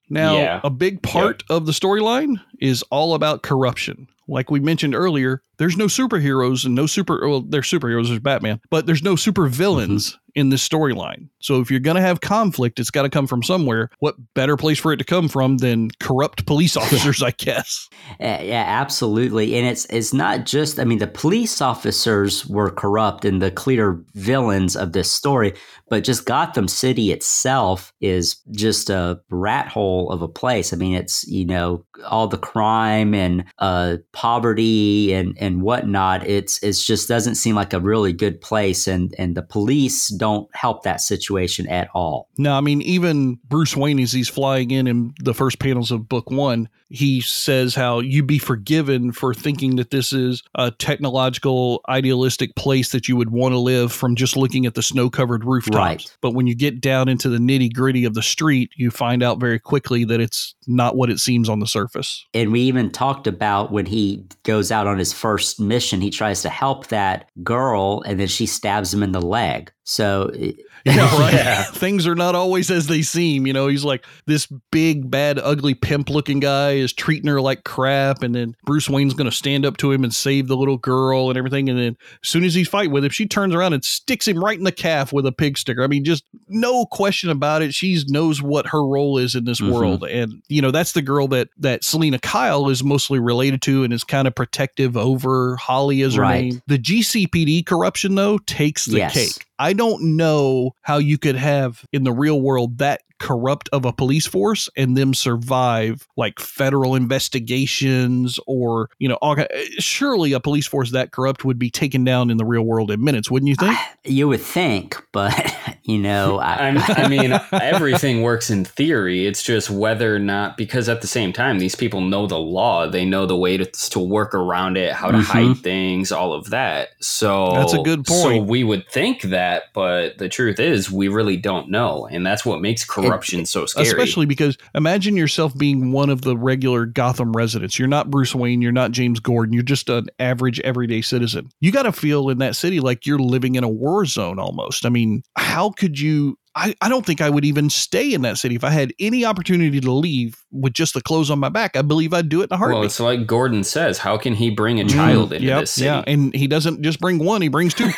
Now, 0.09 0.35
Yeah. 0.35 0.61
a 0.63 0.69
big 0.69 1.01
part 1.01 1.43
of 1.49 1.65
the 1.65 1.71
storyline 1.71 2.35
is 2.63 2.81
all 2.83 3.13
about 3.13 3.43
corruption. 3.43 4.07
Like 4.27 4.49
we 4.49 4.61
mentioned 4.61 4.95
earlier, 4.95 5.41
there's 5.57 5.77
no 5.77 5.85
superheroes 5.85 6.65
and 6.65 6.73
no 6.73 6.85
super 6.85 7.27
well, 7.27 7.41
there's 7.41 7.69
superheroes, 7.69 8.07
there's 8.07 8.19
Batman, 8.19 8.59
but 8.69 8.85
there's 8.85 9.03
no 9.03 9.15
super 9.15 9.47
villains 9.47 10.11
mm-hmm. 10.11 10.17
in 10.35 10.49
this 10.49 10.67
storyline. 10.67 11.29
So 11.39 11.59
if 11.59 11.69
you're 11.69 11.79
gonna 11.79 12.01
have 12.01 12.21
conflict, 12.21 12.79
it's 12.79 12.89
gotta 12.89 13.09
come 13.09 13.27
from 13.27 13.43
somewhere. 13.43 13.89
What 13.99 14.15
better 14.33 14.57
place 14.57 14.79
for 14.79 14.91
it 14.93 14.97
to 14.97 15.03
come 15.03 15.27
from 15.27 15.57
than 15.57 15.89
corrupt 15.99 16.45
police 16.45 16.75
officers, 16.83 17.21
I 17.21 17.31
guess. 17.31 17.89
Yeah, 18.19 18.41
yeah, 18.41 18.63
absolutely. 18.65 19.55
And 19.55 19.67
it's 19.67 19.85
it's 19.85 20.13
not 20.13 20.45
just 20.45 20.79
I 20.79 20.85
mean 20.85 20.99
the 20.99 21.07
police 21.07 21.61
officers 21.61 22.47
were 22.47 22.71
corrupt 22.71 23.25
and 23.25 23.41
the 23.41 23.51
clear 23.51 24.01
villains 24.15 24.75
of 24.75 24.93
this 24.93 25.11
story, 25.11 25.53
but 25.89 26.03
just 26.03 26.25
Gotham 26.25 26.67
City 26.67 27.11
itself 27.11 27.93
is 28.01 28.37
just 28.51 28.89
a 28.89 29.19
rat 29.29 29.67
hole 29.67 30.09
of 30.11 30.21
a 30.21 30.27
place. 30.27 30.73
I 30.73 30.77
mean, 30.77 30.95
it's 30.95 31.27
you 31.27 31.45
know 31.45 31.85
all 32.05 32.27
the 32.27 32.37
crime 32.53 33.15
and 33.15 33.43
uh, 33.57 33.97
poverty 34.11 35.11
and 35.11 35.35
and 35.39 35.63
whatnot. 35.63 36.25
It's 36.27 36.61
it's 36.61 36.85
just 36.85 37.07
doesn't 37.07 37.35
seem 37.35 37.55
like 37.55 37.73
a 37.73 37.79
really 37.79 38.13
good 38.13 38.39
place, 38.39 38.87
and 38.87 39.13
and 39.17 39.35
the 39.35 39.41
police 39.41 40.09
don't 40.09 40.47
help 40.55 40.83
that 40.83 41.01
situation 41.01 41.67
at 41.67 41.89
all. 41.95 42.29
No, 42.37 42.53
I 42.53 42.61
mean, 42.61 42.83
even 42.83 43.39
Bruce 43.45 43.75
Wayne, 43.75 43.99
as 43.99 44.11
he's 44.11 44.29
flying 44.29 44.69
in 44.69 44.87
in 44.87 45.13
the 45.19 45.33
first 45.33 45.57
panels 45.59 45.91
of 45.91 46.07
book 46.07 46.29
one, 46.29 46.69
he 46.89 47.21
says 47.21 47.73
how 47.73 47.99
you'd 47.99 48.27
be 48.27 48.37
forgiven 48.37 49.11
for 49.11 49.33
thinking 49.33 49.77
that 49.77 49.89
this 49.89 50.13
is 50.13 50.43
a 50.53 50.69
technological, 50.69 51.81
idealistic 51.89 52.55
place 52.55 52.91
that 52.91 53.07
you 53.07 53.15
would 53.15 53.31
want 53.31 53.53
to 53.53 53.57
live 53.57 53.91
from 53.91 54.15
just 54.15 54.37
looking 54.37 54.67
at 54.67 54.75
the 54.75 54.83
snow 54.83 55.09
covered 55.09 55.43
rooftops. 55.43 55.75
Right. 55.75 56.17
But 56.21 56.35
when 56.35 56.45
you 56.45 56.55
get 56.55 56.81
down 56.81 57.09
into 57.09 57.29
the 57.29 57.39
nitty 57.39 57.73
gritty 57.73 58.05
of 58.05 58.13
the 58.13 58.21
street, 58.21 58.69
you 58.75 58.91
find 58.91 59.23
out 59.23 59.39
very 59.39 59.57
quickly 59.57 60.03
that 60.05 60.19
it's 60.19 60.53
not 60.67 60.95
what 60.95 61.09
it 61.09 61.19
seems 61.19 61.49
on 61.49 61.59
the 61.59 61.67
surface. 61.67 62.27
And 62.43 62.51
we 62.51 62.59
even 62.59 62.91
talked 62.91 63.25
about 63.25 63.71
when 63.71 63.85
he 63.85 64.27
goes 64.43 64.69
out 64.69 64.85
on 64.85 64.99
his 64.99 65.13
first 65.13 65.61
mission, 65.61 66.01
he 66.01 66.09
tries 66.09 66.41
to 66.41 66.49
help 66.49 66.87
that 66.87 67.29
girl 67.41 68.03
and 68.05 68.19
then 68.19 68.27
she 68.27 68.45
stabs 68.45 68.93
him 68.93 69.01
in 69.01 69.13
the 69.13 69.21
leg. 69.21 69.71
So, 69.83 70.31
Yeah, 70.85 71.17
right. 71.17 71.65
Things 71.73 72.05
are 72.07 72.15
not 72.15 72.35
always 72.35 72.69
as 72.69 72.87
they 72.87 73.03
seem. 73.03 73.47
You 73.47 73.53
know, 73.53 73.67
he's 73.67 73.85
like 73.85 74.05
this 74.25 74.47
big, 74.69 75.09
bad, 75.09 75.39
ugly, 75.39 75.73
pimp 75.75 76.09
looking 76.09 76.41
guy 76.41 76.71
is 76.71 76.91
treating 76.91 77.29
her 77.29 77.39
like 77.39 77.63
crap. 77.63 78.21
And 78.21 78.35
then 78.35 78.57
Bruce 78.65 78.89
Wayne's 78.89 79.13
going 79.13 79.29
to 79.29 79.35
stand 79.35 79.65
up 79.65 79.77
to 79.77 79.93
him 79.93 80.03
and 80.03 80.13
save 80.13 80.49
the 80.49 80.57
little 80.57 80.75
girl 80.77 81.29
and 81.29 81.37
everything. 81.37 81.69
And 81.69 81.79
then 81.79 81.95
as 82.21 82.27
soon 82.29 82.43
as 82.43 82.53
he's 82.53 82.67
fighting 82.67 82.91
with 82.91 83.05
him, 83.05 83.11
she 83.11 83.25
turns 83.25 83.55
around 83.55 83.71
and 83.71 83.85
sticks 83.85 84.27
him 84.27 84.43
right 84.43 84.57
in 84.57 84.65
the 84.65 84.73
calf 84.73 85.13
with 85.13 85.25
a 85.25 85.31
pig 85.31 85.57
sticker. 85.57 85.85
I 85.85 85.87
mean, 85.87 86.03
just 86.03 86.25
no 86.49 86.85
question 86.85 87.29
about 87.29 87.61
it. 87.61 87.73
She 87.73 87.97
knows 88.09 88.41
what 88.41 88.67
her 88.67 88.85
role 88.85 89.17
is 89.17 89.35
in 89.35 89.45
this 89.45 89.61
Mhm. 89.61 89.71
world. 89.71 90.03
And, 90.03 90.41
you 90.49 90.61
know, 90.61 90.71
that's 90.71 90.91
the 90.91 91.01
girl 91.01 91.29
that, 91.29 91.47
that 91.59 91.85
Selina 91.85 92.19
Kyle 92.19 92.67
is 92.67 92.83
mostly 92.83 93.19
related 93.19 93.61
to 93.63 93.85
and 93.85 93.93
is 93.93 94.03
kind 94.03 94.27
of 94.27 94.35
protective 94.35 94.97
over. 94.97 95.55
Holly 95.55 96.01
as 96.01 96.15
her 96.15 96.23
Right. 96.23 96.43
name. 96.51 96.61
The 96.67 96.77
GCPD 96.77 97.63
corruption, 97.63 98.15
though, 98.15 98.37
takes 98.39 98.83
the 98.83 98.97
Yes. 98.97 99.13
cake. 99.13 99.45
I 99.63 99.71
don't 99.71 100.17
know 100.17 100.75
how 100.81 100.97
you 100.97 101.17
could 101.17 101.37
have 101.37 101.85
in 101.93 102.03
the 102.03 102.11
real 102.11 102.41
world 102.41 102.79
that 102.79 103.03
corrupt 103.17 103.69
of 103.71 103.85
a 103.85 103.93
police 103.93 104.27
force 104.27 104.67
and 104.75 104.97
them 104.97 105.13
survive 105.13 106.05
like 106.17 106.37
federal 106.37 106.95
investigations 106.95 108.37
or 108.45 108.89
you 108.99 109.07
know 109.07 109.15
all, 109.21 109.39
eh, 109.39 109.45
surely 109.79 110.33
a 110.33 110.41
police 110.41 110.67
force 110.67 110.91
that 110.91 111.13
corrupt 111.13 111.45
would 111.45 111.57
be 111.57 111.69
taken 111.69 112.03
down 112.03 112.29
in 112.29 112.35
the 112.35 112.43
real 112.43 112.63
world 112.63 112.91
in 112.91 113.01
minutes 113.01 113.31
wouldn't 113.31 113.47
you 113.47 113.55
think? 113.55 113.77
You 114.03 114.27
would 114.27 114.41
think, 114.41 115.01
but, 115.13 115.33
you 115.83 115.97
know, 115.99 116.37
I, 116.41 116.69
I'm, 116.69 117.09
mean, 117.09 117.31
everything 117.51 118.21
works 118.21 118.49
in 118.49 118.65
theory. 118.65 119.25
It's 119.25 119.43
just 119.43 119.69
whether 119.69 120.15
or 120.15 120.19
not, 120.19 120.57
because 120.57 120.89
at 120.89 121.01
the 121.01 121.07
same 121.07 121.33
time, 121.33 121.59
these 121.59 121.75
people 121.75 122.01
know 122.01 122.27
the 122.27 122.39
law. 122.39 122.87
They 122.87 123.05
know 123.05 123.25
the 123.25 123.35
way 123.37 123.57
to, 123.57 123.65
to 123.65 123.99
work 123.99 124.33
around 124.33 124.77
it, 124.77 124.93
how 124.93 125.11
to 125.11 125.17
Mhm. 125.19 125.23
hide 125.23 125.57
things, 125.57 126.11
all 126.11 126.33
of 126.33 126.49
that. 126.49 126.89
So 127.01 127.53
That's 127.55 127.73
a 127.73 127.81
good 127.83 128.05
point. 128.05 128.21
So 128.21 128.37
we 128.41 128.63
would 128.63 128.87
think 128.89 129.23
that, 129.23 129.63
but 129.73 130.17
the 130.17 130.29
truth 130.29 130.59
is, 130.59 130.91
we 130.91 131.07
really 131.07 131.37
don't 131.37 131.69
know, 131.69 132.07
and 132.11 132.25
that's 132.25 132.45
what 132.45 132.61
makes 132.61 132.83
corruption 132.85 133.45
so 133.45 133.65
scary. 133.65 133.87
especially 133.87 134.25
because 134.25 134.57
imagine 134.75 135.15
yourself 135.17 135.57
being 135.57 135.91
one 135.91 136.09
of 136.09 136.21
the 136.21 136.35
regular 136.37 136.85
Gotham 136.85 137.33
residents 137.33 137.77
you're 137.79 137.87
not 137.87 138.09
Bruce 138.09 138.33
Wayne 138.35 138.61
you're 138.61 138.71
not 138.71 138.91
James 138.91 139.19
Gordon 139.19 139.53
you're 139.53 139.63
just 139.63 139.89
an 139.89 140.07
average 140.19 140.59
everyday 140.61 141.01
citizen 141.01 141.49
you 141.59 141.71
got 141.71 141.83
to 141.83 141.91
feel 141.91 142.29
in 142.29 142.37
that 142.39 142.55
city 142.55 142.79
like 142.79 143.05
you're 143.05 143.19
living 143.19 143.55
in 143.55 143.63
a 143.63 143.69
war 143.69 144.05
zone 144.05 144.39
almost 144.39 144.85
I 144.85 144.89
mean 144.89 145.23
how 145.35 145.69
could 145.75 145.99
you 145.99 146.37
I, 146.55 146.75
I 146.81 146.89
don't 146.89 147.05
think 147.05 147.19
I 147.19 147.29
would 147.29 147.45
even 147.45 147.69
stay 147.69 148.13
in 148.13 148.21
that 148.21 148.37
city 148.37 148.55
if 148.55 148.63
I 148.63 148.69
had 148.69 148.93
any 148.99 149.25
opportunity 149.25 149.79
to 149.79 149.91
leave 149.91 150.35
with 150.51 150.73
just 150.73 150.93
the 150.93 151.01
clothes 151.01 151.31
on 151.31 151.39
my 151.39 151.49
back. 151.49 151.75
I 151.75 151.81
believe 151.81 152.13
I'd 152.13 152.29
do 152.29 152.41
it 152.41 152.45
in 152.51 152.53
a 152.53 152.57
heartbeat. 152.57 152.75
Well, 152.75 152.85
it's 152.85 152.99
like 152.99 153.25
Gordon 153.25 153.63
says. 153.63 153.97
How 153.97 154.17
can 154.17 154.35
he 154.35 154.51
bring 154.51 154.79
a 154.79 154.83
mm, 154.83 154.91
child 154.91 155.33
into 155.33 155.47
Yep, 155.47 155.59
this 155.61 155.71
city? 155.71 155.85
Yeah, 155.85 156.03
and 156.05 156.33
he 156.33 156.45
doesn't 156.45 156.83
just 156.83 156.99
bring 156.99 157.17
one; 157.17 157.41
he 157.41 157.47
brings 157.47 157.73
two. 157.73 157.89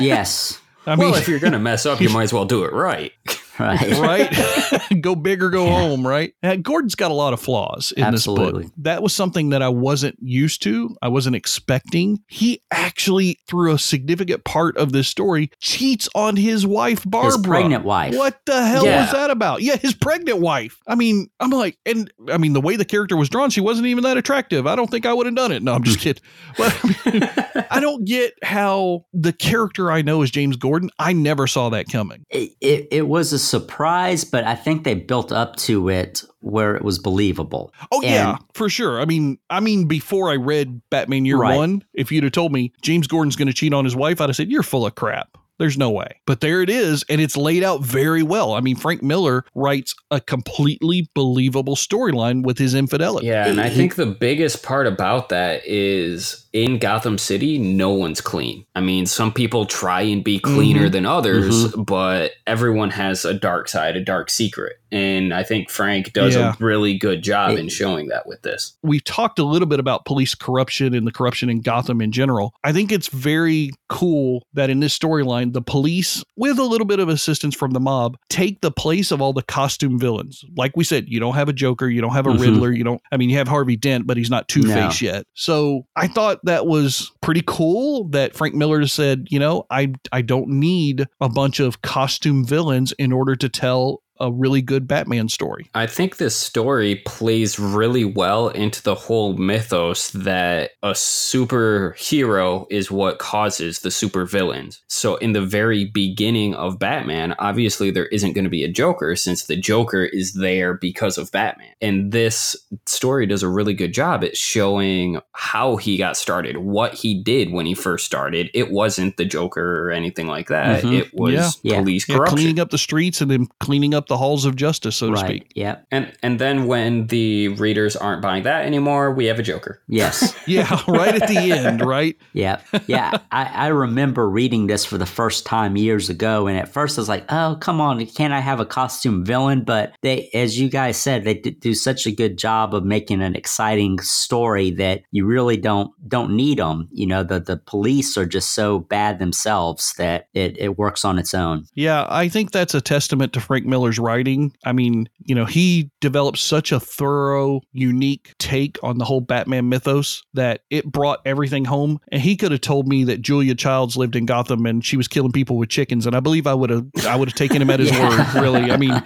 yes. 0.00 0.60
I 0.86 0.96
well, 0.96 1.14
if 1.14 1.28
you're 1.28 1.38
gonna 1.38 1.58
mess 1.58 1.86
up, 1.86 2.00
you 2.00 2.08
might 2.10 2.24
as 2.24 2.32
well 2.32 2.44
do 2.44 2.64
it 2.64 2.72
right. 2.74 3.12
Right. 3.60 3.98
right? 3.98 5.00
go 5.00 5.14
big 5.14 5.40
or 5.42 5.48
go 5.50 5.66
home, 5.68 6.04
right? 6.06 6.34
Uh, 6.42 6.56
Gordon's 6.56 6.96
got 6.96 7.10
a 7.12 7.14
lot 7.14 7.32
of 7.32 7.40
flaws 7.40 7.92
in 7.96 8.10
this 8.10 8.26
book. 8.26 8.64
That 8.78 9.00
was 9.02 9.14
something 9.14 9.50
that 9.50 9.62
I 9.62 9.68
wasn't 9.68 10.16
used 10.20 10.62
to. 10.64 10.96
I 11.00 11.06
wasn't 11.08 11.36
expecting. 11.36 12.18
He 12.26 12.62
actually, 12.72 13.38
through 13.46 13.72
a 13.72 13.78
significant 13.78 14.44
part 14.44 14.76
of 14.76 14.90
this 14.92 15.06
story, 15.06 15.50
cheats 15.60 16.08
on 16.16 16.34
his 16.36 16.66
wife, 16.66 17.04
Barbara. 17.06 17.38
pregnant 17.42 17.84
wife. 17.84 18.16
What 18.16 18.40
the 18.44 18.66
hell 18.66 18.84
Yeah. 18.84 19.02
was 19.02 19.12
that 19.12 19.30
about? 19.30 19.62
Yeah, 19.62 19.76
his 19.76 19.94
pregnant 19.94 20.40
wife. 20.40 20.80
I 20.88 20.96
mean, 20.96 21.28
I'm 21.38 21.50
like, 21.50 21.78
and 21.86 22.12
I 22.32 22.38
mean, 22.38 22.54
the 22.54 22.60
way 22.60 22.74
the 22.74 22.84
character 22.84 23.16
was 23.16 23.28
drawn, 23.28 23.50
she 23.50 23.60
wasn't 23.60 23.86
even 23.86 24.02
that 24.02 24.16
attractive. 24.16 24.66
I 24.66 24.74
don't 24.74 24.90
think 24.90 25.06
I 25.06 25.12
would 25.12 25.26
have 25.26 25.34
done 25.36 25.52
it. 25.52 25.62
No, 25.62 25.74
I'm 25.74 25.84
just 25.84 25.98
kidding. 26.00 26.22
But 26.58 26.76
I, 26.84 27.10
mean, 27.10 27.66
I 27.70 27.78
don't 27.80 28.04
get 28.04 28.34
how 28.42 29.04
the 29.12 29.32
character 29.32 29.92
I 29.92 30.02
know 30.02 30.22
is 30.22 30.30
James 30.32 30.56
Gordon. 30.56 30.90
I 30.98 31.12
never 31.12 31.46
saw 31.46 31.68
that 31.70 31.86
coming. 31.88 32.26
it, 32.30 32.50
it, 32.60 32.88
it 32.90 33.02
was 33.08 33.32
a 33.32 33.38
surprise, 33.44 34.24
but 34.24 34.44
I 34.44 34.54
think 34.54 34.84
they 34.84 34.94
built 34.94 35.32
up 35.32 35.56
to 35.56 35.88
it 35.88 36.24
where 36.40 36.74
it 36.76 36.82
was 36.82 36.98
believable. 36.98 37.72
Oh 37.92 38.02
yeah, 38.02 38.38
for 38.54 38.68
sure. 38.68 39.00
I 39.00 39.04
mean, 39.04 39.38
I 39.50 39.60
mean, 39.60 39.86
before 39.86 40.30
I 40.30 40.36
read 40.36 40.80
Batman 40.90 41.24
Year 41.24 41.38
Right. 41.38 41.56
One, 41.56 41.84
if 41.94 42.10
you'd 42.10 42.24
have 42.24 42.32
told 42.32 42.52
me 42.52 42.72
James 42.82 43.06
Gordon's 43.06 43.36
going 43.36 43.48
to 43.48 43.54
cheat 43.54 43.72
on 43.72 43.84
his 43.84 43.96
wife, 43.96 44.20
I'd 44.20 44.28
have 44.28 44.36
said 44.36 44.50
you're 44.50 44.62
full 44.62 44.86
of 44.86 44.94
crap. 44.94 45.36
There's 45.58 45.78
no 45.78 45.90
way. 45.90 46.20
But 46.26 46.40
there 46.40 46.62
it 46.62 46.70
is, 46.70 47.04
and 47.08 47.20
it's 47.20 47.36
laid 47.36 47.62
out 47.62 47.80
very 47.82 48.24
well. 48.24 48.54
I 48.54 48.60
mean, 48.60 48.74
Frank 48.74 49.02
Miller 49.02 49.44
writes 49.54 49.94
a 50.10 50.20
completely 50.20 51.08
believable 51.14 51.76
storyline 51.76 52.42
with 52.42 52.58
his 52.58 52.74
infidelity. 52.74 53.28
Yeah, 53.28 53.46
and 53.46 53.60
I 53.60 53.70
think 53.70 53.94
the 53.94 54.06
biggest 54.06 54.64
part 54.64 54.88
about 54.88 55.28
that 55.28 55.62
is 55.64 56.43
in 56.54 56.78
Gotham 56.78 57.18
City, 57.18 57.58
no 57.58 57.90
one's 57.90 58.20
clean. 58.20 58.64
I 58.76 58.80
mean, 58.80 59.06
some 59.06 59.32
people 59.32 59.66
try 59.66 60.02
and 60.02 60.22
be 60.22 60.38
cleaner 60.38 60.88
Mhm. 60.88 60.92
than 60.92 61.04
others, 61.04 61.66
but 61.74 62.30
everyone 62.46 62.90
has 62.90 63.24
a 63.24 63.34
dark 63.34 63.68
side, 63.68 63.96
a 63.96 64.00
dark 64.04 64.30
secret. 64.30 64.74
And 64.92 65.34
I 65.34 65.42
think 65.42 65.68
Frank 65.68 66.12
does 66.12 66.36
Yeah. 66.36 66.52
a 66.52 66.64
really 66.64 66.96
good 66.96 67.24
job 67.24 67.50
It- 67.50 67.58
in 67.58 67.68
showing 67.68 68.06
that 68.08 68.28
with 68.28 68.42
this. 68.42 68.74
we've 68.84 69.02
talked 69.02 69.40
a 69.40 69.44
little 69.44 69.66
bit 69.66 69.80
about 69.80 70.04
police 70.04 70.36
corruption 70.36 70.94
and 70.94 71.04
the 71.04 71.10
corruption 71.10 71.50
in 71.50 71.60
Gotham 71.60 72.00
in 72.00 72.12
general. 72.12 72.54
I 72.62 72.72
think 72.72 72.92
it's 72.92 73.08
very 73.08 73.72
cool 73.88 74.46
that 74.54 74.70
in 74.70 74.78
this 74.78 74.96
storyline, 74.96 75.52
the 75.54 75.60
police, 75.62 76.22
with 76.36 76.60
a 76.60 76.62
little 76.64 76.86
bit 76.86 77.00
of 77.00 77.08
assistance 77.08 77.56
from 77.56 77.72
the 77.72 77.80
mob, 77.80 78.16
take 78.30 78.60
the 78.60 78.70
place 78.70 79.10
of 79.10 79.20
all 79.20 79.32
the 79.32 79.42
costume 79.42 79.98
villains. 79.98 80.44
Like 80.56 80.76
we 80.76 80.84
said, 80.84 81.06
you 81.08 81.18
don't 81.18 81.34
have 81.34 81.48
a 81.48 81.52
Joker, 81.52 81.88
you 81.88 82.00
don't 82.00 82.12
have 82.14 82.28
a 82.28 82.30
Mhm. 82.30 82.40
Riddler, 82.40 82.72
you 82.72 82.84
don't, 82.84 83.00
I 83.10 83.16
mean, 83.16 83.30
you 83.30 83.38
have 83.38 83.48
Harvey 83.48 83.76
Dent, 83.76 84.06
but 84.06 84.16
he's 84.16 84.30
not 84.30 84.46
Two 84.46 84.62
Face 84.62 85.02
yet. 85.02 85.24
So 85.34 85.86
I 85.96 86.06
thought 86.06 86.43
that 86.44 86.66
was 86.66 87.10
pretty 87.20 87.42
cool 87.46 88.08
that 88.08 88.34
Frank 88.34 88.54
Miller 88.54 88.86
said, 88.86 89.26
you 89.30 89.38
know, 89.38 89.66
I, 89.70 89.94
I 90.12 90.22
don't 90.22 90.48
need 90.48 91.06
a 91.20 91.28
bunch 91.28 91.60
of 91.60 91.82
costume 91.82 92.44
villains 92.44 92.92
in 92.92 93.12
order 93.12 93.34
to 93.36 93.48
tell 93.48 94.02
a 94.20 94.30
really 94.32 94.62
good 94.62 94.86
Batman 94.86 95.28
story. 95.28 95.68
I 95.74 95.86
think 95.86 96.16
this 96.16 96.36
story 96.36 96.96
plays 97.04 97.58
really 97.58 98.04
well 98.04 98.48
into 98.48 98.82
the 98.82 98.94
whole 98.94 99.34
mythos 99.36 100.10
that 100.10 100.72
a 100.82 100.92
superhero 100.92 102.66
is 102.70 102.90
what 102.90 103.18
causes 103.18 103.80
the 103.80 103.88
supervillains. 103.88 104.80
So, 104.88 105.16
in 105.16 105.32
the 105.32 105.40
very 105.40 105.84
beginning 105.86 106.54
of 106.54 106.78
Batman, 106.78 107.34
obviously 107.38 107.90
there 107.90 108.06
isn't 108.06 108.32
going 108.32 108.44
to 108.44 108.50
be 108.50 108.64
a 108.64 108.68
Joker 108.68 109.16
since 109.16 109.44
the 109.46 109.56
Joker 109.56 110.04
is 110.04 110.34
there 110.34 110.74
because 110.74 111.18
of 111.18 111.30
Batman. 111.32 111.70
And 111.80 112.12
this 112.12 112.56
story 112.86 113.26
does 113.26 113.42
a 113.42 113.48
really 113.48 113.74
good 113.74 113.92
job 113.92 114.24
at 114.24 114.36
showing 114.36 115.20
how 115.32 115.76
he 115.76 115.96
got 115.96 116.16
started, 116.16 116.58
what 116.58 116.94
he 116.94 117.20
did 117.22 117.52
when 117.52 117.66
he 117.66 117.74
first 117.74 118.06
started. 118.06 118.50
It 118.54 118.70
wasn't 118.70 119.16
the 119.16 119.24
Joker 119.24 119.86
or 119.86 119.90
anything 119.90 120.26
like 120.26 120.48
that, 120.48 120.82
Mhm. 120.84 120.98
it 121.00 121.14
was 121.14 121.58
Yeah. 121.62 121.78
police 121.80 122.08
Yeah, 122.08 122.16
corruption. 122.16 122.36
cleaning 122.36 122.60
up 122.60 122.70
the 122.70 122.78
streets 122.78 123.20
and 123.20 123.30
then 123.30 123.48
cleaning 123.60 123.94
up 123.94 124.03
the 124.08 124.16
halls 124.16 124.44
of 124.44 124.56
justice, 124.56 124.96
so 124.96 125.10
to 125.10 125.16
speak. 125.16 125.50
Yeah. 125.54 125.78
And 125.90 126.12
and 126.22 126.38
then 126.38 126.66
when 126.66 127.06
the 127.08 127.48
readers 127.48 127.96
aren't 127.96 128.22
buying 128.22 128.42
that 128.44 128.64
anymore, 128.64 129.12
we 129.12 129.26
have 129.26 129.38
a 129.38 129.42
Joker. 129.42 129.82
Yes. 129.88 130.34
Yeah, 130.46 130.78
right 130.86 131.20
at 131.22 131.28
the 131.28 131.52
end, 131.52 131.80
right? 131.80 132.16
Yeah, 132.34 132.60
yeah. 132.86 133.16
I, 133.30 133.44
I 133.44 133.66
remember 133.68 134.28
reading 134.28 134.66
this 134.66 134.84
for 134.84 134.98
the 134.98 135.06
first 135.06 135.46
time 135.46 135.76
years 135.76 136.10
ago, 136.10 136.46
and 136.46 136.58
at 136.58 136.68
first 136.68 136.98
I 136.98 137.00
was 137.00 137.08
like, 137.08 137.24
"Oh, 137.32 137.56
come 137.60 137.80
on, 137.80 138.04
can't 138.06 138.32
I 138.32 138.40
have 138.40 138.60
a 138.60 138.66
costume 138.66 139.24
villain?" 139.24 139.62
But 139.64 139.94
they, 140.02 140.28
as 140.34 140.60
you 140.60 140.68
guys 140.68 140.96
said, 140.98 141.24
they 141.24 141.34
d- 141.34 141.52
do 141.52 141.72
such 141.74 142.06
a 142.06 142.12
good 142.12 142.36
job 142.36 142.74
of 142.74 142.84
making 142.84 143.22
an 143.22 143.34
exciting 143.36 144.00
story 144.00 144.70
that 144.72 145.02
you 145.12 145.24
really 145.24 145.56
don't 145.56 145.92
don't 146.08 146.36
need 146.36 146.58
them. 146.58 146.88
You 146.92 147.06
know, 147.06 147.22
the 147.22 147.40
the 147.40 147.56
police 147.56 148.18
are 148.18 148.26
just 148.26 148.52
so 148.52 148.80
bad 148.80 149.18
themselves 149.18 149.94
that 149.94 150.28
it, 150.34 150.58
it 150.58 150.76
works 150.76 151.04
on 151.04 151.18
its 151.18 151.32
own. 151.34 151.64
Yeah, 151.74 152.06
I 152.10 152.28
think 152.28 152.50
that's 152.52 152.74
a 152.74 152.80
testament 152.80 153.32
to 153.34 153.40
Frank 153.40 153.64
Miller's 153.66 153.93
writing. 153.98 154.52
I 154.64 154.72
mean, 154.72 155.08
you 155.24 155.34
know, 155.34 155.44
he 155.44 155.90
developed 156.00 156.38
such 156.38 156.72
a 156.72 156.80
thorough, 156.80 157.60
unique 157.72 158.34
take 158.38 158.78
on 158.82 158.98
the 158.98 159.04
whole 159.04 159.20
Batman 159.20 159.68
mythos 159.68 160.22
that 160.34 160.62
it 160.70 160.90
brought 160.90 161.20
everything 161.24 161.64
home. 161.64 161.98
And 162.12 162.20
he 162.22 162.36
could 162.36 162.52
have 162.52 162.60
told 162.60 162.88
me 162.88 163.04
that 163.04 163.20
Julia 163.22 163.54
Childs 163.54 163.96
lived 163.96 164.16
in 164.16 164.26
Gotham 164.26 164.66
and 164.66 164.84
she 164.84 164.96
was 164.96 165.08
killing 165.08 165.32
people 165.32 165.56
with 165.56 165.68
chickens, 165.68 166.06
and 166.06 166.14
I 166.16 166.20
believe 166.20 166.46
I 166.46 166.54
would 166.54 166.70
have 166.70 166.86
I 167.06 167.16
would 167.16 167.28
have 167.28 167.36
taken 167.36 167.60
him 167.62 167.70
at 167.70 167.80
his 167.80 167.90
Yeah. 167.94 168.34
word, 168.34 168.42
really. 168.42 168.70
I 168.70 168.76
mean, 168.76 169.02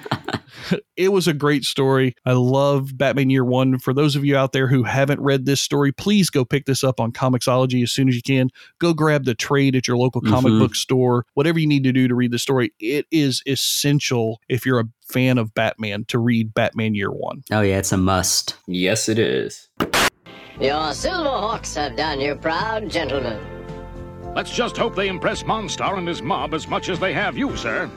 it 0.96 1.10
was 1.12 1.28
a 1.28 1.32
great 1.32 1.64
story. 1.64 2.14
I 2.24 2.32
love 2.32 2.96
Batman 2.96 3.30
Year 3.30 3.44
One. 3.44 3.78
For 3.78 3.92
those 3.92 4.16
of 4.16 4.24
you 4.24 4.36
out 4.36 4.52
there 4.52 4.66
who 4.68 4.82
haven't 4.84 5.20
read 5.20 5.46
this 5.46 5.60
story, 5.60 5.92
please 5.92 6.30
go 6.30 6.44
pick 6.44 6.66
this 6.66 6.82
up 6.84 7.00
on 7.00 7.12
Comixology 7.12 7.82
as 7.82 7.92
soon 7.92 8.08
as 8.08 8.16
you 8.16 8.22
can. 8.22 8.50
Go 8.78 8.92
grab 8.94 9.24
the 9.24 9.34
trade 9.34 9.76
at 9.76 9.86
your 9.88 9.96
local 9.96 10.20
comic 10.20 10.52
Mhm. 10.52 10.58
book 10.60 10.74
store, 10.74 11.26
whatever 11.34 11.58
you 11.58 11.66
need 11.66 11.84
to 11.84 11.92
do 11.92 12.08
to 12.08 12.14
read 12.14 12.30
the 12.32 12.38
story. 12.38 12.72
It 12.80 13.06
is 13.10 13.42
essential 13.46 14.40
if 14.48 14.64
you're 14.66 14.80
a 14.80 14.88
fan 15.08 15.38
of 15.38 15.54
Batman 15.54 16.04
to 16.08 16.18
read 16.18 16.52
Batman 16.54 16.94
Year 16.94 17.10
One. 17.10 17.42
Oh 17.50 17.60
yeah, 17.60 17.78
it's 17.78 17.92
a 17.92 17.96
must. 17.96 18.56
Yes, 18.66 19.08
it 19.08 19.18
is. 19.18 19.68
Your 20.60 20.90
Silverhawks 20.92 21.76
have 21.76 21.96
done 21.96 22.20
you 22.20 22.34
proud, 22.34 22.90
gentlemen. 22.90 23.38
Let's 24.34 24.54
just 24.54 24.76
hope 24.76 24.94
they 24.94 25.08
impress 25.08 25.42
Monstar 25.44 25.96
and 25.98 26.06
his 26.06 26.20
mob 26.20 26.52
as 26.52 26.68
much 26.68 26.88
as 26.88 26.98
they 26.98 27.12
have 27.12 27.38
you, 27.38 27.56
sir. 27.56 27.90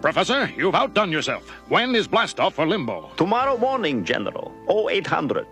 Professor, 0.00 0.48
you've 0.56 0.74
outdone 0.74 1.12
yourself. 1.12 1.50
When 1.68 1.94
is 1.94 2.08
blastoff 2.08 2.54
for 2.54 2.66
Limbo? 2.66 3.10
Tomorrow 3.16 3.58
morning, 3.58 4.02
General. 4.02 4.50
0800. 4.68 5.46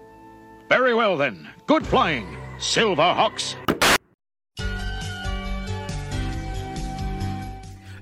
Very 0.70 0.94
well 0.94 1.18
then. 1.18 1.48
Good 1.66 1.86
flying, 1.86 2.36
Silver 2.58 3.02
Hawks. 3.02 3.56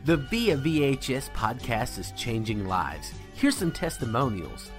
The 0.05 0.17
Via 0.17 0.57
VHS 0.57 1.31
podcast 1.33 1.99
is 1.99 2.13
changing 2.13 2.69
lives. 2.69 3.13
Here's 3.35 3.57
some 3.57 3.73
testimonials. 3.73 4.71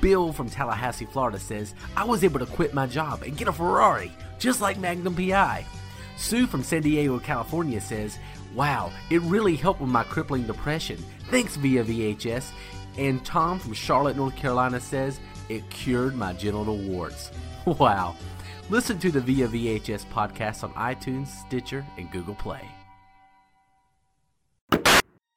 Bill 0.00 0.32
from 0.32 0.48
Tallahassee, 0.48 1.04
Florida 1.04 1.38
says, 1.38 1.74
I 1.98 2.04
was 2.04 2.24
able 2.24 2.38
to 2.38 2.46
quit 2.46 2.72
my 2.72 2.86
job 2.86 3.22
and 3.24 3.36
get 3.36 3.48
a 3.48 3.52
Ferrari, 3.52 4.10
just 4.38 4.62
like 4.62 4.78
Magnum 4.78 5.14
PI. 5.14 5.66
Sue 6.16 6.46
from 6.46 6.62
San 6.62 6.80
Diego, 6.80 7.18
California 7.18 7.80
says, 7.80 8.18
Wow, 8.54 8.90
it 9.10 9.20
really 9.22 9.56
helped 9.56 9.80
with 9.80 9.90
my 9.90 10.02
crippling 10.04 10.46
depression. 10.46 11.02
Thanks, 11.30 11.56
Via 11.56 11.84
VHS. 11.84 12.50
And 12.98 13.24
Tom 13.24 13.58
from 13.58 13.72
Charlotte, 13.72 14.16
North 14.16 14.36
Carolina 14.36 14.80
says, 14.80 15.20
It 15.48 15.68
cured 15.70 16.14
my 16.16 16.32
genital 16.32 16.76
warts. 16.76 17.30
Wow. 17.66 18.16
Listen 18.70 18.98
to 19.00 19.10
the 19.10 19.20
Via 19.20 19.46
VHS 19.46 20.06
podcast 20.06 20.64
on 20.64 20.72
iTunes, 20.72 21.26
Stitcher, 21.26 21.84
and 21.98 22.10
Google 22.10 22.34
Play. 22.34 22.66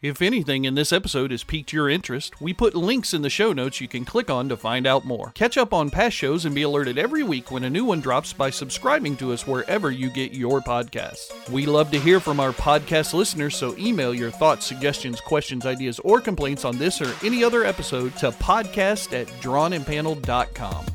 If 0.03 0.21
anything 0.21 0.65
in 0.65 0.75
this 0.75 0.91
episode 0.91 1.31
has 1.31 1.45
piqued 1.45 1.71
your 1.71 1.89
interest, 1.89 2.41
we 2.41 2.51
put 2.51 2.75
links 2.75 3.13
in 3.13 3.21
the 3.21 3.29
show 3.29 3.53
notes 3.53 3.79
you 3.79 3.87
can 3.87 4.03
click 4.03 4.29
on 4.29 4.49
to 4.49 4.57
find 4.57 4.85
out 4.85 5.05
more. 5.05 5.31
Catch 5.33 5.57
up 5.57 5.71
on 5.71 5.89
past 5.89 6.13
shows 6.13 6.43
and 6.43 6.53
be 6.53 6.63
alerted 6.63 6.97
every 6.97 7.23
week 7.23 7.51
when 7.51 7.63
a 7.63 7.69
new 7.69 7.85
one 7.85 8.01
drops 8.01 8.33
by 8.33 8.49
subscribing 8.49 9.15
to 9.15 9.31
us 9.31 9.47
wherever 9.47 9.91
you 9.91 10.09
get 10.09 10.33
your 10.33 10.59
podcasts. 10.59 11.49
We 11.49 11.65
love 11.65 11.89
to 11.91 11.99
hear 12.01 12.19
from 12.19 12.41
our 12.41 12.51
podcast 12.51 13.13
listeners, 13.13 13.55
so 13.55 13.77
email 13.77 14.13
your 14.13 14.29
thoughts, 14.29 14.65
suggestions, 14.65 15.21
questions, 15.21 15.65
ideas, 15.65 15.99
or 15.99 16.19
complaints 16.19 16.65
on 16.65 16.77
this 16.77 16.99
or 16.99 17.15
any 17.25 17.41
other 17.41 17.63
episode 17.63 18.13
to 18.17 18.31
podcast 18.31 19.17
at 19.17 19.27
drawnandpaneled.com. 19.41 20.85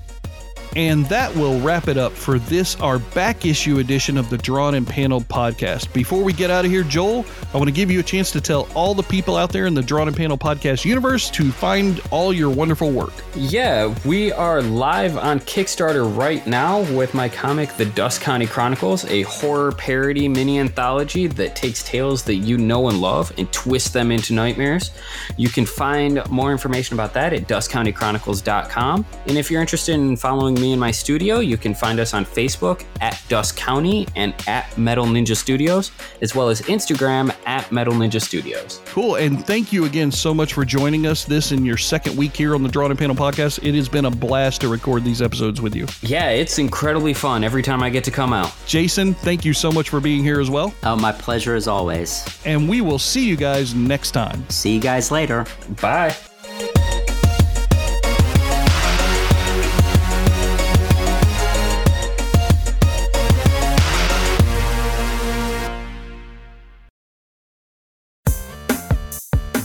And 0.77 1.07
that 1.07 1.35
will 1.35 1.61
wrap 1.61 1.89
it 1.89 1.97
up 1.97 2.13
for 2.13 2.39
this, 2.39 2.77
our 2.81 2.99
back 2.99 3.47
issue 3.47 3.79
edition 3.79 4.17
of 4.17 4.31
the 4.31 4.39
Drawn 4.39 4.75
and 4.75 4.87
Paneled 4.87 5.27
podcast. 5.29 5.93
Before 5.93 6.23
we 6.23 6.33
get 6.33 6.51
out 6.51 6.65
of 6.65 6.71
here, 6.71 6.83
Joel, 6.83 7.25
I 7.53 7.57
want 7.57 7.69
to 7.69 7.75
give 7.75 7.91
you 7.91 8.01
a 8.01 8.03
chance 8.03 8.31
to 8.33 8.41
tell 8.41 8.69
all 8.75 8.95
the 8.95 9.03
people 9.03 9.37
out 9.37 9.51
there 9.51 9.67
in 9.67 9.75
the 9.75 9.83
Drawn 9.83 10.09
and 10.09 10.17
Paneled 10.17 10.41
podcast 10.41 10.85
universe 10.85 11.31
to 11.31 11.51
find 11.51 12.01
all 12.11 12.33
your 12.33 12.51
wonderful 12.51 12.91
work. 12.91 13.13
Yeah, 13.35 13.95
we 14.05 14.33
are 14.33 14.63
live 14.63 15.17
on 15.17 15.41
Kickstarter 15.41 16.17
right 16.17 16.47
now 16.47 16.81
with 16.95 17.15
my 17.15 17.29
comic, 17.29 17.75
The 17.77 17.87
Dust 17.87 18.21
County 18.21 18.47
Chronicles, 18.47 19.05
a 19.07 19.23
horror 19.23 19.73
parody 19.73 20.29
mini 20.29 20.59
anthology 20.59 21.27
that 21.27 21.57
takes 21.57 21.83
tales 21.83 22.23
that 22.25 22.37
you 22.37 22.59
know 22.59 22.89
and 22.89 23.01
love 23.01 23.33
and 23.39 23.51
twists 23.53 23.91
them 23.91 24.13
into 24.13 24.33
nightmares. 24.35 24.91
You 25.37 25.49
can 25.49 25.67
find 25.67 26.29
more 26.31 26.53
information 26.53 26.95
about 26.95 27.15
that 27.15 27.33
at 27.33 27.49
dustcountychronicles.com. 27.49 29.07
And 29.27 29.39
if 29.39 29.51
you're 29.51 29.61
interested 29.61 29.95
in 29.95 30.17
following 30.17 30.58
me 30.59 30.73
in 30.73 30.79
my 30.79 30.91
studio, 30.91 31.39
you 31.39 31.57
can 31.57 31.75
find 31.75 32.01
us 32.01 32.15
on 32.15 32.25
Facebook 32.25 32.85
at 33.01 33.23
Dust 33.29 33.57
County 33.57 34.07
and 34.17 34.35
at 34.47 34.77
Metal 34.77 35.07
Ninja 35.07 35.37
Studios, 35.37 35.91
as 36.23 36.35
well 36.35 36.49
as 36.49 36.63
Instagram 36.63 37.35
at 37.47 37.71
Metal 37.73 37.95
Ninja 37.95 38.21
Studios. 38.21 38.81
Cool. 38.87 39.17
And 39.17 39.45
thank 39.47 39.73
you 39.73 39.85
again 39.85 40.11
so 40.11 40.35
much 40.35 40.55
for 40.55 40.65
joining 40.65 41.07
us 41.07 41.25
this 41.25 41.53
in 41.53 41.65
your 41.65 41.77
second 41.77 42.17
week 42.17 42.37
here 42.37 42.55
on 42.55 42.63
the 42.63 42.69
Drawn 42.69 42.91
and 42.91 42.99
Panel 42.99 43.17
podcast. 43.17 43.65
It 43.67 43.75
has 43.75 43.89
been 43.89 44.05
a 44.05 44.11
blast 44.11 44.61
to 44.63 44.69
record 44.69 45.05
these 45.05 45.23
episodes 45.23 45.61
with 45.61 45.75
you. 45.75 45.87
Yeah, 46.03 46.31
it's 46.31 46.59
incredibly 46.59 47.15
fun 47.15 47.45
every 47.45 47.63
time 47.63 47.83
I 47.83 47.91
get 47.91 48.05
to 48.05 48.11
come 48.11 48.33
out. 48.33 48.53
Jason, 48.67 49.15
thank 49.15 49.45
you 49.45 49.53
so 49.53 49.71
much 49.71 49.89
for 49.89 50.01
being 50.01 50.23
here 50.23 50.41
as 50.41 50.51
well. 50.51 50.75
Oh, 50.83 50.97
my 50.97 51.13
pleasure 51.13 51.55
as 51.55 51.69
always. 51.69 52.25
And 52.45 52.69
we 52.69 52.81
will 52.81 52.99
see 52.99 53.27
you 53.27 53.37
guys 53.37 53.75
next 53.75 54.13
time. 54.13 54.49
See 54.51 54.75
you 54.75 54.81
guys 54.81 55.11
later. 55.11 55.47
Bye. 55.81 56.15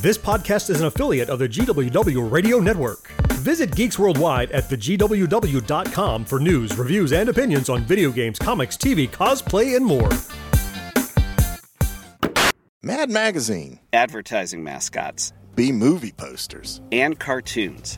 This 0.03 0.17
podcast 0.17 0.69
is 0.69 0.81
an 0.81 0.87
affiliate 0.87 1.29
of 1.29 1.39
the 1.39 1.47
GWW 1.47 2.29
Radio 2.29 2.59
Network. 2.59 3.07
Visit 3.35 3.73
Geeks 3.73 3.97
Worldwide 3.97 4.51
at 4.51 4.65
thegww.com 4.65 6.25
for 6.25 6.41
news, 6.41 6.77
reviews, 6.77 7.13
and 7.13 7.29
opinions 7.29 7.69
on 7.69 7.83
video 7.83 8.11
games, 8.11 8.37
comics, 8.37 8.75
TV, 8.75 9.09
cosplay, 9.09 9.77
and 9.77 9.85
more. 9.85 10.09
Mad 12.81 13.09
Magazine, 13.09 13.79
advertising 13.93 14.61
mascots, 14.61 15.31
B 15.55 15.71
movie 15.71 16.11
posters, 16.11 16.81
and 16.91 17.17
cartoons. 17.17 17.97